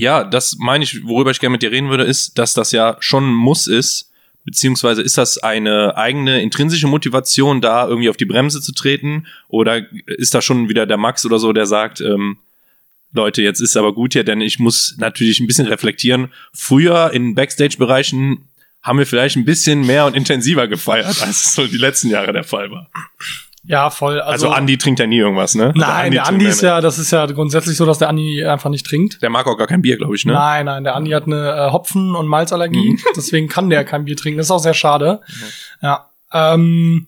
ja, 0.00 0.24
das 0.24 0.56
meine 0.58 0.84
ich, 0.84 1.04
worüber 1.04 1.30
ich 1.30 1.40
gerne 1.40 1.52
mit 1.52 1.62
dir 1.62 1.70
reden 1.70 1.90
würde, 1.90 2.04
ist, 2.04 2.38
dass 2.38 2.54
das 2.54 2.72
ja 2.72 2.96
schon 3.00 3.30
ein 3.30 3.34
Muss 3.34 3.66
ist, 3.66 4.10
beziehungsweise 4.44 5.02
ist 5.02 5.18
das 5.18 5.38
eine 5.38 5.96
eigene 5.96 6.40
intrinsische 6.40 6.86
Motivation, 6.86 7.60
da 7.60 7.86
irgendwie 7.86 8.08
auf 8.08 8.16
die 8.16 8.24
Bremse 8.24 8.62
zu 8.62 8.72
treten? 8.72 9.26
Oder 9.48 9.82
ist 10.06 10.34
da 10.34 10.40
schon 10.40 10.68
wieder 10.68 10.86
der 10.86 10.96
Max 10.96 11.26
oder 11.26 11.38
so, 11.38 11.52
der 11.52 11.66
sagt, 11.66 12.00
ähm, 12.00 12.38
Leute, 13.12 13.42
jetzt 13.42 13.60
ist 13.60 13.76
aber 13.76 13.92
gut 13.92 14.14
hier, 14.14 14.24
denn 14.24 14.40
ich 14.40 14.58
muss 14.58 14.94
natürlich 14.98 15.40
ein 15.40 15.46
bisschen 15.46 15.66
reflektieren. 15.66 16.32
Früher 16.54 17.10
in 17.12 17.34
Backstage-Bereichen 17.34 18.48
haben 18.82 18.98
wir 18.98 19.06
vielleicht 19.06 19.36
ein 19.36 19.44
bisschen 19.44 19.84
mehr 19.84 20.06
und 20.06 20.16
intensiver 20.16 20.66
gefeiert, 20.66 21.20
als 21.22 21.46
es 21.46 21.54
so 21.54 21.66
die 21.66 21.76
letzten 21.76 22.08
Jahre 22.08 22.32
der 22.32 22.44
Fall 22.44 22.70
war. 22.70 22.88
Ja, 23.62 23.90
voll. 23.90 24.20
Also, 24.20 24.46
Also, 24.46 24.56
Andi 24.56 24.78
trinkt 24.78 25.00
ja 25.00 25.06
nie 25.06 25.18
irgendwas, 25.18 25.54
ne? 25.54 25.72
Nein, 25.76 26.12
der 26.12 26.26
Andi 26.26 26.46
ist 26.46 26.62
ja, 26.62 26.80
das 26.80 26.98
ist 26.98 27.10
ja 27.10 27.26
grundsätzlich 27.26 27.76
so, 27.76 27.84
dass 27.84 27.98
der 27.98 28.08
Andi 28.08 28.42
einfach 28.44 28.70
nicht 28.70 28.86
trinkt. 28.86 29.20
Der 29.22 29.28
mag 29.28 29.46
auch 29.46 29.56
gar 29.58 29.66
kein 29.66 29.82
Bier, 29.82 29.98
glaube 29.98 30.16
ich, 30.16 30.24
ne? 30.24 30.32
Nein, 30.32 30.64
nein, 30.66 30.82
der 30.84 30.94
Andi 30.96 31.10
hat 31.10 31.26
eine 31.26 31.50
äh, 31.68 31.70
Hopfen- 31.70 32.14
und 32.16 32.26
Malzallergie, 32.26 32.92
Mhm. 32.92 32.98
deswegen 33.16 33.48
kann 33.48 33.68
der 33.68 33.84
kein 33.84 34.06
Bier 34.06 34.16
trinken. 34.16 34.38
Das 34.38 34.46
ist 34.46 34.50
auch 34.50 34.58
sehr 34.60 34.72
schade. 34.74 35.20
Ja. 35.82 36.06
Ähm, 36.32 37.06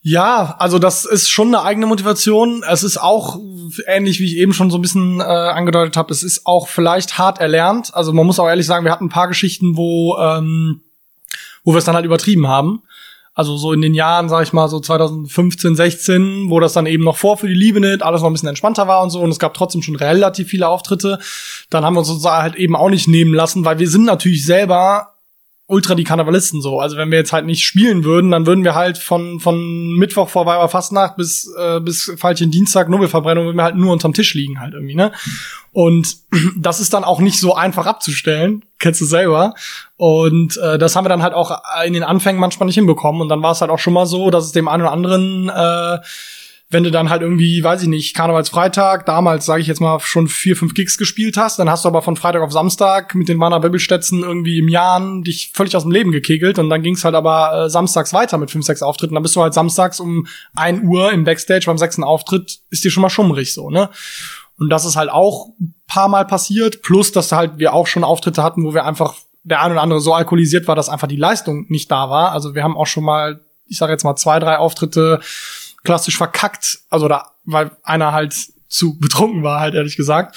ja, 0.00 0.56
also 0.58 0.78
das 0.78 1.04
ist 1.04 1.28
schon 1.28 1.48
eine 1.48 1.62
eigene 1.64 1.86
Motivation. 1.86 2.62
Es 2.68 2.82
ist 2.82 2.96
auch 2.98 3.38
ähnlich, 3.86 4.20
wie 4.20 4.24
ich 4.26 4.36
eben 4.36 4.54
schon 4.54 4.70
so 4.70 4.78
ein 4.78 4.82
bisschen 4.82 5.20
äh, 5.20 5.22
angedeutet 5.24 5.96
habe. 5.96 6.12
Es 6.12 6.22
ist 6.22 6.46
auch 6.46 6.66
vielleicht 6.68 7.18
hart 7.18 7.40
erlernt. 7.40 7.94
Also 7.94 8.12
man 8.12 8.24
muss 8.26 8.38
auch 8.40 8.48
ehrlich 8.48 8.66
sagen, 8.66 8.84
wir 8.84 8.92
hatten 8.92 9.06
ein 9.06 9.10
paar 9.10 9.28
Geschichten, 9.28 9.76
wo 9.76 10.16
ähm, 10.18 10.80
wo 11.64 11.72
wir 11.74 11.78
es 11.78 11.84
dann 11.84 11.94
halt 11.96 12.06
übertrieben 12.06 12.46
haben. 12.48 12.82
Also 13.38 13.56
so 13.56 13.72
in 13.72 13.80
den 13.80 13.94
Jahren, 13.94 14.28
sag 14.28 14.42
ich 14.42 14.52
mal, 14.52 14.66
so 14.66 14.80
2015, 14.80 15.76
16, 15.76 16.50
wo 16.50 16.58
das 16.58 16.72
dann 16.72 16.86
eben 16.86 17.04
noch 17.04 17.16
vor 17.16 17.36
für 17.36 17.46
die 17.46 17.54
Liebe 17.54 17.78
nicht, 17.78 18.02
alles 18.02 18.20
noch 18.20 18.28
ein 18.28 18.32
bisschen 18.32 18.48
entspannter 18.48 18.88
war 18.88 19.00
und 19.00 19.10
so 19.10 19.20
und 19.20 19.30
es 19.30 19.38
gab 19.38 19.54
trotzdem 19.54 19.80
schon 19.80 19.94
relativ 19.94 20.48
viele 20.48 20.66
Auftritte. 20.66 21.20
Dann 21.70 21.84
haben 21.84 21.94
wir 21.94 22.00
uns 22.00 22.08
sozusagen 22.08 22.42
halt 22.42 22.56
eben 22.56 22.74
auch 22.74 22.90
nicht 22.90 23.06
nehmen 23.06 23.32
lassen, 23.32 23.64
weil 23.64 23.78
wir 23.78 23.88
sind 23.88 24.06
natürlich 24.06 24.44
selber 24.44 25.14
ultra 25.68 25.94
die 25.94 26.04
Karnevalisten 26.04 26.62
so. 26.62 26.80
Also 26.80 26.96
wenn 26.96 27.10
wir 27.10 27.18
jetzt 27.18 27.34
halt 27.34 27.44
nicht 27.44 27.62
spielen 27.62 28.02
würden, 28.02 28.30
dann 28.30 28.46
würden 28.46 28.64
wir 28.64 28.74
halt 28.74 28.96
von 28.96 29.38
von 29.38 29.92
Mittwoch 29.92 30.30
vor 30.30 30.46
Weiberfastnacht 30.46 31.16
bis 31.16 31.54
äh, 31.58 31.78
bis 31.80 32.10
Falschen 32.16 32.50
Dienstag 32.50 32.88
Nobelverbrennung 32.88 33.44
würden 33.44 33.58
wir 33.58 33.64
halt 33.64 33.76
nur 33.76 33.92
unterm 33.92 34.14
Tisch 34.14 34.32
liegen 34.32 34.60
halt 34.60 34.72
irgendwie, 34.72 34.94
ne? 34.94 35.12
Und 35.72 36.16
das 36.56 36.80
ist 36.80 36.94
dann 36.94 37.04
auch 37.04 37.20
nicht 37.20 37.38
so 37.38 37.54
einfach 37.54 37.86
abzustellen, 37.86 38.64
kennst 38.78 39.02
du 39.02 39.04
selber. 39.04 39.54
Und 39.98 40.56
äh, 40.56 40.78
das 40.78 40.96
haben 40.96 41.04
wir 41.04 41.10
dann 41.10 41.22
halt 41.22 41.34
auch 41.34 41.60
in 41.84 41.92
den 41.92 42.02
Anfängen 42.02 42.40
manchmal 42.40 42.66
nicht 42.66 42.76
hinbekommen. 42.76 43.20
Und 43.20 43.28
dann 43.28 43.42
war 43.42 43.52
es 43.52 43.60
halt 43.60 43.70
auch 43.70 43.78
schon 43.78 43.92
mal 43.92 44.06
so, 44.06 44.30
dass 44.30 44.46
es 44.46 44.52
dem 44.52 44.68
einen 44.68 44.82
oder 44.82 44.92
anderen 44.92 45.50
äh, 45.50 45.98
wenn 46.70 46.84
du 46.84 46.90
dann 46.90 47.08
halt 47.08 47.22
irgendwie, 47.22 47.64
weiß 47.64 47.82
ich 47.82 47.88
nicht, 47.88 48.14
Karnevalsfreitag, 48.14 49.06
damals 49.06 49.46
sage 49.46 49.62
ich 49.62 49.66
jetzt 49.66 49.80
mal 49.80 50.00
schon 50.00 50.28
vier, 50.28 50.54
fünf 50.54 50.74
Gigs 50.74 50.98
gespielt 50.98 51.38
hast, 51.38 51.58
dann 51.58 51.70
hast 51.70 51.84
du 51.84 51.88
aber 51.88 52.02
von 52.02 52.14
Freitag 52.14 52.42
auf 52.42 52.52
Samstag 52.52 53.14
mit 53.14 53.28
den 53.28 53.40
Warner 53.40 53.60
Bibelstätzen 53.60 54.22
irgendwie 54.22 54.58
im 54.58 54.68
Jahren 54.68 55.22
dich 55.22 55.52
völlig 55.54 55.74
aus 55.76 55.84
dem 55.84 55.92
Leben 55.92 56.12
gekegelt 56.12 56.58
und 56.58 56.68
dann 56.68 56.82
ging's 56.82 57.04
halt 57.04 57.14
aber 57.14 57.64
äh, 57.64 57.70
samstags 57.70 58.12
weiter 58.12 58.36
mit 58.36 58.50
fünf, 58.50 58.66
sechs 58.66 58.82
Auftritten. 58.82 59.14
Dann 59.14 59.22
bist 59.22 59.34
du 59.34 59.42
halt 59.42 59.54
samstags 59.54 59.98
um 59.98 60.26
ein 60.54 60.84
Uhr 60.84 61.10
im 61.12 61.24
Backstage 61.24 61.64
beim 61.64 61.78
sechsten 61.78 62.04
Auftritt, 62.04 62.58
ist 62.68 62.84
dir 62.84 62.90
schon 62.90 63.02
mal 63.02 63.10
schummrig 63.10 63.54
so, 63.54 63.70
ne? 63.70 63.88
Und 64.58 64.70
das 64.70 64.84
ist 64.84 64.96
halt 64.96 65.08
auch 65.08 65.50
ein 65.60 65.74
paar 65.86 66.08
Mal 66.08 66.26
passiert, 66.26 66.82
plus 66.82 67.12
dass 67.12 67.32
halt 67.32 67.58
wir 67.58 67.72
auch 67.72 67.86
schon 67.86 68.04
Auftritte 68.04 68.42
hatten, 68.42 68.64
wo 68.64 68.74
wir 68.74 68.84
einfach 68.84 69.14
der 69.42 69.62
ein 69.62 69.72
oder 69.72 69.82
andere 69.82 70.00
so 70.00 70.12
alkoholisiert 70.12 70.68
war, 70.68 70.76
dass 70.76 70.88
einfach 70.88 71.08
die 71.08 71.16
Leistung 71.16 71.64
nicht 71.68 71.90
da 71.90 72.10
war. 72.10 72.32
Also 72.32 72.54
wir 72.54 72.64
haben 72.64 72.76
auch 72.76 72.86
schon 72.86 73.04
mal, 73.04 73.40
ich 73.66 73.78
sage 73.78 73.92
jetzt 73.92 74.04
mal 74.04 74.16
zwei, 74.16 74.38
drei 74.40 74.58
Auftritte 74.58 75.20
klassisch 75.88 76.18
verkackt, 76.18 76.80
also 76.90 77.08
da, 77.08 77.30
weil 77.46 77.70
einer 77.82 78.12
halt 78.12 78.36
zu 78.68 78.98
betrunken 78.98 79.42
war, 79.42 79.58
halt 79.58 79.74
ehrlich 79.74 79.96
gesagt. 79.96 80.36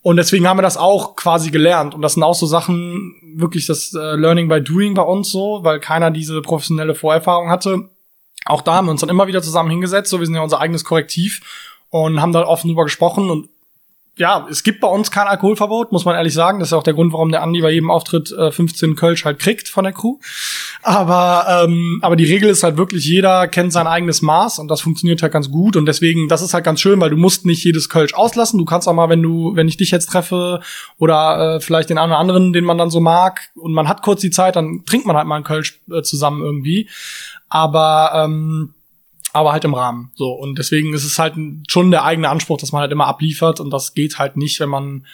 Und 0.00 0.16
deswegen 0.16 0.48
haben 0.48 0.56
wir 0.56 0.62
das 0.62 0.78
auch 0.78 1.16
quasi 1.16 1.50
gelernt. 1.50 1.94
Und 1.94 2.00
das 2.00 2.14
sind 2.14 2.22
auch 2.22 2.34
so 2.34 2.46
Sachen, 2.46 3.14
wirklich 3.34 3.66
das 3.66 3.92
äh, 3.92 4.16
Learning 4.16 4.48
by 4.48 4.62
Doing 4.62 4.94
bei 4.94 5.02
uns 5.02 5.30
so, 5.30 5.60
weil 5.64 5.80
keiner 5.80 6.10
diese 6.10 6.40
professionelle 6.40 6.94
Vorerfahrung 6.94 7.50
hatte. 7.50 7.90
Auch 8.46 8.62
da 8.62 8.76
haben 8.76 8.86
wir 8.86 8.92
uns 8.92 9.02
dann 9.02 9.10
immer 9.10 9.26
wieder 9.26 9.42
zusammen 9.42 9.68
hingesetzt, 9.68 10.08
so 10.08 10.18
wir 10.18 10.24
sind 10.24 10.34
ja 10.34 10.40
unser 10.40 10.60
eigenes 10.60 10.84
Korrektiv 10.84 11.42
und 11.90 12.22
haben 12.22 12.32
da 12.32 12.46
offen 12.46 12.68
drüber 12.68 12.84
gesprochen 12.84 13.28
und 13.28 13.50
ja, 14.18 14.46
es 14.50 14.62
gibt 14.62 14.80
bei 14.80 14.88
uns 14.88 15.10
kein 15.10 15.26
Alkoholverbot, 15.26 15.92
muss 15.92 16.06
man 16.06 16.14
ehrlich 16.14 16.32
sagen. 16.32 16.58
Das 16.58 16.70
ist 16.70 16.72
auch 16.72 16.82
der 16.82 16.94
Grund, 16.94 17.12
warum 17.12 17.30
der 17.30 17.42
Andi 17.42 17.60
bei 17.60 17.70
jedem 17.70 17.90
Auftritt 17.90 18.32
äh, 18.32 18.50
15 18.50 18.96
Kölsch 18.96 19.26
halt 19.26 19.38
kriegt 19.38 19.68
von 19.68 19.84
der 19.84 19.92
Crew. 19.92 20.16
Aber, 20.82 21.64
ähm, 21.64 21.98
aber 22.00 22.16
die 22.16 22.24
Regel 22.24 22.48
ist 22.48 22.62
halt 22.62 22.78
wirklich, 22.78 23.04
jeder 23.04 23.46
kennt 23.46 23.74
sein 23.74 23.86
eigenes 23.86 24.22
Maß 24.22 24.58
und 24.58 24.68
das 24.68 24.80
funktioniert 24.80 25.20
halt 25.20 25.32
ganz 25.32 25.50
gut. 25.50 25.76
Und 25.76 25.84
deswegen, 25.84 26.28
das 26.28 26.40
ist 26.40 26.54
halt 26.54 26.64
ganz 26.64 26.80
schön, 26.80 26.98
weil 26.98 27.10
du 27.10 27.18
musst 27.18 27.44
nicht 27.44 27.62
jedes 27.62 27.90
Kölsch 27.90 28.14
auslassen. 28.14 28.58
Du 28.58 28.64
kannst 28.64 28.88
auch 28.88 28.94
mal, 28.94 29.10
wenn 29.10 29.22
du, 29.22 29.54
wenn 29.54 29.68
ich 29.68 29.76
dich 29.76 29.90
jetzt 29.90 30.06
treffe 30.06 30.60
oder 30.96 31.56
äh, 31.56 31.60
vielleicht 31.60 31.90
den 31.90 31.98
einen 31.98 32.12
oder 32.12 32.20
anderen, 32.20 32.54
den 32.54 32.64
man 32.64 32.78
dann 32.78 32.90
so 32.90 33.00
mag, 33.00 33.50
und 33.54 33.72
man 33.72 33.86
hat 33.86 34.00
kurz 34.00 34.22
die 34.22 34.30
Zeit, 34.30 34.56
dann 34.56 34.84
trinkt 34.86 35.06
man 35.06 35.16
halt 35.16 35.26
mal 35.26 35.34
einen 35.34 35.44
Kölsch 35.44 35.78
äh, 35.92 36.00
zusammen 36.00 36.42
irgendwie. 36.42 36.88
Aber 37.50 38.12
ähm, 38.14 38.72
aber 39.36 39.52
halt 39.52 39.64
im 39.64 39.74
Rahmen. 39.74 40.10
So. 40.14 40.32
Und 40.32 40.58
deswegen 40.58 40.92
ist 40.94 41.04
es 41.04 41.18
halt 41.18 41.34
schon 41.68 41.90
der 41.90 42.04
eigene 42.04 42.28
Anspruch, 42.28 42.58
dass 42.58 42.72
man 42.72 42.80
halt 42.82 42.92
immer 42.92 43.06
abliefert 43.06 43.60
und 43.60 43.70
das 43.70 43.94
geht 43.94 44.18
halt 44.18 44.36
nicht, 44.36 44.58
wenn 44.60 44.68
man, 44.68 45.06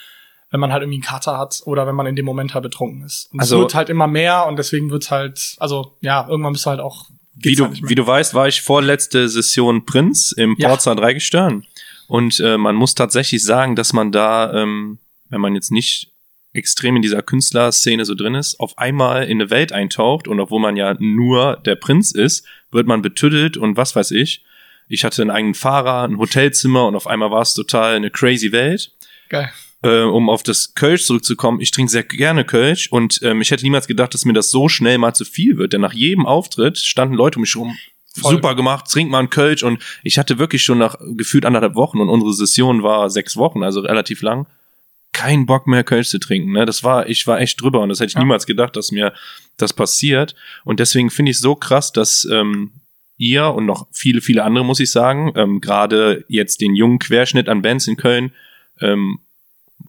wenn 0.51 0.61
man 0.61 0.73
halt 0.73 0.83
irgendwie 0.83 0.97
einen 0.97 1.03
Kater 1.03 1.39
hat 1.39 1.63
oder 1.67 1.87
wenn 1.87 1.95
man 1.95 2.07
in 2.07 2.17
dem 2.17 2.25
Moment 2.27 2.55
halt 2.55 2.63
betrunken 2.63 3.05
ist. 3.05 3.29
Und 3.33 3.41
Also- 3.41 3.57
es 3.57 3.61
wird 3.63 3.75
halt 3.75 3.89
immer 3.91 4.07
mehr 4.07 4.47
und 4.47 4.57
deswegen 4.59 4.91
wird's 4.91 5.11
halt, 5.11 5.57
also 5.59 5.97
ja, 6.01 6.27
irgendwann 6.29 6.53
bist 6.53 6.67
du 6.67 6.71
halt 6.71 6.81
auch. 6.81 7.07
Wie 7.35 7.55
du, 7.55 7.65
halt 7.67 7.81
wie 7.89 7.95
du 7.95 8.07
weißt, 8.07 8.35
war 8.35 8.49
ich 8.49 8.61
vorletzte 8.61 9.29
Session 9.29 9.87
Prinz 9.87 10.33
im 10.33 10.55
Ja. 10.59 10.69
Porza 10.69 10.95
3 10.95 11.15
Gestirn. 11.15 11.65
Und 12.09 12.41
äh, 12.41 12.59
man 12.59 12.77
muss 12.77 12.95
tatsächlich 12.95 13.43
sagen, 13.43 13.75
dass 13.75 13.93
man 13.95 14.13
da, 14.13 14.53
ähm, 14.53 14.99
wenn 15.31 15.41
man 15.41 15.55
jetzt 15.55 15.71
nicht 15.73 16.11
extrem 16.53 16.97
in 16.97 17.01
dieser 17.03 17.23
Künstlerszene 17.23 18.05
so 18.05 18.15
drin 18.15 18.35
ist, 18.35 18.61
auf 18.61 18.77
einmal 18.77 19.25
in 19.25 19.41
eine 19.41 19.49
Welt 19.49 19.73
eintaucht 19.73 20.29
und 20.29 20.39
obwohl 20.39 20.61
man 20.61 20.77
ja 20.77 20.95
nur 20.99 21.57
der 21.65 21.77
Prinz 21.77 22.13
ist, 22.13 22.45
wird 22.73 22.87
man 22.87 23.03
betüttelt 23.03 23.57
und 23.57 23.77
was 23.77 23.95
weiß 23.95 24.11
ich. 24.13 24.45
Ich 24.89 25.05
hatte 25.05 25.23
einen 25.23 25.31
eigenen 25.31 25.55
Fahrer, 25.55 26.03
ein 26.03 26.19
Hotelzimmer 26.19 26.87
und 26.87 26.97
auf 26.97 27.07
einmal 27.07 27.31
war 27.31 27.43
es 27.43 27.55
total 27.55 27.95
eine 27.95 28.11
crazy 28.11 28.53
Welt 28.53 28.93
Geil. 29.29 29.51
äh, 29.83 30.03
um 30.03 30.29
auf 30.29 30.43
das 30.43 30.75
Kölsch 30.75 31.05
zurückzukommen, 31.07 31.61
ich 31.61 31.71
trinke 31.71 31.91
sehr 31.91 32.03
gerne 32.03 32.45
Kölsch 32.45 32.89
und 32.91 33.21
ähm, 33.23 33.41
ich 33.41 33.51
hätte 33.51 33.63
niemals 33.65 33.87
gedacht, 33.87 34.13
dass 34.15 34.25
mir 34.25 34.33
das 34.33 34.51
so 34.51 34.69
schnell 34.69 34.99
mal 34.99 35.15
zu 35.15 35.25
viel 35.25 35.57
wird, 35.57 35.73
denn 35.73 35.81
nach 35.81 35.95
jedem 35.95 36.27
Auftritt 36.27 36.79
standen 36.79 37.15
Leute 37.15 37.37
um 37.37 37.43
mich 37.43 37.57
rum, 37.57 37.77
Voll. 38.21 38.33
super 38.33 38.55
gemacht, 38.55 38.87
trink 38.91 39.11
mal 39.11 39.21
einen 39.21 39.31
Kölsch 39.31 39.63
und 39.63 39.83
ich 40.03 40.19
hatte 40.19 40.39
wirklich 40.39 40.63
schon 40.63 40.79
nach 40.79 40.97
gefühlt 41.17 41.47
anderthalb 41.47 41.77
Wochen 41.77 42.01
und 42.01 42.11
unsere 42.11 42.35
Session 42.35 42.83
war 42.83 43.09
sechs 43.09 43.37
Wochen, 43.39 43.63
also 43.63 43.81
relativ 43.81 44.21
lang, 44.21 44.47
keinen 45.23 45.47
Bock 45.47 45.67
mehr 45.67 45.85
Kölsch 45.85 46.09
zu 46.09 46.19
trinken. 46.19 46.53
Ne? 46.53 46.67
Das 46.67 46.83
war, 46.83 47.09
ich 47.09 47.27
war 47.27 47.41
echt 47.41 47.61
drüber 47.61 47.81
und 47.81 47.89
das 47.89 48.01
hätte 48.01 48.09
ich 48.09 48.15
Ja. 48.15 48.21
niemals 48.21 48.47
gedacht, 48.47 48.77
dass 48.77 48.91
mir 48.93 49.13
das 49.57 49.73
passiert 49.73 50.35
und 50.65 50.81
deswegen 50.81 51.11
finde 51.11 51.31
ich 51.31 51.37
es 51.37 51.43
so 51.43 51.55
krass, 51.55 51.93
dass 51.93 52.25
ähm, 52.31 52.73
ihr 53.19 53.47
und 53.47 53.67
noch 53.67 53.87
viele, 53.93 54.21
viele 54.21 54.43
andere, 54.43 54.65
muss 54.65 54.81
ich 54.81 54.91
sagen, 54.91 55.33
ähm, 55.37 55.61
gerade 55.61 56.25
jetzt 56.29 56.61
den 56.61 56.75
jungen 56.75 56.99
Querschnitt 56.99 57.49
an 57.49 57.63
Bands 57.63 57.87
in 57.87 57.97
Köln, 57.97 58.33
ähm, 58.81 59.21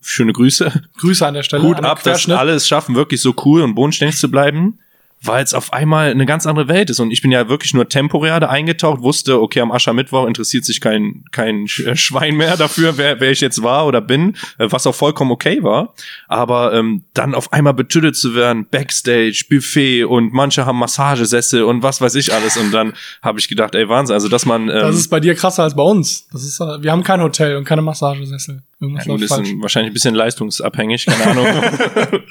schöne 0.01 0.33
Grüße. 0.33 0.71
Grüße 0.99 1.25
an 1.25 1.33
der 1.33 1.43
Stelle. 1.43 1.63
Gut 1.63 1.79
ab, 1.83 2.03
dass 2.03 2.29
alle 2.29 2.53
es 2.53 2.67
schaffen, 2.67 2.95
wirklich 2.95 3.21
so 3.21 3.33
cool 3.45 3.61
und 3.61 3.73
bodenständig 3.75 4.17
zu 4.17 4.29
bleiben. 4.29 4.79
Weil 5.25 5.43
es 5.43 5.53
auf 5.53 5.71
einmal 5.71 6.11
eine 6.11 6.25
ganz 6.25 6.45
andere 6.45 6.67
Welt 6.67 6.89
ist. 6.89 6.99
Und 6.99 7.11
ich 7.11 7.21
bin 7.21 7.31
ja 7.31 7.47
wirklich 7.47 7.73
nur 7.73 7.87
temporär 7.87 8.39
da 8.39 8.49
eingetaucht, 8.49 9.01
wusste, 9.01 9.41
okay, 9.41 9.61
am 9.61 9.71
Aschermittwoch 9.71 10.27
interessiert 10.27 10.65
sich 10.65 10.81
kein, 10.81 11.23
kein 11.31 11.65
äh, 11.85 11.95
Schwein 11.95 12.35
mehr 12.35 12.57
dafür, 12.57 12.97
wer, 12.97 13.19
wer 13.19 13.31
ich 13.31 13.41
jetzt 13.41 13.63
war 13.63 13.87
oder 13.87 14.01
bin, 14.01 14.35
äh, 14.57 14.67
was 14.69 14.85
auch 14.85 14.95
vollkommen 14.95 15.31
okay 15.31 15.63
war. 15.63 15.93
Aber 16.27 16.73
ähm, 16.73 17.05
dann 17.13 17.35
auf 17.35 17.53
einmal 17.53 17.73
betüttelt 17.73 18.17
zu 18.17 18.35
werden, 18.35 18.67
Backstage, 18.69 19.45
Buffet 19.49 20.03
und 20.03 20.33
manche 20.33 20.65
haben 20.65 20.77
Massagesessel 20.77 21.63
und 21.63 21.83
was 21.83 22.01
weiß 22.01 22.15
ich 22.15 22.33
alles. 22.33 22.57
Und 22.57 22.71
dann 22.71 22.93
habe 23.21 23.39
ich 23.39 23.47
gedacht, 23.47 23.75
ey, 23.75 23.87
Wahnsinn, 23.87 24.15
also 24.15 24.27
dass 24.27 24.45
man. 24.45 24.63
Ähm, 24.63 24.79
das 24.79 24.97
ist 24.97 25.09
bei 25.09 25.21
dir 25.21 25.35
krasser 25.35 25.63
als 25.63 25.75
bei 25.75 25.83
uns. 25.83 26.27
Das 26.33 26.43
ist, 26.43 26.59
äh, 26.59 26.81
wir 26.81 26.91
haben 26.91 27.03
kein 27.03 27.21
Hotel 27.21 27.55
und 27.55 27.63
keine 27.63 27.81
Massagesessel. 27.81 28.61
Irgendwas 28.83 29.05
ja, 29.05 29.13
gut, 29.13 29.21
ist 29.21 29.31
ein, 29.31 29.61
wahrscheinlich 29.61 29.91
ein 29.91 29.93
bisschen 29.93 30.13
leistungsabhängig, 30.13 31.05
keine 31.05 31.25
Ahnung. 31.25 31.45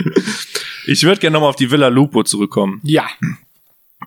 ich 0.86 1.02
würde 1.02 1.18
gerne 1.18 1.32
nochmal 1.32 1.48
auf 1.48 1.56
die 1.56 1.70
Villa 1.70 1.88
Lupo 1.88 2.22
zurückkommen. 2.24 2.80
Ja. 2.84 3.06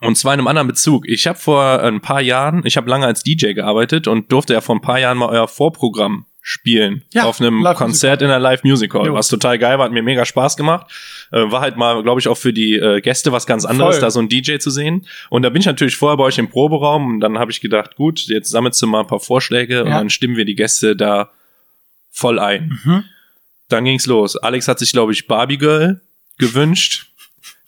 Und 0.01 0.15
zwar 0.15 0.36
in 0.36 0.39
einem 0.39 0.47
anderen 0.47 0.67
Bezug. 0.67 1.08
Ich 1.08 1.25
habe 1.25 1.39
vor 1.39 1.81
ein 1.81 2.01
paar 2.01 2.21
Jahren, 2.21 2.62
ich 2.63 2.77
habe 2.77 2.88
lange 2.88 3.08
als 3.08 3.23
DJ 3.23 3.53
gearbeitet 3.53 4.08
und 4.08 4.31
durfte 4.31 4.53
ja 4.53 4.62
vor 4.62 4.75
ein 4.75 4.81
paar 4.81 4.99
Jahren 4.99 5.17
mal 5.17 5.29
euer 5.29 5.47
Vorprogramm 5.47 6.25
spielen 6.47 7.03
ja, 7.12 7.23
auf 7.23 7.41
einem 7.41 7.63
Konzert 7.73 8.21
in 8.21 8.27
der 8.27 8.38
Live 8.38 8.63
Music 8.63 8.93
Hall, 8.93 9.08
jo. 9.08 9.15
was 9.15 9.29
total 9.29 9.58
geil 9.58 9.79
war, 9.79 9.86
hat 9.86 9.91
mir 9.91 10.03
mega 10.03 10.25
Spaß 10.25 10.55
gemacht. 10.55 10.86
Äh, 11.31 11.49
war 11.49 11.62
halt 11.62 11.75
mal, 11.75 12.03
glaube 12.03 12.19
ich, 12.19 12.27
auch 12.27 12.38
für 12.38 12.53
die 12.53 12.75
äh, 12.75 13.01
Gäste 13.01 13.31
was 13.31 13.47
ganz 13.47 13.65
anderes, 13.65 13.95
Voll. 13.95 14.01
da 14.01 14.12
so 14.12 14.19
ein 14.19 14.29
DJ 14.29 14.58
zu 14.58 14.69
sehen. 14.69 15.08
Und 15.31 15.41
da 15.41 15.49
bin 15.49 15.62
ich 15.62 15.65
natürlich 15.65 15.95
vorher 15.95 16.17
bei 16.17 16.25
euch 16.25 16.38
im 16.38 16.47
Proberaum 16.47 17.15
und 17.15 17.19
dann 17.21 17.39
habe 17.39 17.49
ich 17.49 17.62
gedacht, 17.62 17.95
gut, 17.95 18.19
jetzt 18.27 18.51
sammelst 18.51 18.79
du 18.79 18.86
mal 18.86 18.99
ein 18.99 19.08
paar 19.08 19.19
Vorschläge 19.19 19.77
ja. 19.77 19.81
und 19.81 19.89
dann 19.89 20.12
stimmen 20.12 20.38
wir 20.38 20.45
die 20.45 20.53
Gäste 20.53 20.95
da 20.95 21.31
voll 22.15 22.39
ein. 22.39 22.80
Mhm. 22.84 23.04
Dann 23.67 23.86
ging's 23.86 24.06
los. 24.08 24.38
Alex 24.38 24.67
hat 24.67 24.80
sich, 24.80 24.91
glaube 24.91 25.12
ich, 25.12 25.28
Barbie 25.28 25.58
Girl 25.58 26.01
gewünscht. 26.38 27.08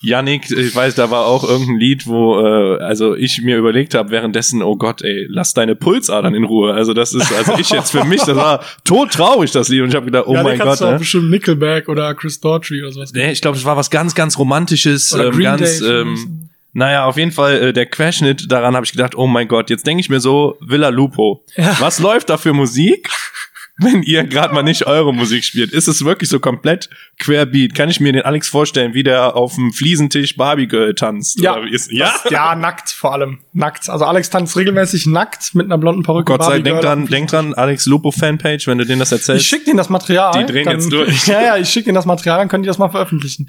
Yannick, 0.00 0.48
ich 0.50 0.74
weiß, 0.74 0.94
da 0.94 1.10
war 1.10 1.26
auch 1.26 1.42
irgendein 1.42 1.78
Lied, 1.80 2.06
wo 2.06 2.38
äh, 2.38 2.78
also 2.78 3.16
ich 3.16 3.42
mir 3.42 3.56
überlegt 3.56 3.94
habe 3.94 4.10
währenddessen, 4.10 4.62
oh 4.62 4.76
Gott, 4.76 5.02
ey, 5.02 5.26
lass 5.28 5.54
deine 5.54 5.74
Pulsadern 5.74 6.36
in 6.36 6.44
Ruhe. 6.44 6.72
Also 6.72 6.94
das 6.94 7.12
ist, 7.12 7.32
also 7.32 7.54
ich 7.58 7.70
jetzt 7.70 7.90
für 7.90 8.04
mich, 8.04 8.20
das 8.22 8.36
war 8.36 8.62
tot 8.84 9.10
traurig 9.10 9.50
das 9.50 9.68
Lied 9.68 9.82
und 9.82 9.88
ich 9.88 9.96
habe 9.96 10.06
gedacht, 10.06 10.24
oh 10.28 10.34
ja, 10.34 10.44
mein 10.44 10.58
Gott. 10.60 10.80
Du 10.80 10.84
ne? 10.84 10.98
bestimmt 10.98 11.30
Nickelback 11.30 11.88
oder 11.88 12.14
Chris 12.14 12.38
Daughtry 12.38 12.80
oder 12.82 12.92
sowas. 12.92 13.12
Nee, 13.12 13.32
ich 13.32 13.40
glaube, 13.40 13.56
das 13.56 13.64
war 13.64 13.76
was 13.76 13.90
ganz, 13.90 14.14
ganz 14.14 14.38
romantisches, 14.38 15.12
ähm, 15.14 15.36
ganz, 15.40 15.80
ähm, 15.80 16.48
naja, 16.74 17.06
auf 17.06 17.16
jeden 17.16 17.32
Fall 17.32 17.56
äh, 17.60 17.72
der 17.72 17.86
Querschnitt, 17.86 18.52
daran 18.52 18.76
habe 18.76 18.86
ich 18.86 18.92
gedacht, 18.92 19.16
oh 19.16 19.26
mein 19.26 19.48
Gott, 19.48 19.68
jetzt 19.68 19.84
denke 19.84 20.00
ich 20.00 20.08
mir 20.08 20.20
so, 20.20 20.56
Villa 20.60 20.90
Lupo. 20.90 21.44
Ja. 21.56 21.76
Was 21.80 21.98
läuft 21.98 22.30
da 22.30 22.36
für 22.36 22.52
Musik? 22.52 23.10
Wenn 23.78 24.02
ihr 24.02 24.24
gerade 24.24 24.52
mal 24.52 24.62
nicht 24.62 24.86
eure 24.86 25.14
Musik 25.14 25.44
spielt? 25.44 25.72
Ist 25.72 25.86
es 25.86 26.04
wirklich 26.04 26.28
so 26.28 26.40
komplett 26.40 26.90
querbeat? 27.18 27.74
Kann 27.74 27.88
ich 27.88 28.00
mir 28.00 28.12
den 28.12 28.22
Alex 28.22 28.48
vorstellen, 28.48 28.92
wie 28.94 29.04
der 29.04 29.36
auf 29.36 29.54
dem 29.54 29.72
Fliesentisch 29.72 30.36
Barbie 30.36 30.66
Girl 30.66 30.94
tanzt? 30.94 31.40
Ja, 31.40 31.58
ja? 31.90 32.12
ja, 32.28 32.54
nackt 32.56 32.90
vor 32.90 33.12
allem. 33.12 33.38
Nackt. 33.52 33.88
Also 33.88 34.04
Alex 34.04 34.30
tanzt 34.30 34.56
regelmäßig 34.56 35.06
nackt 35.06 35.54
mit 35.54 35.66
einer 35.66 35.78
blonden 35.78 36.02
Perücke. 36.02 36.32
Gott 36.32 36.44
sei 36.44 36.60
Dank 36.60 36.80
dran, 36.80 37.06
denk 37.06 37.28
dran, 37.28 37.54
Alex 37.54 37.86
Lupo 37.86 38.10
Fanpage, 38.10 38.66
wenn 38.66 38.78
du 38.78 38.84
denen 38.84 38.98
das 38.98 39.12
erzählst. 39.12 39.42
Ich 39.42 39.48
schick 39.48 39.64
denen 39.64 39.76
das 39.76 39.88
Material. 39.88 40.32
Die 40.32 40.52
drehen 40.52 40.64
dann, 40.64 40.74
jetzt 40.74 40.92
durch. 40.92 41.26
Ja, 41.28 41.42
ja, 41.42 41.56
ich 41.56 41.68
schick 41.68 41.84
denen 41.84 41.94
das 41.94 42.06
Material, 42.06 42.38
dann 42.38 42.48
können 42.48 42.62
die 42.62 42.68
das 42.68 42.78
mal 42.78 42.88
veröffentlichen. 42.88 43.48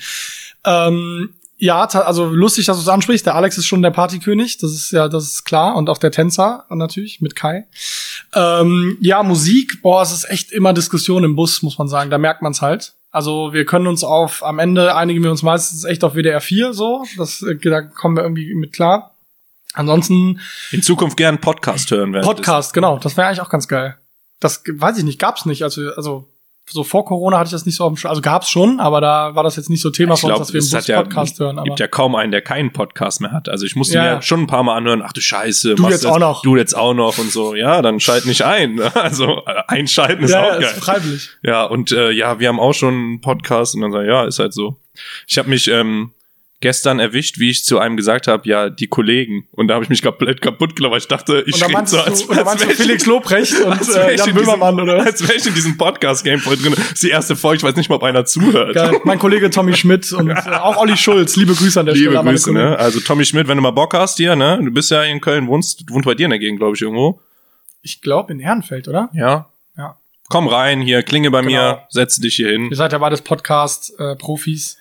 Ähm, 0.65 1.29
ja, 1.61 1.83
also 1.83 2.25
lustig, 2.25 2.65
dass 2.65 2.77
du 2.77 2.81
es 2.81 2.87
ansprichst. 2.87 3.25
Der 3.25 3.35
Alex 3.35 3.57
ist 3.57 3.65
schon 3.65 3.81
der 3.81 3.91
Partykönig, 3.91 4.57
das 4.59 4.71
ist 4.71 4.91
ja, 4.91 5.09
das 5.09 5.25
ist 5.25 5.43
klar. 5.43 5.75
Und 5.75 5.89
auch 5.89 5.97
der 5.97 6.11
Tänzer 6.11 6.65
natürlich 6.69 7.19
mit 7.19 7.35
Kai. 7.35 7.67
Ähm, 8.33 8.97
ja, 9.01 9.21
Musik, 9.23 9.81
boah, 9.81 10.01
es 10.01 10.13
ist 10.13 10.29
echt 10.29 10.51
immer 10.53 10.71
Diskussion 10.73 11.25
im 11.25 11.35
Bus, 11.35 11.61
muss 11.61 11.77
man 11.77 11.89
sagen. 11.89 12.09
Da 12.09 12.17
merkt 12.17 12.41
man 12.41 12.53
es 12.53 12.61
halt. 12.61 12.93
Also 13.11 13.51
wir 13.51 13.65
können 13.65 13.87
uns 13.87 14.05
auf, 14.05 14.43
am 14.43 14.57
Ende 14.59 14.95
einigen 14.95 15.21
wir 15.21 15.31
uns 15.31 15.43
meistens 15.43 15.83
echt 15.83 16.03
auf 16.05 16.13
WDR 16.13 16.39
4 16.39 16.73
so. 16.73 17.03
Das, 17.17 17.41
äh, 17.41 17.57
da 17.57 17.81
kommen 17.81 18.15
wir 18.15 18.23
irgendwie 18.23 18.55
mit 18.55 18.71
klar. 18.71 19.15
Ansonsten. 19.73 20.39
In 20.71 20.81
Zukunft 20.81 21.17
gern 21.17 21.39
Podcast 21.41 21.91
hören 21.91 22.13
werden. 22.13 22.25
Podcast, 22.25 22.73
genau. 22.73 22.99
Das 22.99 23.17
wäre 23.17 23.27
eigentlich 23.27 23.41
auch 23.41 23.49
ganz 23.49 23.67
geil. 23.67 23.97
Das 24.39 24.63
weiß 24.65 24.97
ich 24.97 25.03
nicht, 25.03 25.19
gab's 25.19 25.45
nicht. 25.45 25.63
Also, 25.63 25.89
also 25.95 26.29
so 26.69 26.83
vor 26.83 27.05
Corona 27.05 27.37
hatte 27.37 27.47
ich 27.47 27.51
das 27.51 27.65
nicht 27.65 27.75
so 27.75 27.83
auf 27.83 27.93
dem 27.93 27.97
Sch 27.97 28.05
Also 28.05 28.21
gab's 28.21 28.49
schon, 28.49 28.79
aber 28.79 29.01
da 29.01 29.35
war 29.35 29.43
das 29.43 29.55
jetzt 29.55 29.69
nicht 29.69 29.81
so 29.81 29.89
Thema 29.89 30.15
von 30.15 30.31
uns, 30.31 30.39
dass 30.39 30.53
wir 30.53 30.61
einen 30.61 30.69
Bus 30.69 30.87
ja, 30.87 31.01
Podcast 31.01 31.39
hören. 31.39 31.57
Aber 31.57 31.65
gibt 31.65 31.79
ja 31.79 31.87
kaum 31.87 32.15
einen, 32.15 32.31
der 32.31 32.41
keinen 32.41 32.71
Podcast 32.71 33.21
mehr 33.21 33.31
hat. 33.31 33.49
Also 33.49 33.65
ich 33.65 33.75
musste 33.75 33.95
ja, 33.95 34.15
mir 34.15 34.21
schon 34.21 34.41
ein 34.41 34.47
paar 34.47 34.63
Mal 34.63 34.75
anhören, 34.75 35.01
ach 35.03 35.13
du 35.13 35.21
Scheiße, 35.21 35.75
du 35.75 35.89
jetzt 35.89 36.05
auch 36.05 36.19
noch. 36.19 36.41
Du 36.41 36.55
jetzt 36.55 36.75
auch 36.75 36.93
noch 36.93 37.17
und 37.17 37.31
so. 37.31 37.55
Ja, 37.55 37.81
dann 37.81 37.99
schalt 37.99 38.25
nicht 38.25 38.43
ein. 38.43 38.79
Also 38.99 39.43
äh, 39.45 39.63
einschalten 39.67 40.23
ist 40.23 40.31
ja, 40.31 40.41
auch 40.41 40.45
ja, 40.45 40.59
geil. 40.59 40.61
Ist 40.61 40.83
freiwillig. 40.83 41.29
Ja, 41.41 41.63
und 41.63 41.91
äh, 41.91 42.11
ja, 42.11 42.39
wir 42.39 42.49
haben 42.49 42.59
auch 42.59 42.73
schon 42.73 42.93
einen 42.93 43.21
Podcast 43.21 43.75
und 43.75 43.81
dann 43.81 43.91
sagen, 43.91 44.07
ja, 44.07 44.25
ist 44.25 44.39
halt 44.39 44.53
so. 44.53 44.77
Ich 45.25 45.37
habe 45.37 45.49
mich 45.49 45.67
ähm, 45.69 46.11
gestern 46.61 46.99
erwischt, 46.99 47.39
wie 47.39 47.49
ich 47.49 47.63
zu 47.63 47.79
einem 47.79 47.95
gesagt 47.95 48.27
habe, 48.27 48.47
ja, 48.47 48.69
die 48.69 48.87
Kollegen. 48.87 49.47
Und 49.51 49.67
da 49.67 49.75
habe 49.75 49.83
ich 49.83 49.89
mich 49.89 50.01
komplett 50.01 50.41
kaputt 50.41 50.75
gelaufen, 50.75 50.91
weil 50.91 50.99
ich 50.99 51.07
dachte, 51.07 51.43
ich 51.47 51.63
rede 51.63 51.87
so, 51.87 51.99
als, 51.99 52.25
du, 52.25 52.31
als, 52.33 52.47
als 52.47 52.61
du 52.61 52.69
Felix 52.71 53.05
Lobrecht 53.05 53.59
und 53.61 53.95
äh, 53.95 54.15
Jan 54.17 54.33
Böhmermann, 54.33 54.79
oder? 54.79 55.05
Als 55.05 55.21
wäre 55.21 55.37
ich 55.37 55.45
in 55.45 55.53
diesem 55.53 55.77
Podcast-Game 55.77 56.39
voll 56.39 56.57
drin. 56.57 56.73
Das 56.75 56.91
ist 56.93 57.03
die 57.03 57.09
erste 57.09 57.35
Folge, 57.35 57.57
ich 57.57 57.63
weiß 57.63 57.75
nicht 57.75 57.89
mal, 57.89 57.95
ob 57.95 58.03
einer 58.03 58.25
zuhört. 58.25 58.75
Geil. 58.75 58.99
Mein 59.05 59.19
Kollege 59.19 59.49
Tommy 59.49 59.73
Schmidt 59.73 60.11
und 60.11 60.29
äh, 60.29 60.33
auch 60.33 60.77
Olli 60.77 60.97
Schulz, 60.97 61.35
liebe 61.37 61.53
Grüße 61.53 61.79
an 61.79 61.85
der 61.85 61.95
liebe 61.95 62.11
Stelle. 62.11 62.19
Liebe 62.19 62.31
Grüße, 62.31 62.51
ne? 62.51 62.77
Also 62.77 62.99
Tommy 62.99 63.25
Schmidt, 63.25 63.47
wenn 63.47 63.57
du 63.57 63.63
mal 63.63 63.71
Bock 63.71 63.93
hast 63.93 64.17
hier, 64.17 64.35
ne? 64.35 64.59
Du 64.61 64.71
bist 64.71 64.91
ja 64.91 65.03
in 65.03 65.21
Köln, 65.21 65.47
wohnst, 65.47 65.89
wohnt 65.89 66.05
bei 66.05 66.15
dir 66.15 66.25
in 66.25 66.31
der 66.31 66.39
Gegend, 66.39 66.59
glaube 66.59 66.75
ich, 66.75 66.81
irgendwo. 66.81 67.21
Ich 67.81 68.01
glaube 68.01 68.33
in 68.33 68.41
Ehrenfeld, 68.41 68.89
oder? 68.89 69.09
Ja. 69.13 69.47
Ja. 69.77 69.97
Komm 70.27 70.47
rein 70.47 70.81
hier, 70.81 71.03
klinge 71.03 71.31
bei 71.31 71.41
genau. 71.41 71.51
mir, 71.51 71.81
setze 71.89 72.19
dich 72.19 72.35
hier 72.35 72.49
hin. 72.49 72.67
Ihr 72.69 72.75
seid 72.75 72.91
ja 72.91 72.97
beides 72.97 73.21
Podcast-Profis. 73.21 74.78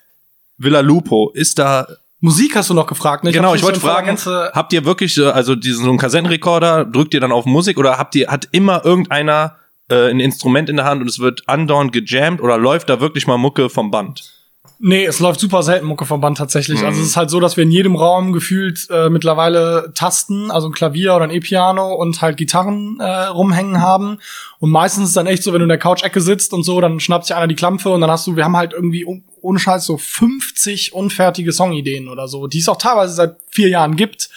Villa 0.58 0.80
Lupo, 0.80 1.30
ist 1.34 1.58
da 1.58 1.86
Musik 2.20 2.56
hast 2.56 2.68
du 2.68 2.74
noch 2.74 2.88
gefragt, 2.88 3.22
ne? 3.22 3.30
Ich 3.30 3.36
genau, 3.36 3.54
ich 3.54 3.62
wollte 3.62 3.78
fragen, 3.78 4.16
habt 4.16 4.72
ihr 4.72 4.84
wirklich 4.84 5.14
so, 5.14 5.30
also 5.30 5.54
diesen 5.54 5.84
so 5.84 5.90
einen 5.90 5.98
Kassettenrekorder, 5.98 6.84
drückt 6.84 7.14
ihr 7.14 7.20
dann 7.20 7.30
auf 7.30 7.46
Musik 7.46 7.78
oder 7.78 7.96
habt 7.96 8.16
ihr, 8.16 8.26
hat 8.28 8.48
immer 8.50 8.84
irgendeiner 8.84 9.54
äh, 9.88 10.10
ein 10.10 10.18
Instrument 10.18 10.68
in 10.68 10.76
der 10.76 10.84
Hand 10.84 11.00
und 11.00 11.08
es 11.08 11.20
wird 11.20 11.44
andauernd 11.46 11.92
gejammt 11.92 12.40
oder 12.40 12.58
läuft 12.58 12.88
da 12.88 13.00
wirklich 13.00 13.28
mal 13.28 13.38
Mucke 13.38 13.70
vom 13.70 13.92
Band? 13.92 14.37
Nee, 14.80 15.06
es 15.06 15.18
läuft 15.18 15.40
super 15.40 15.64
selten 15.64 15.86
Mucke 15.86 16.06
vom 16.06 16.20
Band 16.20 16.38
tatsächlich. 16.38 16.80
Mhm. 16.80 16.86
Also 16.86 17.00
es 17.00 17.08
ist 17.08 17.16
halt 17.16 17.30
so, 17.30 17.40
dass 17.40 17.56
wir 17.56 17.64
in 17.64 17.70
jedem 17.70 17.96
Raum 17.96 18.32
gefühlt 18.32 18.86
äh, 18.90 19.08
mittlerweile 19.10 19.92
Tasten, 19.94 20.52
also 20.52 20.68
ein 20.68 20.72
Klavier 20.72 21.16
oder 21.16 21.24
ein 21.24 21.32
E-Piano 21.32 21.94
und 21.94 22.22
halt 22.22 22.36
Gitarren 22.36 23.00
äh, 23.00 23.04
rumhängen 23.04 23.82
haben. 23.82 24.18
Und 24.60 24.70
meistens 24.70 25.04
ist 25.04 25.08
es 25.10 25.14
dann 25.14 25.26
echt 25.26 25.42
so, 25.42 25.52
wenn 25.52 25.58
du 25.58 25.64
in 25.64 25.70
der 25.70 25.78
Couch-Ecke 25.78 26.20
sitzt 26.20 26.52
und 26.52 26.62
so, 26.62 26.80
dann 26.80 27.00
schnappt 27.00 27.26
sich 27.26 27.34
einer 27.34 27.48
die 27.48 27.56
Klampfe 27.56 27.90
und 27.90 28.00
dann 28.00 28.10
hast 28.10 28.26
du, 28.28 28.36
wir 28.36 28.44
haben 28.44 28.56
halt 28.56 28.72
irgendwie 28.72 29.04
ohne 29.40 29.58
Scheiß 29.58 29.84
so 29.84 29.96
50 29.96 30.92
unfertige 30.92 31.52
Songideen 31.52 32.08
oder 32.08 32.28
so, 32.28 32.46
die 32.46 32.58
es 32.58 32.68
auch 32.68 32.78
teilweise 32.78 33.14
seit 33.14 33.36
vier 33.50 33.68
Jahren 33.68 33.96
gibt. 33.96 34.30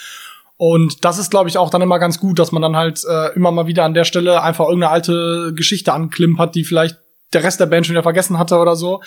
Und 0.57 1.05
das 1.05 1.19
ist, 1.19 1.29
glaube 1.29 1.49
ich, 1.49 1.57
auch 1.57 1.69
dann 1.69 1.81
immer 1.81 1.99
ganz 1.99 2.19
gut, 2.19 2.39
dass 2.39 2.51
man 2.51 2.61
dann 2.61 2.75
halt 2.75 3.03
äh, 3.07 3.33
immer 3.35 3.51
mal 3.51 3.67
wieder 3.67 3.83
an 3.83 3.93
der 3.93 4.05
Stelle 4.05 4.41
einfach 4.41 4.65
irgendeine 4.65 4.91
alte 4.91 5.53
Geschichte 5.55 5.93
anklimpert, 5.93 6.55
die 6.55 6.63
vielleicht 6.63 6.97
der 7.33 7.43
Rest 7.43 7.59
der 7.59 7.65
Band 7.65 7.85
schon 7.85 7.93
wieder 7.93 8.03
vergessen 8.03 8.37
hatte 8.37 8.57
oder 8.57 8.75
so. 8.75 9.01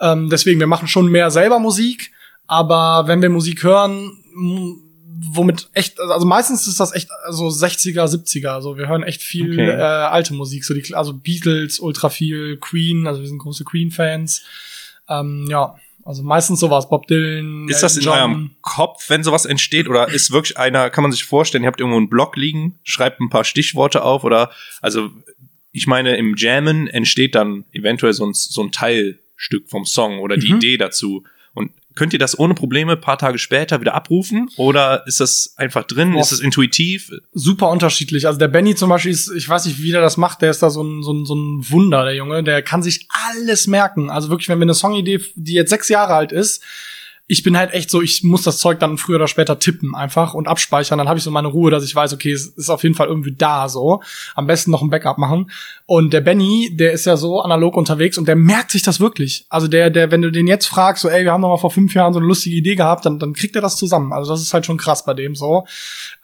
Ähm, 0.00 0.28
deswegen, 0.30 0.60
wir 0.60 0.66
machen 0.66 0.88
schon 0.88 1.08
mehr 1.08 1.30
selber 1.30 1.58
Musik, 1.58 2.12
aber 2.46 3.06
wenn 3.06 3.22
wir 3.22 3.30
Musik 3.30 3.62
hören, 3.62 4.12
womit 5.20 5.68
echt, 5.74 6.00
also 6.00 6.26
meistens 6.26 6.66
ist 6.66 6.80
das 6.80 6.94
echt 6.94 7.08
so 7.28 7.48
60er, 7.48 8.04
70er. 8.04 8.48
Also 8.48 8.76
wir 8.76 8.88
hören 8.88 9.02
echt 9.02 9.22
viel 9.22 9.52
okay. 9.52 9.70
äh, 9.70 9.82
alte 9.82 10.34
Musik, 10.34 10.64
so 10.64 10.74
die, 10.74 10.94
also 10.94 11.12
Beatles, 11.12 11.80
ultra 11.80 12.08
viel, 12.08 12.56
Queen, 12.56 13.06
also 13.06 13.20
wir 13.20 13.28
sind 13.28 13.38
große 13.38 13.64
Queen-Fans. 13.64 14.42
Ähm, 15.08 15.46
ja, 15.50 15.74
also 16.04 16.22
meistens 16.22 16.60
sowas, 16.60 16.88
Bob 16.88 17.06
Dylan. 17.06 17.68
Ist 17.68 17.82
das 17.82 17.96
in 17.96 18.04
John. 18.04 18.18
eurem 18.18 18.50
Kopf, 18.62 19.10
wenn 19.10 19.22
sowas 19.22 19.44
entsteht, 19.44 19.88
oder 19.88 20.08
ist 20.08 20.30
wirklich 20.30 20.56
einer, 20.56 20.90
kann 20.90 21.02
man 21.02 21.12
sich 21.12 21.24
vorstellen, 21.24 21.64
ihr 21.64 21.68
habt 21.68 21.80
irgendwo 21.80 21.98
einen 21.98 22.08
Blog 22.08 22.36
liegen, 22.36 22.78
schreibt 22.84 23.20
ein 23.20 23.30
paar 23.30 23.44
Stichworte 23.44 24.02
auf 24.02 24.24
oder 24.24 24.50
also 24.80 25.10
ich 25.70 25.86
meine, 25.86 26.16
im 26.16 26.34
Jammen 26.36 26.88
entsteht 26.88 27.34
dann 27.34 27.64
eventuell 27.72 28.12
so 28.12 28.24
ein, 28.24 28.32
so 28.32 28.62
ein 28.62 28.72
Teil 28.72 29.18
Stück 29.38 29.70
vom 29.70 29.86
Song 29.86 30.18
oder 30.18 30.36
die 30.36 30.50
mhm. 30.50 30.56
Idee 30.56 30.76
dazu. 30.76 31.24
Und 31.54 31.70
könnt 31.94 32.12
ihr 32.12 32.18
das 32.18 32.38
ohne 32.38 32.54
Probleme 32.54 32.96
paar 32.96 33.18
Tage 33.18 33.38
später 33.38 33.80
wieder 33.80 33.94
abrufen? 33.94 34.50
Oder 34.56 35.06
ist 35.06 35.20
das 35.20 35.54
einfach 35.56 35.84
drin? 35.84 36.12
Boah. 36.12 36.20
Ist 36.20 36.32
das 36.32 36.40
intuitiv? 36.40 37.10
Super 37.32 37.70
unterschiedlich. 37.70 38.26
Also 38.26 38.38
der 38.38 38.48
Benny 38.48 38.74
zum 38.74 38.90
Beispiel 38.90 39.12
ist, 39.12 39.30
ich 39.30 39.48
weiß 39.48 39.66
nicht, 39.66 39.80
wie 39.80 39.92
der 39.92 40.00
das 40.00 40.16
macht, 40.16 40.42
der 40.42 40.50
ist 40.50 40.62
da 40.62 40.70
so 40.70 40.82
ein, 40.82 41.02
so 41.02 41.12
ein, 41.12 41.24
so 41.24 41.34
ein 41.34 41.70
Wunder, 41.70 42.04
der 42.04 42.14
Junge. 42.14 42.42
Der 42.42 42.62
kann 42.62 42.82
sich 42.82 43.08
alles 43.28 43.66
merken. 43.68 44.10
Also 44.10 44.28
wirklich, 44.28 44.48
wenn 44.48 44.58
wir 44.58 44.64
eine 44.64 44.74
Songidee, 44.74 45.20
die 45.36 45.54
jetzt 45.54 45.70
sechs 45.70 45.88
Jahre 45.88 46.14
alt 46.14 46.32
ist, 46.32 46.62
ich 47.30 47.42
bin 47.42 47.58
halt 47.58 47.74
echt 47.74 47.90
so, 47.90 48.00
ich 48.00 48.24
muss 48.24 48.42
das 48.42 48.56
Zeug 48.56 48.80
dann 48.80 48.96
früher 48.96 49.16
oder 49.16 49.28
später 49.28 49.58
tippen 49.58 49.94
einfach 49.94 50.32
und 50.32 50.48
abspeichern. 50.48 50.96
Dann 50.96 51.08
habe 51.08 51.18
ich 51.18 51.24
so 51.24 51.30
meine 51.30 51.48
Ruhe, 51.48 51.70
dass 51.70 51.84
ich 51.84 51.94
weiß, 51.94 52.14
okay, 52.14 52.32
es 52.32 52.46
ist 52.46 52.70
auf 52.70 52.82
jeden 52.82 52.94
Fall 52.94 53.06
irgendwie 53.06 53.32
da 53.32 53.68
so. 53.68 54.02
Am 54.34 54.46
besten 54.46 54.70
noch 54.70 54.80
ein 54.80 54.88
Backup 54.88 55.18
machen. 55.18 55.50
Und 55.84 56.14
der 56.14 56.22
Benny, 56.22 56.70
der 56.72 56.92
ist 56.92 57.04
ja 57.04 57.18
so 57.18 57.42
analog 57.42 57.76
unterwegs 57.76 58.16
und 58.16 58.26
der 58.28 58.36
merkt 58.36 58.70
sich 58.70 58.82
das 58.82 58.98
wirklich. 58.98 59.44
Also 59.50 59.68
der, 59.68 59.90
der, 59.90 60.10
wenn 60.10 60.22
du 60.22 60.32
den 60.32 60.46
jetzt 60.46 60.66
fragst, 60.66 61.02
so, 61.02 61.10
ey, 61.10 61.24
wir 61.24 61.32
haben 61.32 61.42
doch 61.42 61.50
mal 61.50 61.58
vor 61.58 61.70
fünf 61.70 61.92
Jahren 61.92 62.14
so 62.14 62.18
eine 62.18 62.26
lustige 62.26 62.56
Idee 62.56 62.76
gehabt, 62.76 63.04
dann, 63.04 63.18
dann 63.18 63.34
kriegt 63.34 63.54
er 63.56 63.62
das 63.62 63.76
zusammen. 63.76 64.14
Also 64.14 64.30
das 64.32 64.40
ist 64.40 64.54
halt 64.54 64.64
schon 64.64 64.78
krass 64.78 65.04
bei 65.04 65.12
dem 65.12 65.34
so. 65.34 65.66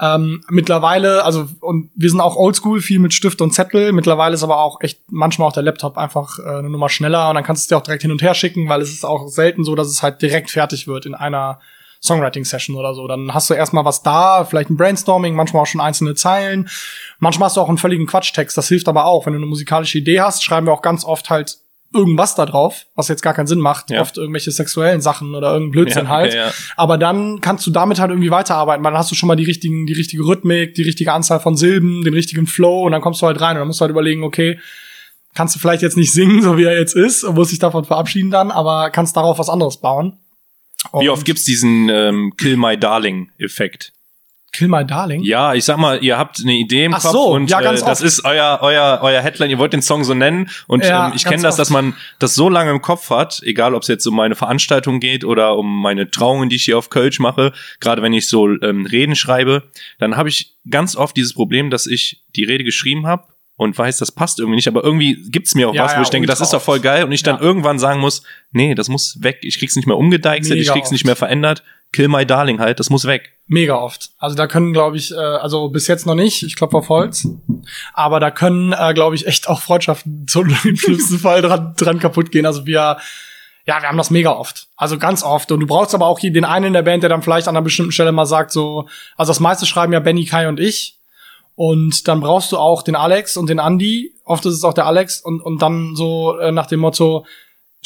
Ähm, 0.01 0.43
mittlerweile, 0.49 1.23
also 1.27 1.49
und 1.61 1.91
wir 1.95 2.09
sind 2.09 2.21
auch 2.21 2.37
oldschool, 2.37 2.81
viel 2.81 2.99
mit 2.99 3.13
Stift 3.13 3.43
und 3.43 3.53
Zettel. 3.53 3.93
Mittlerweile 3.93 4.35
ist 4.35 4.43
aber 4.43 4.59
auch 4.59 4.81
echt 4.81 5.01
manchmal 5.11 5.49
auch 5.49 5.53
der 5.53 5.65
Laptop 5.65 5.99
einfach 5.99 6.39
äh, 6.39 6.49
eine 6.49 6.71
Nummer 6.71 6.89
schneller 6.89 7.29
und 7.29 7.35
dann 7.35 7.45
kannst 7.45 7.61
du 7.61 7.65
es 7.65 7.69
dir 7.69 7.77
auch 7.77 7.85
direkt 7.85 8.01
hin 8.01 8.11
und 8.11 8.23
her 8.23 8.33
schicken, 8.33 8.71
weil 8.71 8.81
es 8.81 8.91
ist 8.91 9.05
auch 9.05 9.29
selten 9.29 9.65
so, 9.65 9.75
dass 9.75 9.89
es 9.89 10.03
halt 10.03 10.23
direkt 10.23 10.51
fertig 10.51 10.87
wird 10.87 10.94
in 11.05 11.15
einer 11.15 11.61
Songwriting-Session 12.03 12.77
oder 12.77 12.95
so. 12.95 13.09
Dann 13.09 13.33
hast 13.35 13.51
du 13.51 13.55
erstmal 13.55 13.85
was 13.85 14.03
da, 14.03 14.45
vielleicht 14.45 14.71
ein 14.71 14.77
Brainstorming, 14.77 15.35
manchmal 15.35 15.63
auch 15.63 15.67
schon 15.67 15.81
einzelne 15.81 16.15
Zeilen. 16.15 16.69
Manchmal 17.19 17.47
hast 17.47 17.57
du 17.57 17.61
auch 17.61 17.69
einen 17.69 17.79
völligen 17.79 18.07
Quatschtext. 18.07 18.57
Das 18.57 18.69
hilft 18.69 18.89
aber 18.89 19.07
auch. 19.07 19.27
Wenn 19.27 19.33
du 19.33 19.39
eine 19.39 19.47
musikalische 19.47 19.99
Idee 19.99 20.21
hast, 20.21 20.45
schreiben 20.45 20.67
wir 20.67 20.73
auch 20.73 20.83
ganz 20.83 21.05
oft 21.05 21.31
halt 21.31 21.59
irgendwas 21.95 22.35
da 22.35 22.45
drauf, 22.45 22.87
was 22.97 23.09
jetzt 23.09 23.23
gar 23.23 23.35
keinen 23.35 23.47
Sinn 23.47 23.61
macht. 23.61 23.91
Ja. 23.91 24.01
Oft 24.01 24.19
irgendwelche 24.19 24.51
sexuellen 24.51 25.01
Sachen 25.01 25.35
oder 25.35 25.53
irgendein 25.53 25.71
Blödsinn 25.71 26.07
ja, 26.07 26.11
okay, 26.11 26.13
halt. 26.13 26.35
Ja. 26.35 26.51
Aber 26.77 26.99
dann 26.99 27.41
kannst 27.41 27.67
du 27.67 27.71
damit 27.71 28.01
halt 28.01 28.11
irgendwie 28.11 28.33
weiterarbeiten, 28.33 28.85
weil 28.85 28.93
dann 28.93 28.99
hast 28.99 29.11
du 29.11 29.15
schon 29.15 29.29
mal 29.29 29.37
die 29.37 29.45
richtigen, 29.45 29.87
die 29.87 29.93
richtige 29.93 30.25
Rhythmik, 30.25 30.75
die 30.75 30.83
richtige 30.83 31.13
Anzahl 31.13 31.41
von 31.41 31.57
Silben, 31.57 32.03
den 32.03 32.13
richtigen 32.13 32.47
Flow 32.47 32.83
und 32.83 32.93
dann 32.93 33.01
kommst 33.01 33.23
du 33.23 33.27
halt 33.27 33.41
rein 33.41 33.57
und 33.57 33.61
dann 33.61 33.69
musst 33.69 33.81
du 33.81 33.83
halt 33.83 33.93
überlegen, 33.93 34.25
okay, 34.25 34.59
kannst 35.35 35.55
du 35.55 35.61
vielleicht 35.61 35.83
jetzt 35.83 35.97
nicht 35.97 36.13
singen, 36.13 36.43
so 36.43 36.59
wie 36.59 36.65
er 36.65 36.79
jetzt 36.79 36.97
ist, 36.97 37.25
und 37.25 37.37
musst 37.37 37.53
dich 37.53 37.59
davon 37.61 37.85
verabschieden 37.85 38.31
dann, 38.31 38.51
aber 38.51 38.91
kannst 38.91 39.17
darauf 39.17 39.39
was 39.39 39.49
anderes 39.49 39.79
bauen. 39.79 40.19
Wie 40.93 41.09
oft 41.09 41.25
gibt's 41.25 41.45
diesen 41.45 41.89
ähm, 41.89 42.35
Kill 42.37 42.57
My 42.57 42.77
Darling 42.79 43.31
Effekt? 43.39 43.93
Kill 44.53 44.69
My 44.69 44.87
Darling? 44.87 45.23
Ja, 45.25 45.53
ich 45.55 45.65
sag 45.65 45.79
mal, 45.79 46.03
ihr 46.05 46.17
habt 46.17 46.41
eine 46.41 46.53
Idee 46.55 46.85
im 46.85 46.95
Ach 46.95 47.03
Kopf 47.03 47.13
so, 47.13 47.25
und 47.33 47.51
ja, 47.51 47.61
äh, 47.61 47.65
ganz 47.65 47.81
das 47.81 48.01
oft. 48.01 48.07
ist 48.07 48.25
euer 48.25 48.61
euer 48.63 49.01
euer 49.03 49.21
Headline. 49.21 49.51
Ihr 49.51 49.59
wollt 49.59 49.73
den 49.73 49.83
Song 49.83 50.05
so 50.05 50.15
nennen 50.15 50.49
und 50.69 50.85
Ja, 50.85 51.09
ähm, 51.09 51.13
ich 51.17 51.25
kenne 51.25 51.43
das, 51.43 51.55
oft. 51.55 51.59
dass 51.61 51.71
man 51.71 51.95
das 52.21 52.37
so 52.37 52.49
lange 52.49 52.71
im 52.71 52.81
Kopf 52.81 53.11
hat, 53.11 53.41
egal 53.43 53.75
ob 53.75 53.83
es 53.83 53.89
jetzt 53.89 54.07
um 54.07 54.15
meine 54.15 54.37
Veranstaltung 54.37 55.01
geht 55.01 55.25
oder 55.25 55.57
um 55.57 55.83
meine 55.83 56.09
Trauungen, 56.09 56.49
die 56.49 56.57
ich 56.57 56.65
hier 56.65 56.79
auf 56.79 56.89
Kölsch 56.89 57.19
mache. 57.19 57.53
Gerade 57.81 58.01
wenn 58.03 58.13
ich 58.13 58.29
so 58.29 58.47
ähm, 58.49 58.87
Reden 58.87 59.17
schreibe, 59.17 59.65
dann 59.99 60.17
habe 60.17 60.29
ich 60.29 60.55
ganz 60.71 60.95
oft 60.95 61.17
dieses 61.17 61.35
Problem, 61.35 61.71
dass 61.71 61.87
ich 61.87 62.23
die 62.37 62.45
Rede 62.45 62.63
geschrieben 62.63 63.09
habe 63.09 63.25
und 63.57 63.77
weiß, 63.79 63.99
das 63.99 64.11
passt 64.11 64.41
irgendwie 64.41 64.57
nicht, 64.57 64.69
aber 64.69 64.83
irgendwie 64.83 65.31
gibt's 65.31 65.55
mir 65.55 65.69
auch 65.69 65.75
Ja, 65.75 65.85
was, 65.85 65.93
wo 65.93 65.97
ja, 65.97 66.03
ich 66.03 66.11
denke, 66.11 66.27
das 66.27 66.41
ist 66.41 66.53
doch 66.53 66.63
voll 66.63 66.81
geil 66.81 67.05
und 67.05 67.13
ich 67.13 67.23
dann 67.23 67.41
irgendwann 67.41 67.79
sagen 67.79 68.01
muss, 68.01 68.23
nee, 68.51 68.75
das 68.75 68.89
muss 68.89 69.23
weg, 69.23 69.39
ich 69.43 69.59
krieg's 69.59 69.77
nicht 69.77 69.87
mehr 69.87 69.97
umgedeichselt, 69.97 70.59
ich 70.59 70.71
krieg's 70.71 70.91
nicht 70.91 71.03
oft. 71.03 71.07
mehr 71.07 71.17
verändert. 71.17 71.63
Kill 71.93 72.09
my 72.09 72.27
darling 72.27 72.59
halt, 72.59 72.81
das 72.81 72.91
muss 72.91 73.05
weg. 73.05 73.31
Mega 73.47 73.77
oft. 73.77 74.11
Also 74.19 74.35
da 74.35 74.49
können, 74.49 74.73
glaube 74.73 74.97
ich, 74.97 75.13
äh, 75.13 75.17
also 75.17 75.69
bis 75.69 75.87
jetzt 75.87 76.07
noch 76.07 76.17
nicht, 76.17 76.43
ich 76.43 76.57
klopfe 76.57 76.79
auf 76.79 76.89
Holz, 76.89 77.29
aber 77.93 78.19
da 78.19 78.33
können, 78.33 78.73
äh, 78.73 78.93
glaube 78.95 79.15
ich, 79.15 79.29
echt 79.29 79.49
auch 79.49 79.61
Freundschaften 79.61 80.27
zu, 80.27 80.41
im 80.41 80.77
schlimmsten 80.77 81.21
Fall 81.21 81.41
dran, 81.41 81.75
dran 81.77 82.01
kaputt 82.01 82.33
gehen. 82.33 82.47
Also 82.47 82.67
wir, 82.67 82.99
ja, 83.67 83.81
wir 83.81 83.89
haben 83.89 83.97
das 83.97 84.11
mega 84.11 84.33
oft. 84.33 84.67
Also 84.77 84.99
ganz 84.99 85.23
oft. 85.23 85.53
Und 85.53 85.61
du 85.61 85.67
brauchst 85.69 85.95
aber 85.95 86.07
auch 86.07 86.19
hier 86.19 86.33
den 86.33 86.45
einen 86.45 86.67
in 86.67 86.73
der 86.73 86.83
Band, 86.83 87.05
der 87.05 87.11
dann 87.11 87.23
vielleicht 87.23 87.47
an 87.47 87.57
einer 87.57 87.63
bestimmten 87.63 87.93
Stelle 87.93 88.11
mal 88.11 88.27
sagt, 88.27 88.51
so, 88.51 88.89
also 89.17 89.31
das 89.31 89.39
meiste 89.39 89.65
schreiben 89.65 89.93
ja 89.93 90.01
Benny, 90.01 90.25
Kai 90.25 90.49
und 90.49 90.59
ich. 90.59 90.99
Und 91.57 92.09
dann 92.09 92.21
brauchst 92.21 92.53
du 92.53 92.59
auch 92.59 92.83
den 92.83 92.97
Alex 92.97 93.37
und 93.37 93.49
den 93.49 93.59
Andy. 93.59 94.15
Oft 94.25 94.45
ist 94.47 94.55
es 94.55 94.65
auch 94.65 94.75
der 94.75 94.87
Alex 94.87 95.21
und, 95.21 95.41
und 95.41 95.63
dann 95.63 95.95
so 95.95 96.37
äh, 96.39 96.51
nach 96.51 96.67
dem 96.67 96.81
Motto, 96.81 97.25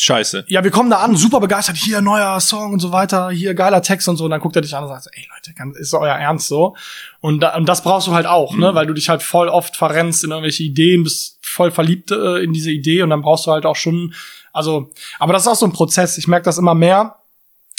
Scheiße. 0.00 0.44
ja, 0.46 0.62
wir 0.62 0.70
kommen 0.70 0.90
da 0.90 0.98
an, 0.98 1.16
super 1.16 1.40
begeistert, 1.40 1.76
hier 1.76 2.00
neuer 2.00 2.38
Song 2.40 2.72
und 2.72 2.78
so 2.78 2.92
weiter, 2.92 3.30
hier 3.30 3.54
geiler 3.54 3.82
Text 3.82 4.08
und 4.08 4.16
so. 4.16 4.24
Und 4.24 4.30
dann 4.30 4.40
guckt 4.40 4.54
er 4.54 4.62
dich 4.62 4.74
an 4.76 4.84
und 4.84 4.90
sagt, 4.90 5.08
ey 5.12 5.26
Leute, 5.34 5.78
ist 5.80 5.92
euer 5.92 6.14
Ernst 6.14 6.46
so? 6.46 6.76
Und, 7.20 7.40
da, 7.40 7.56
und 7.56 7.68
das 7.68 7.82
brauchst 7.82 8.06
du 8.06 8.12
halt 8.12 8.26
auch, 8.26 8.54
ne, 8.54 8.74
weil 8.74 8.86
du 8.86 8.94
dich 8.94 9.08
halt 9.08 9.22
voll 9.22 9.48
oft 9.48 9.76
verrennst 9.76 10.22
in 10.22 10.30
irgendwelche 10.30 10.62
Ideen, 10.62 11.02
bist 11.02 11.38
voll 11.42 11.72
verliebt 11.72 12.12
äh, 12.12 12.38
in 12.44 12.52
diese 12.52 12.70
Idee 12.70 13.02
und 13.02 13.10
dann 13.10 13.22
brauchst 13.22 13.46
du 13.46 13.50
halt 13.50 13.66
auch 13.66 13.74
schon, 13.74 14.14
also, 14.52 14.90
aber 15.18 15.32
das 15.32 15.42
ist 15.42 15.48
auch 15.48 15.56
so 15.56 15.66
ein 15.66 15.72
Prozess. 15.72 16.16
Ich 16.16 16.28
merke 16.28 16.44
das 16.44 16.58
immer 16.58 16.74
mehr, 16.74 17.16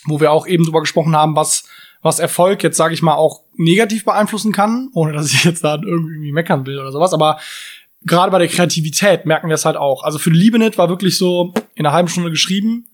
wo 0.06 0.20
wir 0.20 0.32
auch 0.32 0.46
eben 0.46 0.66
drüber 0.66 0.82
gesprochen 0.82 1.16
haben, 1.16 1.38
was 1.38 1.64
was 2.02 2.20
Erfolg 2.20 2.64
jetzt, 2.64 2.78
sage 2.78 2.94
ich 2.94 3.02
mal, 3.02 3.16
auch 3.16 3.42
negativ 3.56 4.06
beeinflussen 4.06 4.52
kann, 4.54 4.90
ohne 4.94 5.14
dass 5.14 5.32
ich 5.32 5.44
jetzt 5.44 5.64
da 5.64 5.76
irgendwie 5.76 6.32
meckern 6.32 6.66
will 6.66 6.80
oder 6.80 6.92
sowas, 6.92 7.14
aber 7.14 7.40
gerade 8.06 8.32
bei 8.32 8.40
der 8.40 8.48
Kreativität 8.48 9.26
merken 9.26 9.50
wir 9.50 9.56
es 9.56 9.66
halt 9.66 9.78
auch. 9.78 10.04
Also 10.04 10.20
für 10.20 10.30
Liebenet 10.30 10.78
war 10.78 10.90
wirklich 10.90 11.18
so 11.18 11.54
in 11.76 11.86
einer 11.86 11.94
halben 11.94 12.08
Stunde 12.08 12.30
geschrieben, 12.30 12.88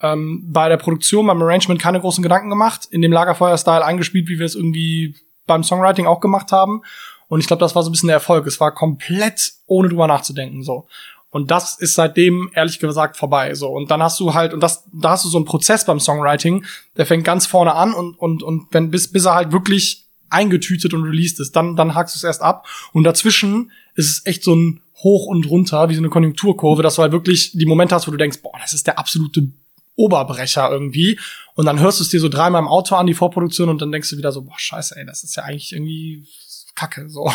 ähm, 0.00 0.44
bei 0.52 0.68
der 0.68 0.76
Produktion, 0.76 1.26
beim 1.26 1.40
Arrangement 1.40 1.80
keine 1.80 2.00
großen 2.00 2.22
Gedanken 2.22 2.50
gemacht, 2.50 2.86
in 2.90 3.02
dem 3.02 3.12
Lagerfeuer-Style 3.12 3.84
eingespielt, 3.84 4.28
wie 4.28 4.38
wir 4.38 4.46
es 4.46 4.54
irgendwie 4.54 5.14
beim 5.46 5.62
Songwriting 5.62 6.06
auch 6.06 6.20
gemacht 6.20 6.52
haben. 6.52 6.82
Und 7.28 7.40
ich 7.40 7.46
glaube, 7.46 7.60
das 7.60 7.74
war 7.74 7.82
so 7.82 7.88
ein 7.88 7.92
bisschen 7.92 8.08
der 8.08 8.16
Erfolg. 8.16 8.46
Es 8.46 8.60
war 8.60 8.74
komplett 8.74 9.52
ohne 9.66 9.88
drüber 9.88 10.06
nachzudenken 10.06 10.62
so. 10.62 10.86
Und 11.32 11.50
das 11.50 11.78
ist 11.78 11.94
seitdem 11.94 12.50
ehrlich 12.54 12.78
gesagt 12.78 13.16
vorbei. 13.16 13.54
So 13.54 13.70
und 13.70 13.90
dann 13.90 14.02
hast 14.02 14.20
du 14.20 14.34
halt 14.34 14.52
und 14.52 14.60
das 14.60 14.84
da 14.92 15.12
hast 15.12 15.24
du 15.24 15.30
so 15.30 15.38
einen 15.38 15.46
Prozess 15.46 15.86
beim 15.86 15.98
Songwriting, 15.98 16.66
der 16.98 17.06
fängt 17.06 17.24
ganz 17.24 17.46
vorne 17.46 17.74
an 17.74 17.94
und 17.94 18.18
und 18.18 18.42
und 18.42 18.66
wenn 18.72 18.90
bis 18.90 19.10
bis 19.10 19.24
er 19.24 19.34
halt 19.34 19.50
wirklich 19.50 20.04
eingetütet 20.28 20.92
und 20.92 21.04
released 21.04 21.40
ist, 21.40 21.56
dann 21.56 21.74
dann 21.74 21.94
hakst 21.94 22.14
du 22.14 22.18
es 22.18 22.24
erst 22.24 22.42
ab 22.42 22.68
und 22.92 23.04
dazwischen 23.04 23.72
ist 23.94 24.10
es 24.10 24.26
echt 24.26 24.44
so 24.44 24.54
ein 24.54 24.82
hoch 25.02 25.24
und 25.24 25.48
runter 25.48 25.88
wie 25.88 25.94
so 25.94 26.02
eine 26.02 26.10
Konjunkturkurve, 26.10 26.82
dass 26.82 26.96
du 26.96 27.02
halt 27.02 27.12
wirklich 27.12 27.52
die 27.52 27.66
Momente 27.66 27.94
hast, 27.94 28.06
wo 28.06 28.10
du 28.10 28.18
denkst, 28.18 28.42
boah, 28.42 28.58
das 28.60 28.74
ist 28.74 28.86
der 28.86 28.98
absolute 28.98 29.48
Oberbrecher 29.96 30.70
irgendwie 30.70 31.18
und 31.54 31.64
dann 31.64 31.80
hörst 31.80 31.98
du 31.98 32.04
es 32.04 32.10
dir 32.10 32.20
so 32.20 32.28
dreimal 32.28 32.60
im 32.60 32.68
Auto 32.68 32.94
an 32.94 33.06
die 33.06 33.14
Vorproduktion 33.14 33.70
und 33.70 33.80
dann 33.80 33.90
denkst 33.90 34.10
du 34.10 34.18
wieder 34.18 34.32
so, 34.32 34.42
boah, 34.42 34.58
scheiße, 34.58 34.96
ey, 34.98 35.06
das 35.06 35.24
ist 35.24 35.34
ja 35.36 35.44
eigentlich 35.44 35.72
irgendwie 35.72 36.26
Kacke 36.74 37.08
so. 37.08 37.30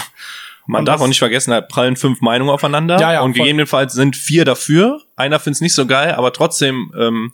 Man 0.65 0.79
Und 0.79 0.85
darf 0.87 0.99
auch 0.99 1.07
nicht 1.07 1.19
vergessen, 1.19 1.51
da 1.51 1.61
prallen 1.61 1.95
fünf 1.95 2.19
Meinungen 2.21 2.51
aufeinander 2.51 2.99
Ja, 2.99 3.13
ja, 3.13 3.21
und 3.21 3.33
voll. 3.33 3.43
gegebenenfalls 3.43 3.93
sind 3.93 4.17
vier 4.17 4.43
dafür. 4.43 5.01
Einer 5.15 5.39
find's 5.39 5.61
nicht 5.61 5.73
so 5.73 5.85
geil, 5.85 6.13
aber 6.15 6.33
trotzdem 6.33 6.91
ähm, 6.99 7.31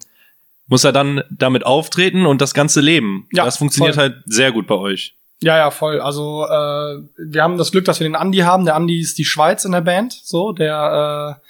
muss 0.68 0.84
er 0.84 0.92
dann 0.92 1.24
damit 1.32 1.66
auftreten 1.66 2.26
und 2.28 2.42
das 2.42 2.54
ganze 2.54 2.80
leben. 2.80 3.28
Ja, 3.32 3.46
das 3.46 3.58
funktioniert 3.58 3.96
voll. 3.96 4.04
halt 4.04 4.18
sehr 4.26 4.52
gut 4.52 4.68
bei 4.68 4.76
euch. 4.76 5.16
Ja, 5.42 5.58
ja, 5.58 5.72
voll. 5.72 6.00
Also 6.00 6.46
äh, 6.46 7.02
wir 7.18 7.42
haben 7.44 7.58
das 7.58 7.72
Glück, 7.72 7.86
dass 7.86 8.00
wir 8.00 8.08
den 8.08 8.16
Andi 8.16 8.40
haben. 8.40 8.66
Der 8.66 8.76
Andi 8.76 9.00
ist 9.00 9.18
die 9.18 9.26
Schweiz 9.26 9.66
in 9.66 9.72
der 9.72 9.82
Band, 9.82 10.14
so 10.14 10.52
der 10.54 11.40
äh, 11.40 11.48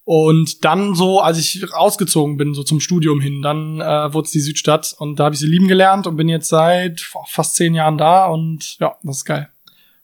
Und 0.06 0.66
dann 0.66 0.96
so, 0.96 1.20
als 1.20 1.38
ich 1.38 1.72
ausgezogen 1.72 2.38
bin, 2.38 2.56
so 2.56 2.64
zum 2.64 2.80
Studium 2.80 3.22
hin, 3.22 3.44
dann 3.44 3.80
äh, 3.80 4.12
wurde 4.12 4.26
es 4.26 4.32
die 4.32 4.40
Südstadt 4.40 4.96
und 4.98 5.20
da 5.20 5.26
habe 5.26 5.36
ich 5.36 5.40
sie 5.40 5.48
lieben 5.48 5.68
gelernt 5.68 6.08
und 6.08 6.18
bin 6.18 6.28
jetzt 6.28 6.50
seit 6.50 7.08
boah, 7.14 7.24
fast 7.28 7.56
zehn 7.56 7.76
Jahren 7.76 8.00
da 8.00 8.26
und 8.26 8.80
ja, 8.80 8.96
das 9.04 9.18
ist 9.18 9.26
geil. 9.26 9.50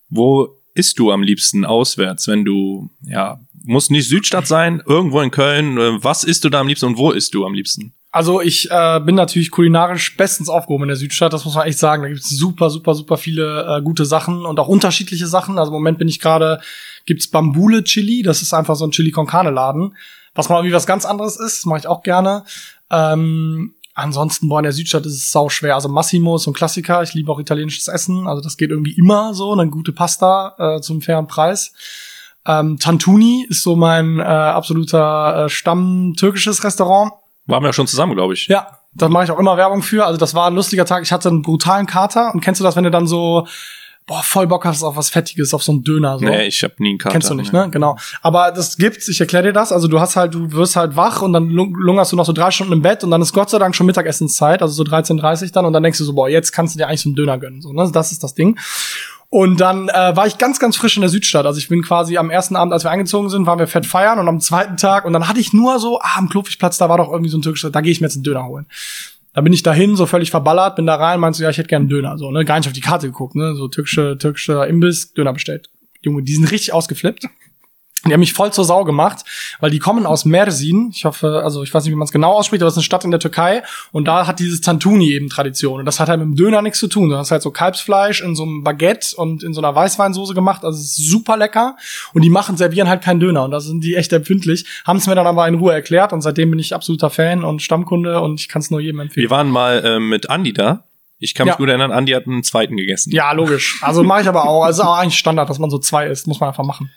Wo 0.10 0.56
isst 0.76 1.00
du 1.00 1.12
am 1.12 1.24
liebsten 1.24 1.66
auswärts, 1.66 2.28
wenn 2.28 2.46
du, 2.46 2.90
ja, 3.02 3.40
muss 3.64 3.90
nicht 3.90 4.08
Südstadt 4.08 4.46
sein, 4.46 4.84
irgendwo 4.86 5.22
in 5.22 5.32
Köln. 5.32 5.78
äh, 5.78 6.04
Was 6.04 6.24
isst 6.24 6.44
du 6.44 6.50
da 6.50 6.60
am 6.60 6.68
liebsten 6.68 6.86
und 6.86 6.98
wo 6.98 7.12
isst 7.12 7.34
du 7.34 7.46
am 7.46 7.54
liebsten? 7.54 7.94
Also 8.12 8.40
ich 8.40 8.70
äh, 8.72 9.02
bin 9.02 9.16
natürlich 9.16 9.52
kulinarisch 9.52 10.16
bestens 10.16 10.48
aufgehoben 10.48 10.84
in 10.84 10.90
der 10.90 10.98
Südstadt, 10.98 11.34
das 11.34 11.44
muss 11.44 11.56
man 11.56 11.68
echt 11.68 11.80
sagen. 11.80 12.04
Da 12.04 12.08
gibt's 12.10 12.30
super, 12.30 12.70
super, 12.70 12.96
super 12.96 13.18
viele 13.18 13.66
äh, 13.68 13.82
gute 13.82 14.06
Sachen 14.06 14.46
und 14.46 14.58
auch 14.60 14.70
unterschiedliche 14.70 15.28
Sachen. 15.28 15.58
Also 15.58 15.72
im 15.72 15.74
Moment 15.74 15.98
bin 15.98 16.08
ich 16.08 16.22
gerade, 16.22 16.62
gibt's 17.06 17.28
Bambule 17.28 17.84
Chili, 17.84 18.22
das 18.22 18.42
ist 18.42 18.54
einfach 18.54 18.76
so 18.76 18.86
ein 18.86 18.92
Chili 18.92 19.12
con 19.12 19.28
Carne 19.28 19.50
Laden, 19.50 19.98
was 20.34 20.48
mal 20.48 20.60
irgendwie 20.60 20.76
was 20.76 20.86
ganz 20.88 21.06
anderes 21.06 21.38
ist, 21.38 21.66
mache 21.66 21.80
ich 21.80 21.88
auch 21.88 22.04
gerne. 22.04 22.46
Ähm, 22.90 23.74
ansonsten, 23.96 24.48
boah, 24.48 24.60
in 24.60 24.64
der 24.64 24.72
Südstadt 24.72 25.06
ist 25.06 25.16
es 25.16 25.32
sau 25.32 25.50
schwer. 25.50 25.74
Also 25.74 25.90
Massimo 25.90 26.36
ist 26.36 26.44
so 26.44 26.52
ein 26.52 26.54
Klassiker, 26.54 27.02
ich 27.02 27.14
liebe 27.16 27.32
auch 27.32 27.40
italienisches 27.40 27.88
Essen, 27.88 28.28
also 28.28 28.42
das 28.42 28.58
geht 28.58 28.70
irgendwie 28.70 28.94
immer 28.94 29.34
so, 29.34 29.52
eine 29.52 29.68
gute 29.70 29.92
Pasta 29.92 30.56
äh, 30.60 30.82
zum 30.82 31.02
fairen 31.02 31.28
Preis. 31.28 31.74
Ähm, 32.46 32.78
Tantuni 32.78 33.48
ist 33.50 33.64
so 33.64 33.76
mein 33.76 34.20
äh, 34.20 34.24
absoluter 34.24 35.46
äh, 35.46 35.50
Stamm 35.50 36.14
türkisches 36.16 36.64
Restaurant 36.64 37.12
waren 37.48 37.64
wir 37.64 37.68
ja 37.68 37.74
schon 37.74 37.88
zusammen, 37.88 38.16
glaube 38.16 38.34
ich. 38.34 38.48
Ja, 38.48 38.80
da 38.94 39.10
mache 39.10 39.26
ich 39.26 39.32
auch 39.32 39.40
immer 39.40 39.58
Werbung 39.58 39.84
für. 39.84 40.06
Also 40.06 40.18
das 40.18 40.34
war 40.34 40.48
ein 40.48 40.56
lustiger 40.56 40.86
Tag. 40.86 41.04
Ich 41.04 41.12
hatte 41.12 41.30
einen 41.30 41.42
brutalen 41.42 41.86
Kater. 41.86 42.34
Und 42.34 42.42
kennst 42.42 42.60
du 42.60 42.64
das, 42.64 42.76
wenn 42.76 42.84
du 42.84 42.92
dann 42.92 43.08
so 43.08 43.48
boah, 44.08 44.22
voll 44.22 44.48
Bock 44.48 44.66
hast 44.66 44.84
auf 44.84 44.96
was 44.96 45.10
Fettiges, 45.10 45.54
auf 45.54 45.64
so 45.64 45.72
einen 45.72 45.84
Döner. 45.84 46.20
So. 46.20 46.26
Nee, 46.26 46.46
ich 46.46 46.64
habe 46.64 46.76
nie 46.78 46.90
einen 46.90 46.98
Kater. 46.98 47.14
Kennst 47.14 47.30
du 47.30 47.34
nicht, 47.34 47.52
ne? 47.52 47.70
Genau. 47.72 47.98
Aber 48.22 48.52
das 48.52 48.78
gibt's, 48.78 49.08
ich 49.08 49.20
erkläre 49.20 49.46
dir 49.46 49.54
das. 49.54 49.72
Also 49.72 49.88
du 49.88 50.00
hast 50.00 50.16
halt, 50.16 50.34
du 50.34 50.52
wirst 50.52 50.76
halt 50.76 50.96
wach 50.96 51.22
und 51.22 51.34
dann 51.34 51.50
lungerst 51.50 52.12
du 52.12 52.16
noch 52.16 52.26
so 52.26 52.34
drei 52.34 52.52
Stunden 52.52 52.74
im 52.74 52.82
Bett 52.82 53.04
und 53.04 53.12
dann 53.12 53.22
ist 53.22 53.34
Gott 53.34 53.50
sei 53.50 53.58
Dank 53.58 53.76
schon 53.76 53.88
Mittagessenszeit, 53.88 54.62
also 54.62 54.74
so 54.74 54.84
13.30 54.84 55.52
dann 55.52 55.66
und 55.66 55.74
dann 55.74 55.84
denkst 55.84 55.98
du 55.98 56.04
so, 56.04 56.14
boah, 56.14 56.30
jetzt 56.30 56.52
kannst 56.52 56.76
du 56.76 56.78
dir 56.78 56.88
eigentlich 56.88 57.02
so 57.02 57.10
einen 57.10 57.16
Döner 57.16 57.38
gönnen. 57.38 57.62
So, 57.62 57.74
ne? 57.74 57.90
Das 57.92 58.12
ist 58.12 58.24
das 58.24 58.36
Ding. 58.36 58.58
Und 59.30 59.60
dann 59.60 59.90
äh, 59.90 60.16
war 60.16 60.28
ich 60.28 60.38
ganz, 60.38 60.60
ganz 60.60 60.78
frisch 60.78 60.96
in 60.96 61.02
der 61.02 61.10
Südstadt. 61.10 61.46
Also 61.46 61.58
ich 61.58 61.68
bin 61.68 61.82
quasi 61.82 62.18
am 62.18 62.30
ersten 62.30 62.56
Abend, 62.56 62.74
als 62.74 62.84
wir 62.84 62.92
eingezogen 62.92 63.30
sind, 63.30 63.48
waren 63.48 63.60
wir 63.60 63.68
fett 63.68 63.86
feiern 63.86 64.20
und 64.20 64.28
am 64.28 64.40
zweiten 64.40 64.78
Tag 64.78 65.04
und 65.04 65.14
dann 65.14 65.28
hatte 65.28 65.40
ich 65.40 65.52
nur 65.52 65.80
so, 65.80 66.00
ah, 66.00 66.18
am 66.18 66.30
Klopfigplatz, 66.30 66.78
da 66.78 66.90
war 66.90 66.98
doch 66.98 67.12
irgendwie 67.12 67.32
so 67.32 67.38
ein 67.38 67.42
türkischer, 67.42 67.72
da 67.72 67.82
gehe 67.82 67.92
ich 67.92 68.02
mir 68.02 68.08
jetzt 68.08 68.16
einen 68.16 68.24
Döner 68.24 68.46
holen. 68.46 68.68
Da 69.36 69.42
bin 69.42 69.52
ich 69.52 69.64
dahin, 69.64 69.98
so 69.98 70.06
völlig 70.06 70.32
verballert, 70.32 70.78
bin 70.78 70.86
da 70.86 70.96
rein, 70.96 71.20
meinst 71.20 71.40
du, 71.40 71.44
ja, 71.44 71.50
ich 71.50 71.58
hätte 71.58 71.68
gerne 71.68 71.88
Döner, 71.88 72.18
so, 72.18 72.32
ne, 72.32 72.46
gar 72.46 72.58
nicht 72.58 72.68
auf 72.68 72.74
die 72.74 72.80
Karte 72.80 73.08
geguckt, 73.08 73.36
ne, 73.36 73.54
so 73.54 73.68
türkische, 73.68 74.18
türkische 74.18 74.64
Imbiss, 74.64 75.14
Döner 75.14 75.34
bestellt. 75.34 75.70
Junge, 76.02 76.24
die 76.24 76.34
sind 76.34 76.50
richtig 76.50 76.72
ausgeflippt. 76.72 77.28
Die 78.08 78.14
haben 78.14 78.20
mich 78.20 78.34
voll 78.34 78.54
zur 78.54 78.66
Sau 78.66 78.84
gemacht, 78.84 79.26
weil 79.60 79.72
die 79.72 79.80
kommen 79.80 80.06
aus 80.06 80.26
Mersin. 80.26 80.92
Ich 80.94 81.06
hoffe, 81.06 81.42
also 81.44 81.64
ich 81.64 81.74
weiß 81.74 81.84
nicht, 81.84 81.92
wie 81.92 81.96
man 81.96 82.06
es 82.06 82.12
genau 82.12 82.34
ausspricht, 82.34 82.62
aber 82.62 82.68
es 82.68 82.74
ist 82.74 82.80
eine 82.80 82.84
Stadt 82.84 83.04
in 83.04 83.10
der 83.10 83.20
Türkei. 83.20 83.64
Und 83.92 84.06
da 84.08 84.28
hat 84.28 84.40
dieses 84.40 84.62
Tantuni 84.62 85.12
eben 85.12 85.30
Tradition. 85.30 85.80
Und 85.80 85.86
das 85.86 86.00
hat 86.00 86.10
halt 86.10 86.20
mit 86.20 86.28
dem 86.30 86.36
Döner 86.36 86.62
nichts 86.62 86.80
zu 86.80 86.88
tun. 86.88 87.10
Das 87.10 87.28
ist 87.28 87.32
halt 87.32 87.42
so 87.42 87.50
Kalbsfleisch 87.50 88.22
in 88.22 88.36
so 88.36 88.44
einem 88.44 88.64
Baguette 88.64 89.16
und 89.18 89.42
in 89.44 89.54
so 89.54 89.62
einer 89.62 89.74
Weißweinsoße 89.74 90.36
gemacht. 90.36 90.64
Also 90.64 90.80
es 90.80 90.98
ist 90.98 91.10
super 91.10 91.36
lecker. 91.36 91.78
Und 92.14 92.22
die 92.22 92.30
machen, 92.30 92.58
servieren 92.58 92.90
halt 92.90 93.02
keinen 93.02 93.20
Döner. 93.20 93.44
Und 93.44 93.52
da 93.52 93.60
sind 93.60 93.84
die 93.84 93.96
echt 93.96 94.14
empfindlich. 94.14 94.66
Haben 94.86 94.98
es 94.98 95.08
mir 95.08 95.16
dann 95.16 95.26
aber 95.26 95.48
in 95.48 95.56
Ruhe 95.56 95.74
erklärt. 95.74 96.14
Und 96.14 96.22
seitdem 96.22 96.52
bin 96.52 96.60
ich 96.60 96.76
absoluter 96.76 97.10
Fan 97.10 97.44
und 97.44 97.64
Stammkunde. 97.64 98.22
Und 98.22 98.40
ich 98.40 98.50
kann 98.50 98.62
es 98.62 98.70
nur 98.70 98.82
jedem 98.82 99.00
empfehlen. 99.00 99.24
Wir 99.24 99.32
waren 99.32 99.50
mal 99.50 99.84
äh, 99.84 100.00
mit 100.00 100.30
Andi 100.30 100.54
da. 100.54 100.84
Ich 101.18 101.34
kann 101.34 101.46
mich 101.46 101.54
ja. 101.54 101.58
gut 101.58 101.70
erinnern, 101.70 101.92
Andi 101.92 102.12
hat 102.12 102.28
einen 102.28 102.44
zweiten 102.44 102.76
gegessen. 102.76 103.12
Ja, 103.12 103.32
logisch. 103.32 103.80
Also 103.82 104.04
mache 104.04 104.22
ich 104.22 104.28
aber 104.28 104.48
auch. 104.50 104.64
Also 104.64 104.84
auch 104.84 104.98
eigentlich 104.98 105.18
Standard, 105.18 105.50
dass 105.50 105.60
man 105.60 105.70
so 105.70 105.80
zwei 105.80 106.08
isst. 106.08 106.28
Muss 106.28 106.42
man 106.42 106.50
einfach 106.50 106.66
machen. 106.66 106.92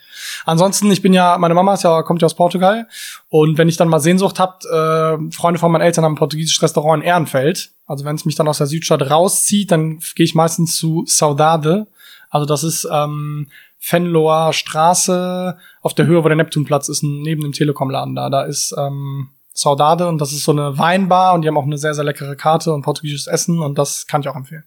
Ansonsten, 0.45 0.91
ich 0.91 1.01
bin 1.01 1.13
ja, 1.13 1.37
meine 1.37 1.53
Mama 1.53 1.73
ist 1.73 1.83
ja, 1.83 2.01
kommt 2.03 2.21
ja 2.21 2.25
aus 2.25 2.35
Portugal. 2.35 2.87
Und 3.29 3.57
wenn 3.57 3.69
ich 3.69 3.77
dann 3.77 3.87
mal 3.87 3.99
Sehnsucht 3.99 4.37
habt, 4.37 4.65
äh, 4.65 5.17
Freunde 5.31 5.59
von 5.59 5.71
meinen 5.71 5.83
Eltern 5.83 6.03
haben 6.03 6.13
ein 6.13 6.17
portugiesisches 6.17 6.61
Restaurant 6.61 7.01
in 7.01 7.07
Ehrenfeld. 7.07 7.71
Also 7.85 8.03
wenn 8.03 8.15
es 8.15 8.25
mich 8.25 8.35
dann 8.35 8.47
aus 8.49 8.57
der 8.57 8.67
Südstadt 8.67 9.09
rauszieht, 9.09 9.71
dann 9.71 9.99
gehe 10.15 10.25
ich 10.25 10.35
meistens 10.35 10.75
zu 10.75 11.05
Saudade. 11.07 11.87
Also 12.29 12.45
das 12.45 12.63
ist 12.63 12.87
ähm, 12.91 13.47
Fenloer 13.77 14.51
Straße 14.51 15.57
auf 15.81 15.93
der 15.93 16.05
Höhe, 16.05 16.23
wo 16.23 16.27
der 16.27 16.35
Neptunplatz 16.35 16.89
ist, 16.89 17.03
neben 17.03 17.41
dem 17.41 17.53
Telekom-Laden 17.53 18.15
da. 18.15 18.29
Da 18.29 18.43
ist 18.43 18.75
ähm, 18.77 19.29
Saudade 19.59 20.07
und 20.07 20.19
das 20.19 20.31
ist 20.31 20.43
so 20.43 20.51
eine 20.51 20.77
Weinbar 20.77 21.33
und 21.33 21.41
die 21.41 21.47
haben 21.47 21.57
auch 21.57 21.65
eine 21.65 21.77
sehr, 21.77 21.93
sehr 21.93 22.03
leckere 22.03 22.35
Karte 22.35 22.73
und 22.73 22.81
portugiesisches 22.81 23.27
Essen 23.27 23.59
und 23.59 23.77
das 23.77 24.07
kann 24.07 24.21
ich 24.21 24.27
auch 24.27 24.35
empfehlen. 24.35 24.63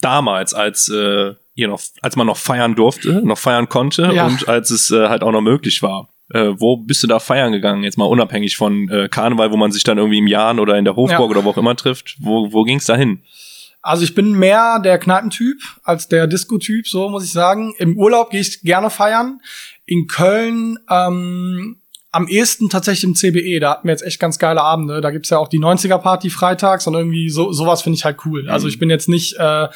Damals, 0.00 0.54
als 0.54 0.88
äh, 0.88 1.34
ihr 1.54 1.68
noch, 1.68 1.80
als 2.00 2.16
man 2.16 2.26
noch 2.26 2.38
feiern 2.38 2.74
durfte, 2.74 3.20
noch 3.24 3.38
feiern 3.38 3.68
konnte 3.68 4.10
ja. 4.14 4.26
und 4.26 4.48
als 4.48 4.70
es 4.70 4.90
äh, 4.90 5.08
halt 5.08 5.22
auch 5.22 5.32
noch 5.32 5.42
möglich 5.42 5.82
war. 5.82 6.08
Äh, 6.32 6.52
wo 6.58 6.76
bist 6.76 7.02
du 7.02 7.06
da 7.06 7.18
feiern 7.18 7.52
gegangen? 7.52 7.82
Jetzt 7.82 7.98
mal 7.98 8.04
unabhängig 8.04 8.56
von 8.56 8.88
äh, 8.88 9.08
Karneval, 9.08 9.50
wo 9.50 9.56
man 9.56 9.72
sich 9.72 9.82
dann 9.82 9.98
irgendwie 9.98 10.18
im 10.18 10.28
Jahren 10.28 10.60
oder 10.60 10.78
in 10.78 10.84
der 10.84 10.96
Hofburg 10.96 11.20
ja. 11.20 11.26
oder 11.26 11.44
wo 11.44 11.50
auch 11.50 11.58
immer 11.58 11.74
trifft. 11.74 12.16
Wo, 12.20 12.52
wo 12.52 12.62
ging's 12.62 12.86
da 12.86 12.96
hin? 12.96 13.22
Also 13.82 14.04
ich 14.04 14.14
bin 14.14 14.32
mehr 14.32 14.78
der 14.78 14.98
Kneipentyp 14.98 15.58
als 15.82 16.06
der 16.06 16.26
Disco-Typ, 16.26 16.86
so 16.86 17.08
muss 17.08 17.24
ich 17.24 17.32
sagen. 17.32 17.74
Im 17.78 17.96
Urlaub 17.96 18.30
gehe 18.30 18.40
ich 18.40 18.60
gerne 18.60 18.90
feiern. 18.90 19.40
In 19.86 20.06
Köln 20.06 20.78
ähm, 20.88 21.79
am 22.12 22.26
ehesten 22.26 22.68
tatsächlich 22.68 23.04
im 23.04 23.14
CBE. 23.14 23.60
Da 23.60 23.70
hatten 23.72 23.86
wir 23.86 23.92
jetzt 23.92 24.02
echt 24.02 24.20
ganz 24.20 24.38
geile 24.38 24.62
Abende. 24.62 25.00
Da 25.00 25.10
gibt's 25.10 25.30
ja 25.30 25.38
auch 25.38 25.48
die 25.48 25.60
90er-Party 25.60 26.30
freitags 26.30 26.86
und 26.86 26.94
irgendwie 26.94 27.30
so 27.30 27.52
sowas 27.52 27.82
finde 27.82 27.96
ich 27.96 28.04
halt 28.04 28.18
cool. 28.24 28.48
Also 28.48 28.66
mhm. 28.66 28.70
ich 28.70 28.78
bin 28.78 28.90
jetzt 28.90 29.08
nicht 29.08 29.36
äh, 29.38 29.68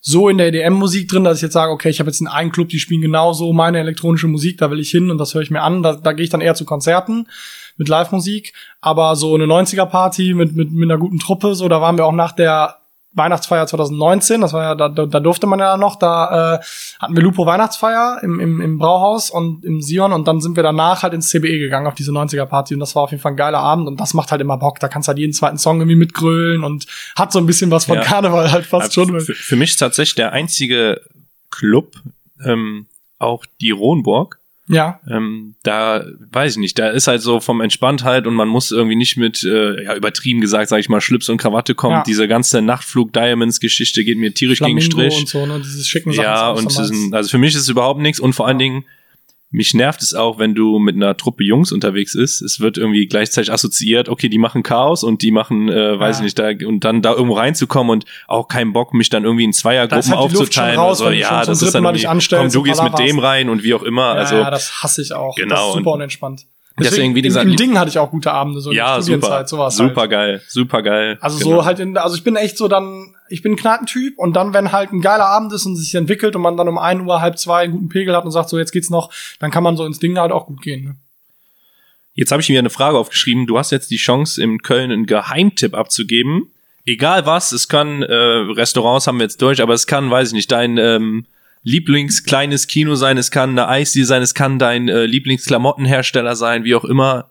so 0.00 0.28
in 0.28 0.38
der 0.38 0.48
EDM-Musik 0.48 1.08
drin, 1.08 1.24
dass 1.24 1.38
ich 1.38 1.42
jetzt 1.42 1.52
sage, 1.52 1.70
okay, 1.70 1.88
ich 1.88 2.00
habe 2.00 2.10
jetzt 2.10 2.26
einen 2.26 2.50
Club, 2.52 2.68
die 2.68 2.80
spielen 2.80 3.02
genauso 3.02 3.52
meine 3.52 3.78
elektronische 3.78 4.26
Musik, 4.26 4.58
da 4.58 4.70
will 4.70 4.80
ich 4.80 4.90
hin 4.90 5.10
und 5.10 5.18
das 5.18 5.34
höre 5.34 5.42
ich 5.42 5.50
mir 5.50 5.62
an. 5.62 5.82
Da, 5.82 5.94
da 5.94 6.12
gehe 6.12 6.24
ich 6.24 6.30
dann 6.30 6.40
eher 6.40 6.54
zu 6.54 6.64
Konzerten 6.64 7.28
mit 7.76 7.88
Live-Musik. 7.88 8.52
Aber 8.80 9.14
so 9.14 9.34
eine 9.34 9.44
90er-Party 9.44 10.34
mit, 10.34 10.56
mit, 10.56 10.72
mit 10.72 10.90
einer 10.90 10.98
guten 10.98 11.18
Truppe, 11.18 11.54
so, 11.54 11.68
da 11.68 11.80
waren 11.80 11.98
wir 11.98 12.06
auch 12.06 12.12
nach 12.12 12.32
der 12.32 12.81
Weihnachtsfeier 13.14 13.66
2019, 13.66 14.40
das 14.40 14.52
war 14.52 14.62
ja, 14.62 14.74
da, 14.74 14.88
da 14.88 15.20
durfte 15.20 15.46
man 15.46 15.58
ja 15.58 15.76
noch, 15.76 15.96
da 15.96 16.54
äh, 16.54 16.58
hatten 16.98 17.14
wir 17.14 17.22
Lupo 17.22 17.44
Weihnachtsfeier 17.44 18.20
im, 18.22 18.40
im, 18.40 18.60
im 18.60 18.78
Brauhaus 18.78 19.30
und 19.30 19.64
im 19.64 19.82
Sion 19.82 20.12
und 20.12 20.26
dann 20.26 20.40
sind 20.40 20.56
wir 20.56 20.62
danach 20.62 21.02
halt 21.02 21.12
ins 21.12 21.28
CBE 21.28 21.58
gegangen 21.58 21.86
auf 21.86 21.94
diese 21.94 22.10
90er 22.10 22.46
Party 22.46 22.74
und 22.74 22.80
das 22.80 22.94
war 22.94 23.02
auf 23.02 23.10
jeden 23.10 23.22
Fall 23.22 23.32
ein 23.32 23.36
geiler 23.36 23.58
Abend 23.58 23.86
und 23.86 24.00
das 24.00 24.14
macht 24.14 24.30
halt 24.30 24.40
immer 24.40 24.56
Bock, 24.56 24.80
da 24.80 24.88
kannst 24.88 25.08
du 25.08 25.10
halt 25.10 25.18
jeden 25.18 25.32
zweiten 25.32 25.58
Song 25.58 25.78
irgendwie 25.78 25.96
mitgrölen 25.96 26.64
und 26.64 26.86
hat 27.16 27.32
so 27.32 27.38
ein 27.38 27.46
bisschen 27.46 27.70
was 27.70 27.84
von 27.84 27.96
ja. 27.96 28.02
Karneval 28.02 28.50
halt 28.50 28.66
fast 28.66 28.96
ja, 28.96 29.04
schon. 29.04 29.20
Für, 29.20 29.34
für 29.34 29.56
mich 29.56 29.76
tatsächlich 29.76 30.14
der 30.14 30.32
einzige 30.32 31.02
Club, 31.50 31.96
ähm, 32.44 32.86
auch 33.18 33.44
die 33.60 33.70
Ronburg, 33.70 34.38
ja. 34.72 35.00
Ähm, 35.08 35.54
da 35.62 36.04
weiß 36.32 36.52
ich 36.52 36.58
nicht, 36.58 36.78
da 36.78 36.88
ist 36.88 37.06
halt 37.06 37.22
so 37.22 37.40
vom 37.40 37.60
Entspanntheit 37.60 38.26
und 38.26 38.34
man 38.34 38.48
muss 38.48 38.70
irgendwie 38.70 38.96
nicht 38.96 39.16
mit, 39.16 39.42
äh, 39.44 39.84
ja, 39.84 39.94
übertrieben 39.94 40.40
gesagt, 40.40 40.68
sag 40.68 40.78
ich 40.78 40.88
mal, 40.88 41.00
Schlips 41.00 41.28
und 41.28 41.36
Krawatte 41.36 41.74
kommen. 41.74 41.96
Ja. 41.96 42.02
Diese 42.04 42.26
ganze 42.28 42.62
Nachtflug-Diamonds-Geschichte 42.62 44.04
geht 44.04 44.18
mir 44.18 44.34
tierisch 44.34 44.58
Flamingo 44.58 44.80
gegen 44.80 44.92
Strich. 44.92 45.18
Und 45.20 45.28
so, 45.28 45.46
ne? 45.46 45.60
Dieses 45.60 45.86
schicken 45.86 46.12
Sachen 46.12 46.24
ja, 46.24 46.50
und 46.50 46.70
diesen, 46.70 47.14
also 47.14 47.28
für 47.30 47.38
mich 47.38 47.54
ist 47.54 47.62
es 47.62 47.68
überhaupt 47.68 48.00
nichts 48.00 48.20
und 48.20 48.32
vor 48.32 48.46
allen 48.46 48.58
Dingen, 48.58 48.84
mich 49.52 49.74
nervt 49.74 50.02
es 50.02 50.14
auch, 50.14 50.38
wenn 50.38 50.54
du 50.54 50.78
mit 50.78 50.96
einer 50.96 51.16
Truppe 51.16 51.44
Jungs 51.44 51.72
unterwegs 51.72 52.14
ist. 52.14 52.40
Es 52.40 52.58
wird 52.58 52.78
irgendwie 52.78 53.06
gleichzeitig 53.06 53.52
assoziiert, 53.52 54.08
okay, 54.08 54.28
die 54.30 54.38
machen 54.38 54.62
Chaos 54.62 55.04
und 55.04 55.22
die 55.22 55.30
machen, 55.30 55.68
äh, 55.68 55.98
weiß 55.98 56.18
ja. 56.18 56.20
ich 56.20 56.24
nicht, 56.24 56.38
da 56.38 56.66
und 56.66 56.80
dann 56.84 57.02
da 57.02 57.12
irgendwo 57.12 57.34
reinzukommen 57.34 57.90
und 57.90 58.04
auch 58.26 58.48
keinen 58.48 58.72
Bock, 58.72 58.94
mich 58.94 59.10
dann 59.10 59.24
irgendwie 59.24 59.44
in 59.44 59.52
Zweiergruppen 59.52 60.10
halt 60.10 60.18
aufzuteilen. 60.18 60.78
Raus, 60.78 61.02
also, 61.02 61.12
ja, 61.12 61.44
das 61.44 61.60
ist 61.60 61.74
dann 61.74 61.84
irgendwie, 61.84 62.06
komm, 62.34 62.50
du 62.50 62.62
gehst 62.62 62.82
mit 62.82 62.98
dem 62.98 63.18
rein 63.18 63.50
und 63.50 63.62
wie 63.62 63.74
auch 63.74 63.82
immer. 63.82 64.14
Ja, 64.14 64.20
also, 64.20 64.36
ja, 64.36 64.50
das 64.50 64.82
hasse 64.82 65.02
ich 65.02 65.12
auch. 65.12 65.36
Genau. 65.36 65.54
Das 65.54 65.66
ist 65.68 65.74
super 65.74 65.92
unentspannt. 65.92 66.46
Deswegen, 66.78 66.94
Deswegen, 66.94 67.14
wie 67.16 67.22
gesagt, 67.22 67.44
im, 67.44 67.50
im 67.50 67.56
Ding 67.56 67.78
hatte 67.78 67.90
ich 67.90 67.98
auch 67.98 68.10
gute 68.10 68.32
Abende, 68.32 68.60
so 68.60 68.72
ja, 68.72 68.96
in 68.96 69.02
super, 69.02 69.46
sowas 69.46 69.76
super 69.76 70.02
halt. 70.02 70.10
geil, 70.10 70.42
super 70.48 70.82
geil. 70.82 71.18
Also 71.20 71.38
genau. 71.38 71.56
so 71.60 71.64
halt 71.66 71.80
in, 71.80 71.96
also 71.98 72.16
ich 72.16 72.24
bin 72.24 72.34
echt 72.34 72.56
so 72.56 72.66
dann, 72.66 73.14
ich 73.28 73.42
bin 73.42 73.52
ein 73.52 73.56
Kneipentyp 73.56 74.18
und 74.18 74.34
dann, 74.34 74.54
wenn 74.54 74.72
halt 74.72 74.90
ein 74.90 75.02
geiler 75.02 75.26
Abend 75.26 75.52
ist 75.52 75.66
und 75.66 75.76
sich 75.76 75.94
entwickelt 75.94 76.34
und 76.34 76.40
man 76.40 76.56
dann 76.56 76.68
um 76.68 76.78
ein 76.78 77.02
Uhr, 77.02 77.20
halb 77.20 77.38
zwei 77.38 77.64
einen 77.64 77.72
guten 77.72 77.88
Pegel 77.90 78.16
hat 78.16 78.24
und 78.24 78.30
sagt, 78.30 78.48
so 78.48 78.58
jetzt 78.58 78.72
geht's 78.72 78.88
noch, 78.88 79.12
dann 79.38 79.50
kann 79.50 79.62
man 79.62 79.76
so 79.76 79.84
ins 79.84 79.98
Ding 79.98 80.18
halt 80.18 80.32
auch 80.32 80.46
gut 80.46 80.62
gehen. 80.62 80.84
Ne? 80.84 80.96
Jetzt 82.14 82.32
habe 82.32 82.40
ich 82.40 82.48
mir 82.48 82.58
eine 82.58 82.70
Frage 82.70 82.96
aufgeschrieben. 82.96 83.46
Du 83.46 83.58
hast 83.58 83.70
jetzt 83.70 83.90
die 83.90 83.96
Chance, 83.96 84.42
in 84.42 84.62
Köln 84.62 84.90
einen 84.90 85.06
Geheimtipp 85.06 85.74
abzugeben. 85.74 86.50
Egal 86.84 87.26
was, 87.26 87.52
es 87.52 87.68
kann, 87.68 88.02
äh, 88.02 88.14
Restaurants 88.14 89.06
haben 89.06 89.18
wir 89.18 89.24
jetzt 89.24 89.40
durch, 89.40 89.62
aber 89.62 89.74
es 89.74 89.86
kann, 89.86 90.10
weiß 90.10 90.28
ich 90.28 90.34
nicht, 90.34 90.50
dein 90.50 90.78
ähm, 90.78 91.26
Lieblingskleines 91.64 92.66
Kino 92.66 92.96
sein, 92.96 93.18
es 93.18 93.30
kann 93.30 93.50
eine 93.50 93.68
Eisdiele 93.68 94.06
sein, 94.06 94.22
es 94.22 94.34
kann 94.34 94.58
dein 94.58 94.88
äh, 94.88 95.06
Lieblingsklamottenhersteller 95.06 96.34
sein, 96.34 96.64
wie 96.64 96.74
auch 96.74 96.84
immer. 96.84 97.30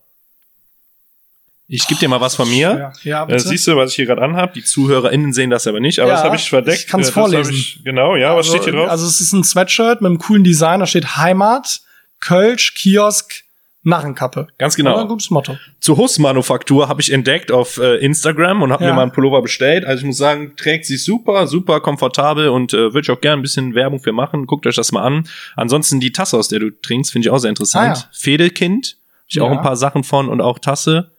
Ich 1.68 1.88
gebe 1.88 2.00
dir 2.00 2.10
mal 2.10 2.20
was 2.20 2.36
von 2.36 2.50
mir. 2.50 2.92
Ja, 3.04 3.26
bitte. 3.26 3.38
Äh, 3.38 3.40
siehst 3.40 3.68
du, 3.68 3.76
was 3.78 3.92
ich 3.92 3.96
hier 3.96 4.06
gerade 4.06 4.22
anhab? 4.22 4.54
Die 4.54 4.64
ZuhörerInnen 4.64 5.32
sehen 5.32 5.50
das 5.50 5.68
aber 5.68 5.80
nicht, 5.80 6.00
aber 6.00 6.10
ja, 6.10 6.16
das 6.16 6.24
habe 6.26 6.36
ich 6.36 6.50
verdeckt. 6.50 6.80
Ich 6.80 6.88
kann 6.88 7.00
es 7.00 7.10
vorlesen. 7.10 7.54
Ich, 7.54 7.82
genau, 7.84 8.16
ja, 8.16 8.36
also, 8.36 8.40
was 8.40 8.48
steht 8.48 8.64
hier 8.66 8.74
drauf? 8.74 8.90
Also 8.90 9.06
es 9.06 9.22
ist 9.22 9.32
ein 9.34 9.44
Sweatshirt 9.44 10.02
mit 10.02 10.10
einem 10.10 10.20
coolen 10.20 10.44
Design, 10.44 10.82
da 10.82 10.86
steht 10.86 11.18
Heimat, 11.18 11.82
Kölsch, 12.20 12.74
Kiosk, 12.74 13.44
Narrenkappe. 13.84 14.48
Ganz 14.60 14.76
genau. 14.76 14.98
ein 14.98 15.08
gutes 15.08 15.32
Motto. 15.32 15.58
Zur 15.80 15.98
Huss-Manufaktur 15.98 16.88
habe 16.88 17.02
ich 17.02 17.12
entdeckt 17.12 17.52
auf 17.52 17.78
äh, 17.78 17.96
Instagram 17.98 18.62
und 18.62 18.72
habe 18.72 18.84
ja. 18.84 18.92
mir 18.92 18.96
mal 18.96 19.02
einen 19.04 19.12
Pullover 19.12 19.42
bestellt. 19.42 19.86
Also 19.86 20.02
ich 20.02 20.06
muss 20.06 20.18
sagen, 20.18 20.56
trägt 20.56 20.86
sich 20.86 21.04
super, 21.04 21.48
super 21.48 21.80
komfortabel 21.82 22.50
und 22.50 22.74
äh, 22.74 22.94
würde 22.94 23.02
ich 23.02 23.10
auch 23.10 23.22
gerne 23.22 23.40
ein 23.40 23.42
bisschen 23.42 23.74
Werbung 23.74 24.00
für 24.00 24.12
machen. 24.12 24.46
Guckt 24.46 24.68
euch 24.68 24.76
das 24.76 24.92
mal 24.92 25.02
an. 25.02 25.28
Ansonsten 25.56 26.00
die 26.00 26.12
Tasse, 26.12 26.38
aus 26.38 26.48
der 26.48 26.60
du 26.60 26.70
trinkst, 26.70 27.12
finde 27.12 27.28
ich 27.28 27.32
auch 27.32 27.40
sehr 27.40 27.50
interessant. 27.50 27.98
Ah, 27.98 28.00
ja. 28.00 28.10
Fädelkind, 28.12 28.98
hab 28.98 29.26
ich 29.28 29.36
ja. 29.36 29.44
auch 29.44 29.52
ein 29.52 29.62
paar 29.62 29.76
Sachen 29.76 30.04
von 30.04 30.30
und 30.30 30.42
auch 30.42 30.60
Tasse. 30.60 31.10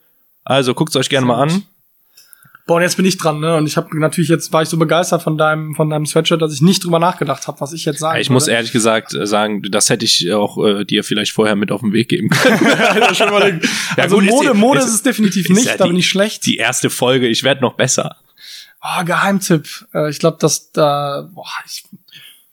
Also 0.44 0.74
guckt's 0.74 0.94
euch 0.94 1.08
gerne 1.08 1.26
mal 1.26 1.42
an. 1.42 1.64
Boah, 2.64 2.76
und 2.76 2.82
jetzt 2.82 2.96
bin 2.96 3.04
ich 3.04 3.18
dran, 3.18 3.40
ne? 3.40 3.56
Und 3.56 3.66
ich 3.66 3.76
habe 3.76 3.88
natürlich 3.98 4.30
jetzt 4.30 4.52
war 4.52 4.62
ich 4.62 4.68
so 4.68 4.76
begeistert 4.76 5.20
von 5.22 5.36
deinem 5.36 5.74
von 5.74 5.90
deinem 5.90 6.06
Sweatshirt, 6.06 6.40
dass 6.40 6.54
ich 6.54 6.62
nicht 6.62 6.84
drüber 6.84 7.00
nachgedacht 7.00 7.48
habe, 7.48 7.60
was 7.60 7.72
ich 7.72 7.84
jetzt 7.84 7.98
sagen 7.98 8.20
Ich 8.20 8.30
muss 8.30 8.46
ehrlich 8.46 8.70
gesagt 8.70 9.14
äh, 9.14 9.26
sagen, 9.26 9.62
das 9.70 9.90
hätte 9.90 10.04
ich 10.04 10.32
auch 10.32 10.64
äh, 10.64 10.84
dir 10.84 11.02
vielleicht 11.02 11.32
vorher 11.32 11.56
mit 11.56 11.72
auf 11.72 11.80
den 11.80 11.92
Weg 11.92 12.08
geben 12.08 12.28
können. 12.28 12.60
überlegt. 13.28 13.68
Ja, 13.96 14.04
also 14.04 14.16
gut, 14.16 14.24
ist 14.26 14.30
Mode, 14.30 14.52
die- 14.52 14.58
Mode 14.58 14.78
ist- 14.78 14.86
ist 14.86 14.94
es 14.94 15.02
definitiv 15.02 15.50
ist 15.50 15.56
nicht, 15.56 15.66
ja 15.66 15.76
da 15.76 15.84
die- 15.84 15.90
bin 15.90 15.98
ich 15.98 16.08
schlecht. 16.08 16.46
Die 16.46 16.56
erste 16.56 16.88
Folge, 16.88 17.26
ich 17.26 17.42
werde 17.42 17.62
noch 17.62 17.74
besser. 17.74 18.16
Oh, 18.80 19.04
Geheimtipp. 19.04 19.66
Äh, 19.94 20.10
ich 20.10 20.18
glaube, 20.20 20.38
dass 20.40 20.70
da 20.72 21.28
boah, 21.34 21.44
ich, 21.66 21.84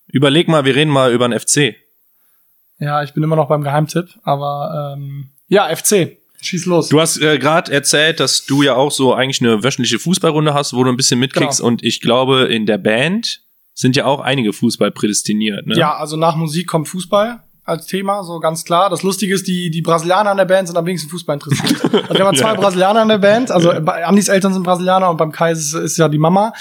Überleg 0.07 0.47
mal, 0.47 0.65
wir 0.65 0.75
reden 0.75 0.89
mal 0.91 1.11
über 1.13 1.27
den 1.29 1.39
FC. 1.39 1.75
ja, 2.79 3.03
ich 3.03 3.13
bin 3.13 3.21
immer 3.21 3.35
noch 3.35 3.47
beim 3.47 3.61
Geheimtipp, 3.61 4.07
aber 4.23 4.95
ähm, 4.97 5.29
ja, 5.49 5.67
FC. 5.75 6.17
Schieß 6.41 6.65
los. 6.65 6.89
Du 6.89 6.99
hast 6.99 7.21
äh, 7.21 7.37
gerade 7.37 7.71
erzählt, 7.71 8.19
dass 8.19 8.45
du 8.45 8.61
ja 8.61 8.75
auch 8.75 8.91
so 8.91 9.13
eigentlich 9.13 9.41
eine 9.41 9.63
wöchentliche 9.63 9.99
Fußballrunde 9.99 10.53
hast, 10.53 10.73
wo 10.73 10.83
du 10.83 10.89
ein 10.89 10.97
bisschen 10.97 11.19
mitkriegst. 11.19 11.59
Genau. 11.59 11.67
Und 11.67 11.83
ich 11.83 12.01
glaube, 12.01 12.43
in 12.43 12.65
der 12.65 12.77
Band 12.77 13.41
sind 13.73 13.95
ja 13.95 14.05
auch 14.05 14.19
einige 14.19 14.53
Fußball 14.53 14.91
prädestiniert. 14.91 15.67
Ne? 15.67 15.75
Ja, 15.75 15.95
also 15.95 16.17
nach 16.17 16.35
Musik 16.35 16.67
kommt 16.67 16.87
Fußball 16.87 17.41
als 17.65 17.85
Thema, 17.85 18.23
so 18.23 18.39
ganz 18.39 18.65
klar. 18.65 18.89
Das 18.89 19.03
Lustige 19.03 19.33
ist, 19.33 19.47
die, 19.47 19.69
die 19.69 19.81
Brasilianer 19.81 20.31
an 20.31 20.37
der 20.37 20.45
Band 20.45 20.67
sind 20.67 20.77
am 20.77 20.85
wenigsten 20.85 21.09
Fußball 21.09 21.35
interessiert. 21.35 21.79
Also 22.09 22.13
wir 22.15 22.25
haben 22.25 22.35
zwei 22.37 22.53
Ja. 22.53 22.59
Brasilianer 22.59 23.01
an 23.01 23.07
der 23.09 23.19
Band, 23.19 23.51
also 23.51 23.71
bei 23.81 24.05
Andis 24.05 24.27
Eltern 24.27 24.53
sind 24.53 24.63
Brasilianer 24.63 25.09
und 25.09 25.17
beim 25.17 25.31
Kai 25.31 25.51
ist, 25.51 25.73
ist 25.73 25.97
ja 25.97 26.09
die 26.09 26.17
Mama. 26.17 26.53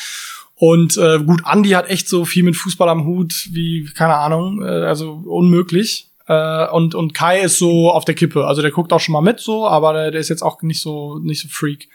Und 0.56 0.96
äh, 0.96 1.20
gut, 1.20 1.40
Andi 1.44 1.70
hat 1.70 1.88
echt 1.88 2.08
so 2.08 2.24
viel 2.24 2.42
mit 2.42 2.56
Fußball 2.56 2.88
am 2.88 3.04
Hut 3.06 3.48
wie, 3.52 3.88
keine 3.96 4.16
Ahnung, 4.16 4.60
äh, 4.60 4.66
also 4.66 5.12
unmöglich. 5.24 6.07
Äh, 6.28 6.68
und, 6.68 6.94
und 6.94 7.14
Kai 7.14 7.40
ist 7.40 7.58
so 7.58 7.90
auf 7.90 8.04
der 8.04 8.14
Kippe. 8.14 8.46
Also 8.46 8.62
der 8.62 8.70
guckt 8.70 8.92
auch 8.92 9.00
schon 9.00 9.14
mal 9.14 9.22
mit 9.22 9.40
so, 9.40 9.66
aber 9.66 9.92
der, 9.94 10.10
der 10.10 10.20
ist 10.20 10.28
jetzt 10.28 10.42
auch 10.42 10.62
nicht 10.62 10.80
so, 10.80 11.18
nicht 11.18 11.40
so 11.42 11.48
Freak. 11.48 11.88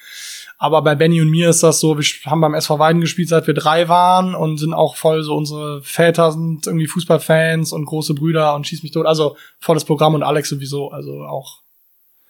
Aber 0.58 0.82
bei 0.82 0.96
Benny 0.96 1.22
und 1.22 1.30
mir 1.30 1.50
ist 1.50 1.62
das 1.62 1.80
so, 1.80 1.98
wir 1.98 2.06
haben 2.26 2.42
beim 2.42 2.54
SV 2.54 2.80
Weiden 2.80 3.02
gespielt, 3.02 3.30
seit 3.30 3.48
wir 3.48 3.54
drei 3.54 3.90
waren 3.90 4.34
und 4.34 4.58
sind 4.58 4.74
auch 4.74 4.96
voll 4.96 5.22
so, 5.24 5.36
unsere 5.36 5.82
Väter 5.82 6.32
sind 6.32 6.66
irgendwie 6.66 6.88
Fußballfans 6.88 7.74
und 7.74 7.86
große 7.86 8.14
Brüder 8.14 8.56
und 8.56 8.66
schieß 8.66 8.82
mich 8.84 8.92
tot. 8.92 9.06
Also 9.06 9.36
volles 9.60 9.84
Programm 9.86 10.16
und 10.16 10.24
Alex 10.24 10.50
sowieso, 10.50 10.90
also 10.92 11.24
auch. 11.24 11.60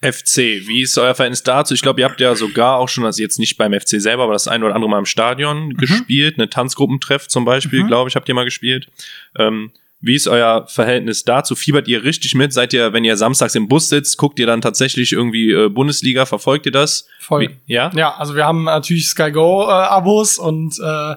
FC, 0.01 0.37
wie 0.67 0.81
ist 0.81 0.97
euer 0.97 1.15
Verhältnis 1.15 1.43
dazu? 1.43 1.73
Ich 1.73 1.81
glaube, 1.81 2.01
ihr 2.01 2.09
habt 2.09 2.19
ja 2.19 2.35
sogar 2.35 2.77
auch 2.77 2.89
schon, 2.89 3.05
also 3.05 3.21
jetzt 3.21 3.39
nicht 3.39 3.55
beim 3.57 3.71
FC 3.71 4.01
selber, 4.01 4.23
aber 4.23 4.33
das 4.33 4.49
ein 4.49 4.61
oder 4.63 4.75
andere 4.75 4.89
Mal 4.89 4.99
im 4.99 5.05
Stadion 5.05 5.75
gespielt. 5.75 6.37
Eine 6.37 6.49
Tanzgruppentreff 6.49 7.29
zum 7.29 7.45
Beispiel, 7.45 7.83
Mhm. 7.83 7.87
glaube 7.87 8.09
ich, 8.09 8.15
habt 8.17 8.27
ihr 8.27 8.35
mal 8.35 8.43
gespielt. 8.43 8.89
Ähm, 9.37 9.71
wie 10.03 10.15
ist 10.15 10.27
euer 10.27 10.67
Verhältnis 10.67 11.23
dazu? 11.23 11.55
Fiebert 11.55 11.87
ihr 11.87 12.03
richtig 12.03 12.35
mit? 12.35 12.51
Seid 12.51 12.73
ihr, 12.73 12.91
wenn 12.91 13.05
ihr 13.05 13.15
samstags 13.15 13.55
im 13.55 13.69
Bus 13.69 13.87
sitzt, 13.87 14.17
guckt 14.17 14.37
ihr 14.37 14.45
dann 14.45 14.59
tatsächlich 14.59 15.13
irgendwie 15.13 15.51
äh, 15.51 15.69
Bundesliga? 15.69 16.25
Verfolgt 16.25 16.65
ihr 16.65 16.73
das? 16.73 17.07
Voll. 17.19 17.41
Wie, 17.43 17.73
ja? 17.73 17.89
Ja, 17.95 18.13
also 18.15 18.35
wir 18.35 18.43
haben 18.43 18.65
natürlich 18.65 19.07
Sky 19.07 19.31
Go 19.31 19.63
äh, 19.63 19.71
Abos 19.71 20.37
und 20.37 20.77
äh, 20.77 21.15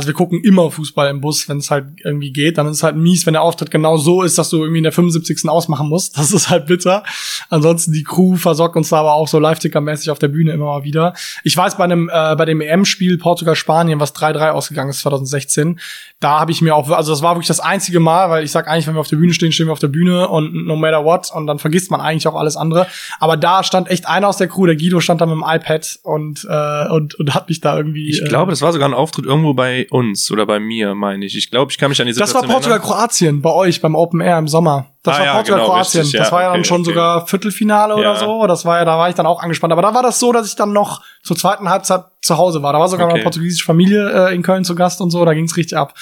also 0.00 0.08
wir 0.08 0.14
gucken 0.14 0.42
immer 0.42 0.70
Fußball 0.70 1.10
im 1.10 1.20
Bus, 1.20 1.46
wenn 1.46 1.58
es 1.58 1.70
halt 1.70 1.88
irgendwie 2.02 2.32
geht. 2.32 2.56
Dann 2.56 2.66
ist 2.66 2.78
es 2.78 2.82
halt 2.82 2.96
mies, 2.96 3.26
wenn 3.26 3.34
der 3.34 3.42
Auftritt 3.42 3.70
genau 3.70 3.98
so 3.98 4.22
ist, 4.22 4.38
dass 4.38 4.48
du 4.48 4.56
irgendwie 4.58 4.78
in 4.78 4.84
der 4.84 4.92
75. 4.92 5.46
ausmachen 5.48 5.88
musst. 5.88 6.16
Das 6.16 6.32
ist 6.32 6.48
halt 6.48 6.66
bitter. 6.66 7.02
Ansonsten 7.50 7.92
die 7.92 8.02
Crew 8.02 8.36
versorgt 8.36 8.76
uns 8.76 8.88
da 8.88 8.98
aber 8.98 9.14
auch 9.14 9.28
so 9.28 9.38
Live-Ticker-mäßig 9.38 10.10
auf 10.10 10.18
der 10.18 10.28
Bühne 10.28 10.52
immer 10.52 10.66
mal 10.66 10.84
wieder. 10.84 11.12
Ich 11.44 11.56
weiß 11.56 11.76
bei 11.76 11.84
einem 11.84 12.08
äh, 12.12 12.34
bei 12.34 12.46
dem 12.46 12.62
EM-Spiel 12.62 13.18
Portugal-Spanien, 13.18 14.00
was 14.00 14.14
3-3 14.14 14.50
ausgegangen 14.50 14.90
ist 14.90 15.00
2016, 15.00 15.78
da 16.20 16.40
habe 16.40 16.52
ich 16.52 16.62
mir 16.62 16.74
auch, 16.74 16.88
also 16.90 17.12
das 17.12 17.22
war 17.22 17.34
wirklich 17.34 17.48
das 17.48 17.60
einzige 17.60 18.00
Mal, 18.00 18.30
weil 18.30 18.44
ich 18.44 18.50
sag 18.50 18.68
eigentlich, 18.68 18.86
wenn 18.86 18.94
wir 18.94 19.00
auf 19.00 19.08
der 19.08 19.16
Bühne 19.16 19.32
stehen, 19.34 19.52
stehen 19.52 19.66
wir 19.66 19.72
auf 19.72 19.78
der 19.78 19.88
Bühne 19.88 20.28
und 20.28 20.66
no 20.66 20.76
matter 20.76 21.04
what 21.04 21.30
und 21.34 21.46
dann 21.46 21.58
vergisst 21.58 21.90
man 21.90 22.00
eigentlich 22.00 22.28
auch 22.28 22.34
alles 22.34 22.56
andere. 22.56 22.86
Aber 23.18 23.36
da 23.36 23.64
stand 23.64 23.90
echt 23.90 24.06
einer 24.06 24.28
aus 24.28 24.36
der 24.36 24.48
Crew, 24.48 24.66
der 24.66 24.76
Guido 24.76 25.00
stand 25.00 25.20
da 25.20 25.26
mit 25.26 25.34
dem 25.34 25.44
iPad 25.46 25.98
und 26.02 26.46
äh, 26.48 26.88
und, 26.88 27.14
und 27.14 27.34
hat 27.34 27.48
mich 27.48 27.60
da 27.60 27.76
irgendwie. 27.76 28.08
Ich 28.08 28.22
äh, 28.22 28.26
glaube, 28.26 28.50
das 28.50 28.62
war 28.62 28.72
sogar 28.72 28.88
ein 28.88 28.94
Auftritt 28.94 29.24
irgendwo 29.24 29.54
bei 29.54 29.86
uns 29.90 30.30
oder 30.30 30.46
bei 30.46 30.60
mir, 30.60 30.94
meine 30.94 31.24
ich. 31.26 31.36
Ich 31.36 31.50
glaube, 31.50 31.70
ich 31.72 31.78
kann 31.78 31.88
mich 31.90 32.00
an 32.00 32.06
die 32.06 32.12
Das 32.14 32.28
Situation 32.30 32.48
war 32.48 32.54
Portugal-Kroatien 32.56 33.42
bei 33.42 33.50
euch 33.52 33.80
beim 33.80 33.94
Open 33.94 34.20
Air 34.20 34.38
im 34.38 34.48
Sommer. 34.48 34.86
Das 35.02 35.16
Ah, 35.16 35.18
war 35.18 35.24
ja, 35.26 35.32
Portugal-Kroatien. 35.34 35.92
genau, 35.92 36.02
richtig, 36.02 36.18
das 36.20 36.28
ja, 36.28 36.32
war 36.32 36.42
ja 36.42 36.48
dann 36.50 36.60
okay, 36.60 36.68
schon 36.68 36.80
okay. 36.82 36.90
sogar 36.90 37.26
Viertelfinale 37.26 37.94
oder 37.94 38.02
Ja. 38.14 38.16
so. 38.16 38.46
Das 38.46 38.64
war 38.64 38.78
ja, 38.78 38.84
da 38.84 38.98
war 38.98 39.08
ich 39.08 39.14
dann 39.14 39.26
auch 39.26 39.42
angespannt. 39.42 39.72
Aber 39.72 39.82
da 39.82 39.94
war 39.94 40.02
das 40.02 40.18
so, 40.20 40.32
dass 40.32 40.46
ich 40.46 40.56
dann 40.56 40.72
noch 40.72 41.02
zur 41.22 41.36
zweiten 41.36 41.68
Halbzeit 41.68 42.02
zu 42.22 42.36
Hause 42.38 42.62
war. 42.62 42.72
Da 42.72 42.78
war 42.78 42.88
sogar 42.88 43.06
Okay. 43.06 43.14
eine 43.16 43.22
portugiesische 43.22 43.64
Familie 43.64 44.28
äh, 44.28 44.34
in 44.34 44.42
Köln 44.42 44.64
zu 44.64 44.74
Gast 44.74 45.00
und 45.00 45.10
so. 45.10 45.24
Da 45.24 45.32
ging's 45.34 45.56
richtig 45.56 45.76
ab. 45.78 45.94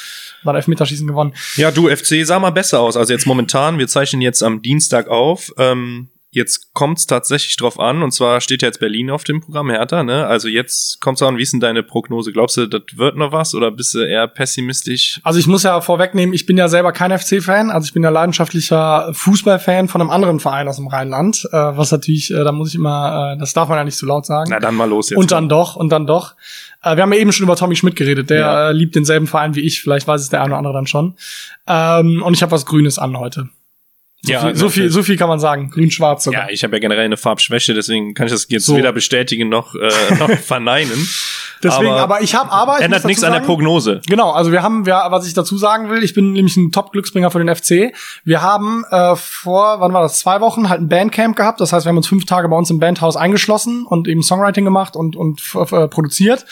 War 0.43 0.55
Elfmeterschießen 0.55 1.07
gewonnen. 1.07 1.35
Ja, 1.57 1.71
du, 1.71 1.89
FC 1.89 2.25
sah 2.27 2.39
mal 2.39 2.51
besser 2.51 2.81
aus. 2.81 2.97
Also 2.97 3.13
jetzt 3.13 3.27
momentan, 3.27 3.79
wir 3.79 3.89
zeichnen 3.89 4.21
jetzt 4.23 4.43
am 4.43 4.63
Dienstag 4.63 5.09
auf. 5.09 5.53
Ähm, 5.59 6.09
jetzt 6.31 6.75
kommt's 6.75 7.07
tatsächlich 7.07 7.57
drauf 7.57 7.81
an. 7.81 8.03
Und 8.03 8.13
zwar 8.13 8.41
steht 8.41 8.63
ja 8.63 8.69
jetzt 8.69 8.81
Berlin 8.81 9.11
auf 9.11 9.25
dem 9.25 9.41
Programm, 9.41 9.71
Hertha, 9.71 10.03
ne? 10.03 10.27
Also 10.27 10.49
jetzt 10.49 11.01
kommt's 11.01 11.23
an, 11.23 11.39
wie 11.39 11.43
ist 11.43 11.53
denn 11.53 11.61
deine 11.61 11.83
Prognose? 11.83 12.33
Glaubst 12.33 12.57
du, 12.59 12.67
das 12.67 12.83
wird 12.97 13.17
noch 13.17 13.33
was 13.33 13.55
oder 13.55 13.71
bist 13.71 13.95
du 13.95 14.01
eher 14.01 14.29
pessimistisch? 14.29 15.21
Also 15.25 15.39
ich 15.39 15.47
muss 15.47 15.63
ja 15.63 15.81
vorwegnehmen, 15.81 16.35
ich 16.35 16.45
bin 16.47 16.59
ja 16.59 16.69
selber 16.69 16.93
kein 16.93 17.17
FC-Fan. 17.19 17.71
Also 17.71 17.87
ich 17.87 17.95
bin 17.95 18.03
ja 18.03 18.11
leidenschaftlicher 18.11 19.11
Fußballfan 19.15 19.89
von 19.89 20.01
einem 20.01 20.11
anderen 20.11 20.39
Verein 20.41 20.69
aus 20.69 20.77
dem 20.77 20.89
Rheinland. 20.89 21.47
Äh, 21.51 21.57
was 21.57 21.93
natürlich, 21.93 22.31
äh, 22.31 22.45
da 22.45 22.53
muss 22.53 22.69
ich 22.69 22.75
immer, 22.75 23.33
äh, 23.35 23.39
das 23.39 23.55
darf 23.55 23.69
man 23.69 23.79
ja 23.79 23.85
nicht 23.85 23.97
zu 23.97 24.07
laut 24.07 24.27
sagen. 24.27 24.51
Na 24.51 24.61
dann 24.61 24.75
mal 24.75 24.89
los 24.89 25.11
jetzt. 25.11 25.19
Und 25.19 25.31
dann 25.33 25.49
doch, 25.49 25.77
und 25.77 25.89
dann 25.91 26.07
doch. 26.07 26.35
Äh, 26.83 26.97
wir 26.97 27.03
haben 27.03 27.13
ja 27.13 27.19
eben 27.19 27.33
schon 27.33 27.45
über 27.45 27.57
Tommy 27.57 27.75
Schmidt 27.75 27.97
geredet. 27.97 28.31
Der 28.31 28.39
Ja. 28.41 28.69
äh, 28.69 28.73
liebt 28.73 28.95
denselben 28.95 29.27
Verein 29.27 29.55
wie 29.55 29.61
ich. 29.61 29.81
Vielleicht 29.81 30.07
weiß 30.07 30.21
es 30.21 30.29
der 30.29 30.41
eine 30.41 30.51
oder 30.51 30.59
andere 30.59 30.75
dann 30.75 30.87
schon. 30.87 31.17
Ähm, 31.67 32.23
und 32.23 32.35
ich 32.35 32.43
habe 32.43 32.53
was 32.53 32.67
Grünes 32.67 32.99
an 32.99 33.19
heute. 33.19 33.49
So, 34.23 34.33
Ja, 34.33 34.41
viel, 34.41 34.57
so, 34.57 34.69
viel, 34.69 34.91
so 34.91 35.03
viel 35.05 35.17
kann 35.17 35.29
man 35.29 35.39
sagen. 35.39 35.71
Grün-Schwarz 35.71 36.25
sogar. 36.25 36.49
ja, 36.49 36.53
ich 36.53 36.65
habe 36.65 36.75
ja 36.77 36.81
generell 36.81 37.05
eine 37.05 37.17
Farbschwäche, 37.17 37.73
deswegen 37.73 38.15
kann 38.15 38.27
ich 38.27 38.33
das 38.33 38.47
jetzt 38.49 38.67
So. 38.67 38.77
weder 38.77 38.93
bestätigen 38.93 39.49
noch, 39.49 39.75
äh, 39.77 40.15
noch 40.19 40.29
verneinen. 40.31 41.09
Deswegen, 41.63 41.91
aber, 41.91 42.01
aber 42.01 42.23
ich 42.23 42.35
habe 42.35 42.51
aber 42.53 42.79
ich 42.79 42.85
Ändert 42.85 43.05
nichts 43.05 43.21
dazu 43.21 43.27
an 43.29 43.33
der 43.33 43.41
sagen- 43.43 43.47
Prognose. 43.55 44.01
Genau, 44.09 44.31
also 44.33 44.51
wir 44.53 44.63
haben, 44.63 44.87
wir, 44.87 44.95
was 45.11 45.27
ich 45.27 45.35
dazu 45.35 45.57
sagen 45.57 45.89
will, 45.91 46.03
ich 46.03 46.15
bin 46.15 46.33
nämlich 46.33 46.57
ein 46.57 46.73
Top-Glücksbringer 46.73 47.31
für 47.31 47.39
den 47.45 47.55
FC. 47.55 47.93
Wir 48.25 48.43
haben 48.43 48.85
äh, 48.91 49.15
vor, 49.17 49.81
wann 49.81 49.93
war 49.93 50.03
das, 50.03 50.19
zwei 50.21 50.41
Wochen 50.41 50.69
halt 50.69 50.81
ein 50.81 50.89
Bandcamp 50.89 51.37
gehabt. 51.37 51.61
Das 51.61 51.73
heißt, 51.73 51.87
wir 51.87 51.91
haben 51.91 51.97
uns 51.97 52.09
fünf 52.09 52.27
Tage 52.27 52.49
bei 52.49 52.57
uns 52.57 52.71
im 52.71 52.79
Bandhaus 52.81 53.17
eingeschlossen 53.17 53.87
und 53.87 54.09
eben 54.09 54.23
Songwriting 54.23 54.65
gemacht 54.65 54.97
und, 54.97 55.15
und 55.17 55.41
äh, 55.55 55.87
produziert. 55.89 56.45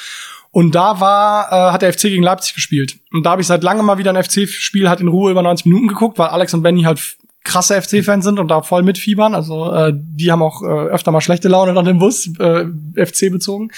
Und 0.52 0.74
da 0.74 1.00
war, 1.00 1.48
äh, 1.52 1.72
hat 1.72 1.82
der 1.82 1.92
FC 1.92 2.02
gegen 2.02 2.22
Leipzig 2.22 2.54
gespielt. 2.54 2.96
Und 3.12 3.26
da 3.26 3.30
habe 3.30 3.40
ich 3.42 3.46
seit 3.46 3.62
langem 3.62 3.84
mal 3.86 3.98
wieder 3.98 4.12
ein 4.12 4.22
FC-Spiel 4.22 4.88
halt 4.88 5.00
in 5.00 5.08
Ruhe 5.08 5.30
über 5.32 5.42
90 5.42 5.66
Minuten 5.66 5.88
geguckt, 5.88 6.18
weil 6.18 6.28
Alex 6.28 6.54
und 6.54 6.62
Benny 6.62 6.82
halt 6.84 7.16
krasse 7.46 7.80
FC-Fans 7.80 8.24
sind 8.24 8.38
und 8.38 8.48
da 8.48 8.60
voll 8.60 8.82
mitfiebern. 8.82 9.34
Also 9.34 9.72
äh, 9.72 9.92
die 9.94 10.30
haben 10.30 10.42
auch 10.42 10.62
äh, 10.62 10.66
öfter 10.66 11.10
mal 11.12 11.20
schlechte 11.20 11.48
Laune 11.48 11.72
dann 11.72 11.86
im 11.86 11.98
Bus, 11.98 12.28
äh, 12.38 12.66
FC 12.94 13.30
bezogen. 13.30 13.70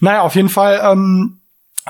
Naja, 0.00 0.22
auf 0.22 0.34
jeden 0.34 0.48
Fall 0.48 0.80
ähm, 0.82 1.40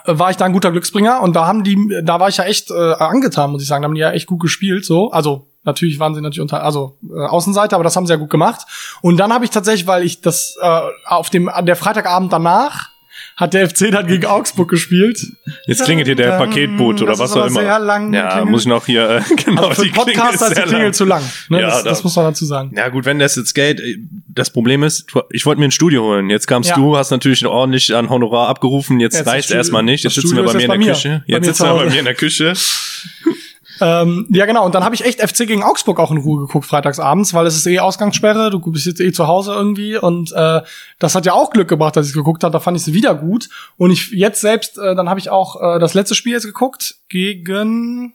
war 0.04 0.30
ich 0.30 0.36
da 0.36 0.44
ein 0.44 0.52
guter 0.52 0.72
Glücksbringer 0.72 1.20
und 1.22 1.36
da 1.36 1.46
haben 1.46 1.64
die, 1.64 1.76
da 2.02 2.18
war 2.20 2.28
ich 2.28 2.38
ja 2.38 2.44
echt 2.44 2.70
äh, 2.70 2.92
angetan, 2.94 3.50
muss 3.50 3.62
ich 3.62 3.68
sagen. 3.68 3.82
Da 3.82 3.88
haben 3.88 3.94
die 3.94 4.00
ja 4.00 4.10
echt 4.10 4.26
gut 4.26 4.40
gespielt, 4.40 4.84
so. 4.84 5.10
Also 5.10 5.46
natürlich 5.64 5.98
waren 5.98 6.14
sie 6.14 6.20
natürlich 6.20 6.40
unter, 6.40 6.62
also 6.62 6.96
äh, 7.08 7.26
Außenseiter, 7.26 7.76
aber 7.76 7.84
das 7.84 7.94
haben 7.96 8.06
sie 8.06 8.12
ja 8.12 8.18
gut 8.18 8.30
gemacht. 8.30 8.66
Und 9.02 9.18
dann 9.18 9.32
habe 9.32 9.44
ich 9.44 9.50
tatsächlich, 9.50 9.86
weil 9.86 10.02
ich 10.04 10.20
das 10.20 10.56
äh, 10.60 10.80
auf 11.06 11.30
dem 11.30 11.48
an 11.48 11.66
der 11.66 11.76
Freitagabend 11.76 12.32
danach 12.32 12.90
hat 13.38 13.54
der 13.54 13.70
FC 13.70 13.90
dann 13.92 14.06
gegen 14.08 14.26
Augsburg 14.26 14.68
gespielt. 14.68 15.24
Jetzt 15.66 15.84
klingelt 15.84 16.08
hier 16.08 16.16
der 16.16 16.36
Paketboot 16.38 17.00
oder 17.02 17.16
was 17.18 17.32
auch 17.32 17.46
immer. 17.46 17.60
sehr 17.60 17.78
lang, 17.78 18.10
die 18.10 18.18
ja, 18.18 18.32
Klingel. 18.32 18.50
muss 18.50 18.62
ich 18.62 18.66
noch 18.66 18.84
hier, 18.86 19.08
äh, 19.08 19.22
genau, 19.44 19.62
Also 19.68 19.82
für 19.82 19.88
die 19.88 19.92
Klingel 19.94 20.14
Podcast 20.14 20.42
ist 20.42 20.56
die 20.56 20.62
Klingel 20.62 20.82
lang. 20.82 20.92
zu 20.92 21.04
lang. 21.04 21.22
Ne? 21.48 21.60
Ja, 21.60 21.68
das, 21.68 21.84
da- 21.84 21.90
das 21.90 22.02
muss 22.04 22.16
man 22.16 22.24
dazu 22.24 22.44
sagen. 22.44 22.72
Ja 22.76 22.88
gut, 22.88 23.04
wenn 23.04 23.20
das 23.20 23.36
jetzt 23.36 23.54
Geld, 23.54 23.78
äh, 23.80 23.96
das 24.26 24.50
Problem 24.50 24.82
ist, 24.82 25.06
ich 25.30 25.46
wollte 25.46 25.60
mir 25.60 25.68
ein 25.68 25.70
Studio 25.70 26.02
holen. 26.02 26.30
Jetzt 26.30 26.48
kamst 26.48 26.70
Ja. 26.70 26.76
du, 26.76 26.96
hast 26.96 27.10
natürlich 27.12 27.46
ordentlich 27.46 27.94
an 27.94 28.10
Honorar 28.10 28.48
abgerufen. 28.48 28.98
Jetzt 28.98 29.14
Jetzt 29.16 29.26
reicht 29.28 29.50
erstmal 29.52 29.84
nicht. 29.84 30.02
Jetzt 30.04 30.16
sitzen 30.16 30.34
wir 30.36 30.42
bei 30.42 30.54
mir 30.54 30.60
in 30.64 30.68
der 30.70 30.78
mir. 30.78 30.86
Küche. 30.92 31.22
Jetzt 31.26 31.44
sitzen 31.46 31.62
wir 31.64 31.74
bei 31.74 31.86
mir 31.90 31.98
in 32.00 32.04
der 32.06 32.14
Küche. 32.14 32.52
Ähm, 33.80 34.26
ja, 34.30 34.46
genau. 34.46 34.64
Und 34.64 34.74
dann 34.74 34.84
habe 34.84 34.94
ich 34.94 35.04
echt 35.04 35.20
FC 35.20 35.46
gegen 35.46 35.62
Augsburg 35.62 36.00
auch 36.00 36.10
in 36.10 36.18
Ruhe 36.18 36.46
geguckt, 36.46 36.66
freitagsabends, 36.66 37.34
weil 37.34 37.46
es 37.46 37.56
ist 37.56 37.66
eh 37.66 37.78
Ausgangssperre, 37.78 38.50
du 38.50 38.58
bist 38.58 38.86
jetzt 38.86 39.00
eh 39.00 39.12
zu 39.12 39.26
Hause 39.26 39.52
irgendwie. 39.52 39.96
Und 39.96 40.32
äh, 40.32 40.62
das 40.98 41.14
hat 41.14 41.26
ja 41.26 41.32
auch 41.32 41.50
Glück 41.50 41.68
gebracht, 41.68 41.96
dass 41.96 42.08
ich 42.08 42.14
geguckt 42.14 42.44
habe. 42.44 42.52
Da 42.52 42.60
fand 42.60 42.76
ich 42.76 42.86
es 42.86 42.92
wieder 42.92 43.14
gut. 43.14 43.48
Und 43.76 43.90
ich 43.90 44.10
jetzt 44.10 44.40
selbst, 44.40 44.78
äh, 44.78 44.94
dann 44.94 45.08
habe 45.08 45.20
ich 45.20 45.30
auch 45.30 45.60
äh, 45.60 45.78
das 45.78 45.94
letzte 45.94 46.14
Spiel 46.14 46.32
jetzt 46.32 46.46
geguckt 46.46 46.96
gegen, 47.08 48.14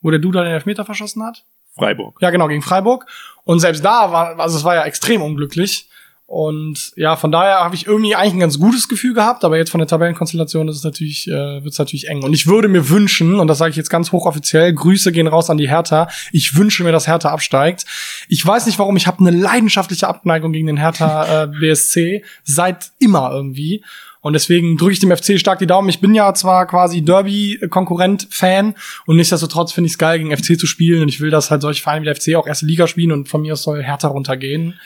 wo 0.00 0.10
der 0.10 0.20
Duda 0.20 0.42
den 0.42 0.52
Elfmeter 0.52 0.84
verschossen 0.84 1.22
hat. 1.22 1.44
Freiburg. 1.74 2.18
Ja, 2.20 2.30
genau, 2.30 2.48
gegen 2.48 2.62
Freiburg. 2.62 3.06
Und 3.44 3.60
selbst 3.60 3.84
da 3.84 4.12
war, 4.12 4.38
also 4.38 4.56
es 4.56 4.64
war 4.64 4.74
ja 4.74 4.84
extrem 4.84 5.22
unglücklich. 5.22 5.89
Und 6.30 6.92
ja, 6.94 7.16
von 7.16 7.32
daher 7.32 7.56
habe 7.56 7.74
ich 7.74 7.88
irgendwie 7.88 8.14
eigentlich 8.14 8.34
ein 8.34 8.38
ganz 8.38 8.60
gutes 8.60 8.88
Gefühl 8.88 9.14
gehabt, 9.14 9.44
aber 9.44 9.56
jetzt 9.56 9.70
von 9.70 9.80
der 9.80 9.88
Tabellenkonstellation 9.88 10.68
ist 10.68 10.76
es 10.76 10.84
natürlich, 10.84 11.26
äh, 11.26 11.64
wird 11.64 11.72
es 11.72 11.78
natürlich 11.80 12.06
eng. 12.06 12.22
Und 12.22 12.32
ich 12.32 12.46
würde 12.46 12.68
mir 12.68 12.88
wünschen, 12.88 13.40
und 13.40 13.48
das 13.48 13.58
sage 13.58 13.72
ich 13.72 13.76
jetzt 13.76 13.90
ganz 13.90 14.12
hochoffiziell, 14.12 14.72
Grüße 14.72 15.10
gehen 15.10 15.26
raus 15.26 15.50
an 15.50 15.58
die 15.58 15.68
Hertha. 15.68 16.06
Ich 16.30 16.56
wünsche 16.56 16.84
mir, 16.84 16.92
dass 16.92 17.08
Hertha 17.08 17.30
absteigt. 17.30 17.84
Ich 18.28 18.46
weiß 18.46 18.66
nicht 18.66 18.78
warum, 18.78 18.96
ich 18.96 19.08
habe 19.08 19.18
eine 19.26 19.36
leidenschaftliche 19.36 20.06
Abneigung 20.06 20.52
gegen 20.52 20.68
den 20.68 20.76
Hertha 20.76 21.42
äh, 21.42 21.46
BSC 21.48 22.22
seit 22.44 22.92
immer 23.00 23.32
irgendwie. 23.32 23.82
Und 24.20 24.34
deswegen 24.34 24.76
drücke 24.76 24.92
ich 24.92 25.00
dem 25.00 25.10
FC 25.10 25.36
stark 25.36 25.58
die 25.58 25.66
Daumen. 25.66 25.88
Ich 25.88 26.00
bin 26.00 26.14
ja 26.14 26.32
zwar 26.34 26.64
quasi 26.68 27.02
Derby-Konkurrent-Fan 27.02 28.76
und 29.06 29.16
nichtsdestotrotz 29.16 29.72
finde 29.72 29.86
ich 29.86 29.94
es 29.94 29.98
geil, 29.98 30.20
gegen 30.20 30.36
FC 30.36 30.56
zu 30.56 30.68
spielen. 30.68 31.02
Und 31.02 31.08
ich 31.08 31.20
will, 31.20 31.30
dass 31.30 31.50
halt 31.50 31.62
solche 31.62 31.82
Vereine 31.82 32.02
wie 32.02 32.04
der 32.04 32.14
FC 32.14 32.36
auch 32.36 32.46
erste 32.46 32.66
Liga 32.66 32.86
spielen 32.86 33.10
und 33.10 33.28
von 33.28 33.42
mir 33.42 33.54
aus 33.54 33.64
soll 33.64 33.82
Hertha 33.82 34.06
runtergehen. 34.06 34.78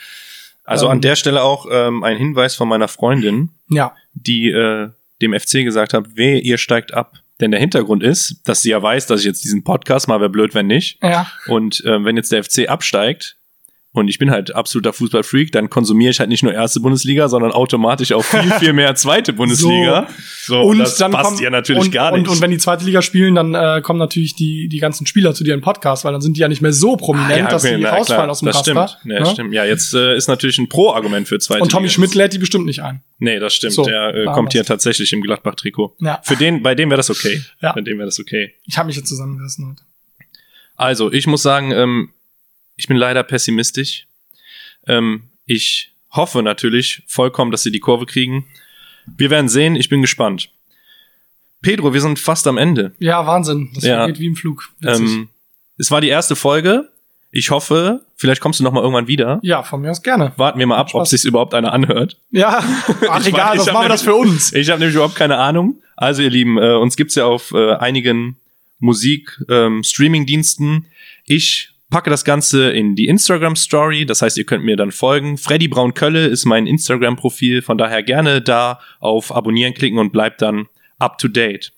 Also 0.65 0.85
Ähm. 0.87 0.93
an 0.93 1.01
der 1.01 1.15
Stelle 1.15 1.43
auch 1.43 1.65
ähm, 1.71 2.03
ein 2.03 2.17
Hinweis 2.17 2.55
von 2.55 2.67
meiner 2.67 2.87
Freundin, 2.87 3.51
Ja. 3.69 3.93
die 4.13 4.49
äh, 4.49 4.89
dem 5.21 5.33
FC 5.39 5.63
gesagt 5.63 5.93
habe, 5.93 6.09
weh, 6.15 6.39
ihr 6.39 6.57
steigt 6.57 6.93
ab. 6.93 7.13
Denn 7.41 7.51
der 7.51 7.59
Hintergrund 7.59 8.01
ist, 8.01 8.41
dass 8.45 8.61
sie 8.61 8.69
ja 8.69 8.81
weiß, 8.81 9.07
dass 9.07 9.19
ich 9.19 9.25
jetzt 9.25 9.43
diesen 9.43 9.63
Podcast 9.63 10.07
mal, 10.07 10.19
wäre 10.21 10.29
blöd, 10.29 10.53
wenn 10.55 10.67
nicht. 10.67 11.01
Ja. 11.03 11.27
Und 11.47 11.83
äh, 11.85 12.03
wenn 12.03 12.15
jetzt 12.15 12.31
der 12.31 12.43
FC 12.43 12.69
absteigt 12.69 13.37
und 13.95 14.09
ich 14.09 14.19
bin 14.19 14.29
halt 14.29 14.53
absoluter 14.53 14.91
Fußballfreak, 14.91 15.53
dann 15.53 15.69
konsumiere 15.69 16.11
ich 16.11 16.19
halt 16.19 16.29
nicht 16.29 16.43
nur 16.43 16.53
erste 16.53 16.81
Bundesliga, 16.81 17.29
sondern 17.29 17.51
automatisch 17.51 18.11
auch 18.11 18.23
viel, 18.23 18.51
viel 18.59 18.73
mehr 18.73 18.93
zweite 18.95 19.31
Bundesliga. 19.31 20.07
So, 20.43 20.61
und 20.61 20.79
das 20.79 20.97
dann 20.97 21.11
passt 21.11 21.29
kommt, 21.29 21.39
ja 21.39 21.49
natürlich 21.49 21.85
und, 21.85 21.91
gar 21.91 22.11
nicht. 22.11 22.27
Und, 22.27 22.35
und 22.35 22.41
wenn 22.41 22.51
die 22.51 22.57
zweite 22.57 22.83
Liga 22.83 23.01
spielen, 23.01 23.35
dann 23.35 23.55
äh, 23.55 23.81
kommen 23.81 23.97
natürlich 23.97 24.35
die, 24.35 24.67
die 24.67 24.79
ganzen 24.79 25.07
Spieler 25.07 25.33
zu 25.33 25.45
dir 25.45 25.53
im 25.53 25.61
Podcast, 25.61 26.03
weil 26.03 26.11
dann 26.11 26.21
sind 26.21 26.35
die 26.35 26.41
ja 26.41 26.49
nicht 26.49 26.61
mehr 26.61 26.73
so 26.73 26.97
prominent, 26.97 27.51
dass 27.51 27.63
okay, 27.63 27.77
die 27.77 27.83
na, 27.83 27.91
rausfallen 27.91 28.23
klar, 28.23 28.31
aus 28.31 28.39
dem 28.39 28.47
das 28.47 28.55
Raster. 28.57 28.87
stimmt. 28.87 29.13
Ja, 29.13 29.19
ne? 29.21 29.25
stimmt. 29.27 29.53
Ja, 29.53 29.63
jetzt 29.63 29.93
äh, 29.93 30.17
ist 30.17 30.27
natürlich 30.27 30.57
ein 30.57 30.67
Pro-Argument 30.67 31.27
für 31.27 31.39
zweite 31.39 31.61
Und 31.61 31.71
Tommy 31.71 31.83
Liga. 31.83 31.93
Schmidt 31.93 32.15
lädt 32.15 32.33
die 32.33 32.39
bestimmt 32.39 32.65
nicht 32.65 32.81
ein. 32.83 33.01
Nee, 33.19 33.39
das 33.39 33.53
stimmt. 33.53 33.73
So, 33.73 33.85
der 33.85 34.13
äh, 34.13 34.25
kommt 34.25 34.51
hier 34.51 34.65
tatsächlich 34.65 35.13
im 35.13 35.21
Gladbach-Trikot. 35.21 35.95
Ja. 36.01 36.19
Für 36.23 36.35
den, 36.35 36.61
bei 36.61 36.75
dem 36.75 36.89
wäre 36.89 36.97
das 36.97 37.09
okay. 37.09 37.41
Ja. 37.61 37.71
Bei 37.71 37.81
dem 37.81 37.97
wäre 37.97 38.07
das 38.07 38.19
okay. 38.19 38.55
Ich 38.65 38.77
habe 38.77 38.87
mich 38.87 38.97
jetzt 38.97 39.07
zusammengerissen 39.07 39.69
heute. 39.69 39.81
Also, 40.75 41.11
ich 41.11 41.25
muss 41.25 41.41
sagen, 41.41 41.71
ähm, 41.71 42.09
ich 42.75 42.87
bin 42.87 42.97
leider 42.97 43.23
pessimistisch. 43.23 44.05
Ähm, 44.87 45.23
ich 45.45 45.91
hoffe 46.11 46.41
natürlich 46.43 47.03
vollkommen, 47.07 47.51
dass 47.51 47.63
sie 47.63 47.71
die 47.71 47.79
Kurve 47.79 48.05
kriegen. 48.05 48.45
Wir 49.17 49.29
werden 49.29 49.49
sehen, 49.49 49.75
ich 49.75 49.89
bin 49.89 50.01
gespannt. 50.01 50.49
Pedro, 51.61 51.93
wir 51.93 52.01
sind 52.01 52.19
fast 52.19 52.47
am 52.47 52.57
Ende. 52.57 52.93
Ja, 52.99 53.25
Wahnsinn. 53.25 53.69
Das 53.73 53.83
Ja. 53.83 54.05
geht 54.07 54.19
wie 54.19 54.25
im 54.27 54.35
Flug. 54.35 54.69
Ähm, 54.83 55.29
es 55.77 55.89
war 55.91 56.01
die 56.01 56.09
erste 56.09 56.35
Folge. 56.35 56.89
Ich 57.31 57.49
hoffe, 57.51 58.01
vielleicht 58.15 58.39
kommst 58.39 58.59
du 58.59 58.63
noch 58.63 58.71
mal 58.71 58.81
irgendwann 58.81 59.07
wieder. 59.07 59.39
ja, 59.43 59.61
von 59.63 59.81
mir 59.81 59.91
aus 59.91 60.01
gerne. 60.01 60.31
Warten 60.37 60.57
wir 60.59 60.67
mal 60.67 60.77
ab, 60.77 60.91
ob 60.93 61.05
sich 61.07 61.25
überhaupt 61.25 61.53
einer 61.53 61.73
anhört. 61.73 62.17
Ja, 62.31 62.59
ach 63.09 63.25
egal, 63.25 63.57
das 63.57 63.67
hab 63.67 63.73
machen 63.73 63.85
wir 63.85 63.89
das 63.89 64.03
für 64.03 64.15
uns. 64.15 64.53
Ich 64.53 64.69
habe 64.69 64.79
nämlich 64.79 64.95
überhaupt 64.95 65.15
keine 65.15 65.37
Ahnung. 65.37 65.81
Also 65.97 66.21
ihr 66.21 66.29
Lieben, 66.29 66.57
äh, 66.57 66.75
uns 66.75 66.95
gibt's 66.95 67.15
ja 67.15 67.25
auf 67.25 67.51
äh, 67.51 67.73
einigen 67.73 68.37
Musik-Streaming-Diensten. 68.79 70.85
ich 71.25 71.71
packe 71.95 72.09
das 72.09 72.25
Ganze 72.25 72.71
in 72.71 72.97
die 72.97 73.07
Instagram-Story. 73.07 74.05
Das 74.05 74.21
heißt, 74.21 74.37
ihr 74.37 74.43
könnt 74.43 74.65
mir 74.65 74.75
dann 74.75 74.91
folgen. 74.91 75.37
Freddy 75.37 75.69
Braun 75.69 75.93
Kölle 75.93 76.25
ist 76.25 76.43
mein 76.43 76.67
Instagram-Profil. 76.67 77.61
Von 77.61 77.77
daher 77.77 78.03
gerne 78.03 78.41
da 78.41 78.81
auf 78.99 79.33
Abonnieren 79.33 79.73
klicken 79.73 79.97
und 79.97 80.11
bleibt 80.11 80.41
dann 80.41 80.65
up 80.99 81.17
to 81.19 81.29
date. 81.29 81.71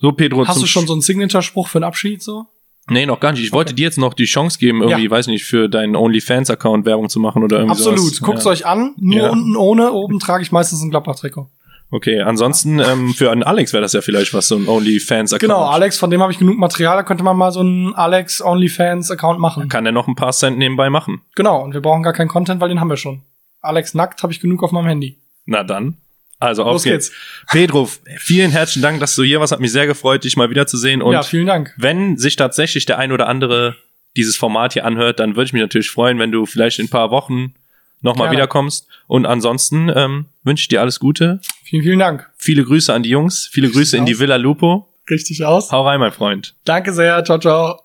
So, 0.00 0.10
Pedro. 0.10 0.44
Hast 0.48 0.60
du 0.60 0.66
schon 0.66 0.88
so 0.88 0.92
einen 0.92 1.02
Signature-Spruch 1.02 1.68
für 1.68 1.78
einen 1.78 1.84
Abschied 1.84 2.20
so? 2.20 2.46
Nee, 2.90 3.06
noch 3.06 3.20
gar 3.20 3.30
nicht. 3.30 3.44
Ich 3.44 3.52
wollte 3.52 3.74
dir 3.74 3.84
jetzt 3.84 3.96
noch 3.96 4.12
die 4.14 4.24
Chance 4.24 4.58
geben, 4.58 4.82
irgendwie, 4.82 5.04
Ja. 5.04 5.10
weiß 5.10 5.28
nicht, 5.28 5.44
für 5.44 5.68
deinen 5.68 5.94
OnlyFans-Account 5.94 6.84
Werbung 6.84 7.08
zu 7.08 7.20
machen 7.20 7.44
oder 7.44 7.58
irgendwie 7.58 7.76
Absolut. 7.78 8.00
sowas. 8.00 8.20
Guckt's 8.22 8.44
ja. 8.46 8.50
euch 8.50 8.66
an. 8.66 8.94
Nur 8.98 9.16
Ja. 9.22 9.30
unten 9.30 9.54
ohne. 9.54 9.92
Oben 9.92 10.18
trage 10.18 10.42
ich 10.42 10.50
meistens 10.50 10.82
ein 10.82 10.90
Gladbach-Trikot. 10.90 11.48
Okay, 11.94 12.20
ansonsten 12.20 12.80
ähm, 12.80 13.14
für 13.14 13.30
einen 13.30 13.44
Alex 13.44 13.72
wäre 13.72 13.80
das 13.80 13.92
ja 13.92 14.00
vielleicht 14.00 14.34
was, 14.34 14.48
so 14.48 14.56
ein 14.56 14.66
OnlyFans-Account. 14.66 15.40
Genau, 15.40 15.62
Alex, 15.62 15.96
von 15.96 16.10
dem 16.10 16.20
habe 16.22 16.32
ich 16.32 16.40
genug 16.40 16.58
Material. 16.58 16.96
Da 16.96 17.04
könnte 17.04 17.22
man 17.22 17.36
mal 17.36 17.52
so 17.52 17.60
einen 17.60 17.94
Alex 17.94 18.42
OnlyFans-Account 18.42 19.38
machen. 19.38 19.68
Kann 19.68 19.86
er 19.86 19.92
noch 19.92 20.08
ein 20.08 20.16
paar 20.16 20.32
Cent 20.32 20.58
nebenbei 20.58 20.90
machen. 20.90 21.22
Genau. 21.36 21.62
Und 21.62 21.72
wir 21.72 21.80
brauchen 21.80 22.02
gar 22.02 22.12
keinen 22.12 22.26
Content, 22.26 22.60
weil 22.60 22.68
den 22.68 22.80
haben 22.80 22.90
wir 22.90 22.96
schon. 22.96 23.22
Alex 23.60 23.94
nackt 23.94 24.24
habe 24.24 24.32
ich 24.32 24.40
genug 24.40 24.64
auf 24.64 24.72
meinem 24.72 24.88
Handy. 24.88 25.18
Na 25.46 25.62
dann. 25.62 25.96
Also 26.40 26.64
auf 26.64 26.72
Los 26.72 26.82
geht's. 26.82 27.10
geht's. 27.10 27.52
Pedro, 27.52 27.88
vielen 28.18 28.50
herzlichen 28.50 28.82
Dank, 28.82 28.98
dass 28.98 29.14
du 29.14 29.22
hier 29.22 29.38
warst. 29.38 29.52
Hat 29.52 29.60
mich 29.60 29.70
sehr 29.70 29.86
gefreut, 29.86 30.24
dich 30.24 30.36
mal 30.36 30.50
wiederzusehen. 30.50 31.00
Und 31.00 31.12
ja, 31.12 31.22
vielen 31.22 31.46
Dank. 31.46 31.74
wenn 31.76 32.18
sich 32.18 32.34
tatsächlich 32.34 32.86
der 32.86 32.98
ein 32.98 33.12
oder 33.12 33.28
andere 33.28 33.76
dieses 34.16 34.36
Format 34.36 34.72
hier 34.72 34.84
anhört, 34.84 35.20
dann 35.20 35.36
würde 35.36 35.44
ich 35.44 35.52
mich 35.52 35.62
natürlich 35.62 35.90
freuen, 35.90 36.18
wenn 36.18 36.32
du 36.32 36.44
vielleicht 36.44 36.80
in 36.80 36.86
ein 36.86 36.90
paar 36.90 37.12
Wochen 37.12 37.54
nochmal 38.04 38.30
wiederkommst. 38.30 38.86
Und 39.06 39.26
ansonsten 39.26 39.90
ähm, 39.94 40.26
wünsche 40.44 40.62
ich 40.62 40.68
dir 40.68 40.80
alles 40.80 41.00
Gute. 41.00 41.40
Vielen, 41.64 41.82
vielen 41.82 41.98
Dank. 41.98 42.30
Viele 42.36 42.64
Grüße 42.64 42.92
an 42.92 43.02
die 43.02 43.10
Jungs. 43.10 43.48
Viele 43.50 43.70
Grüße 43.70 43.96
in 43.96 44.06
die. 44.06 44.18
Villa 44.18 44.36
Lupo. 44.36 44.88
Richtig 45.10 45.44
aus. 45.44 45.72
Hau 45.72 45.86
rein, 45.86 46.00
mein 46.00 46.12
Freund. 46.12 46.54
Danke 46.64 46.92
sehr. 46.92 47.24
Ciao, 47.24 47.38
ciao. 47.38 47.83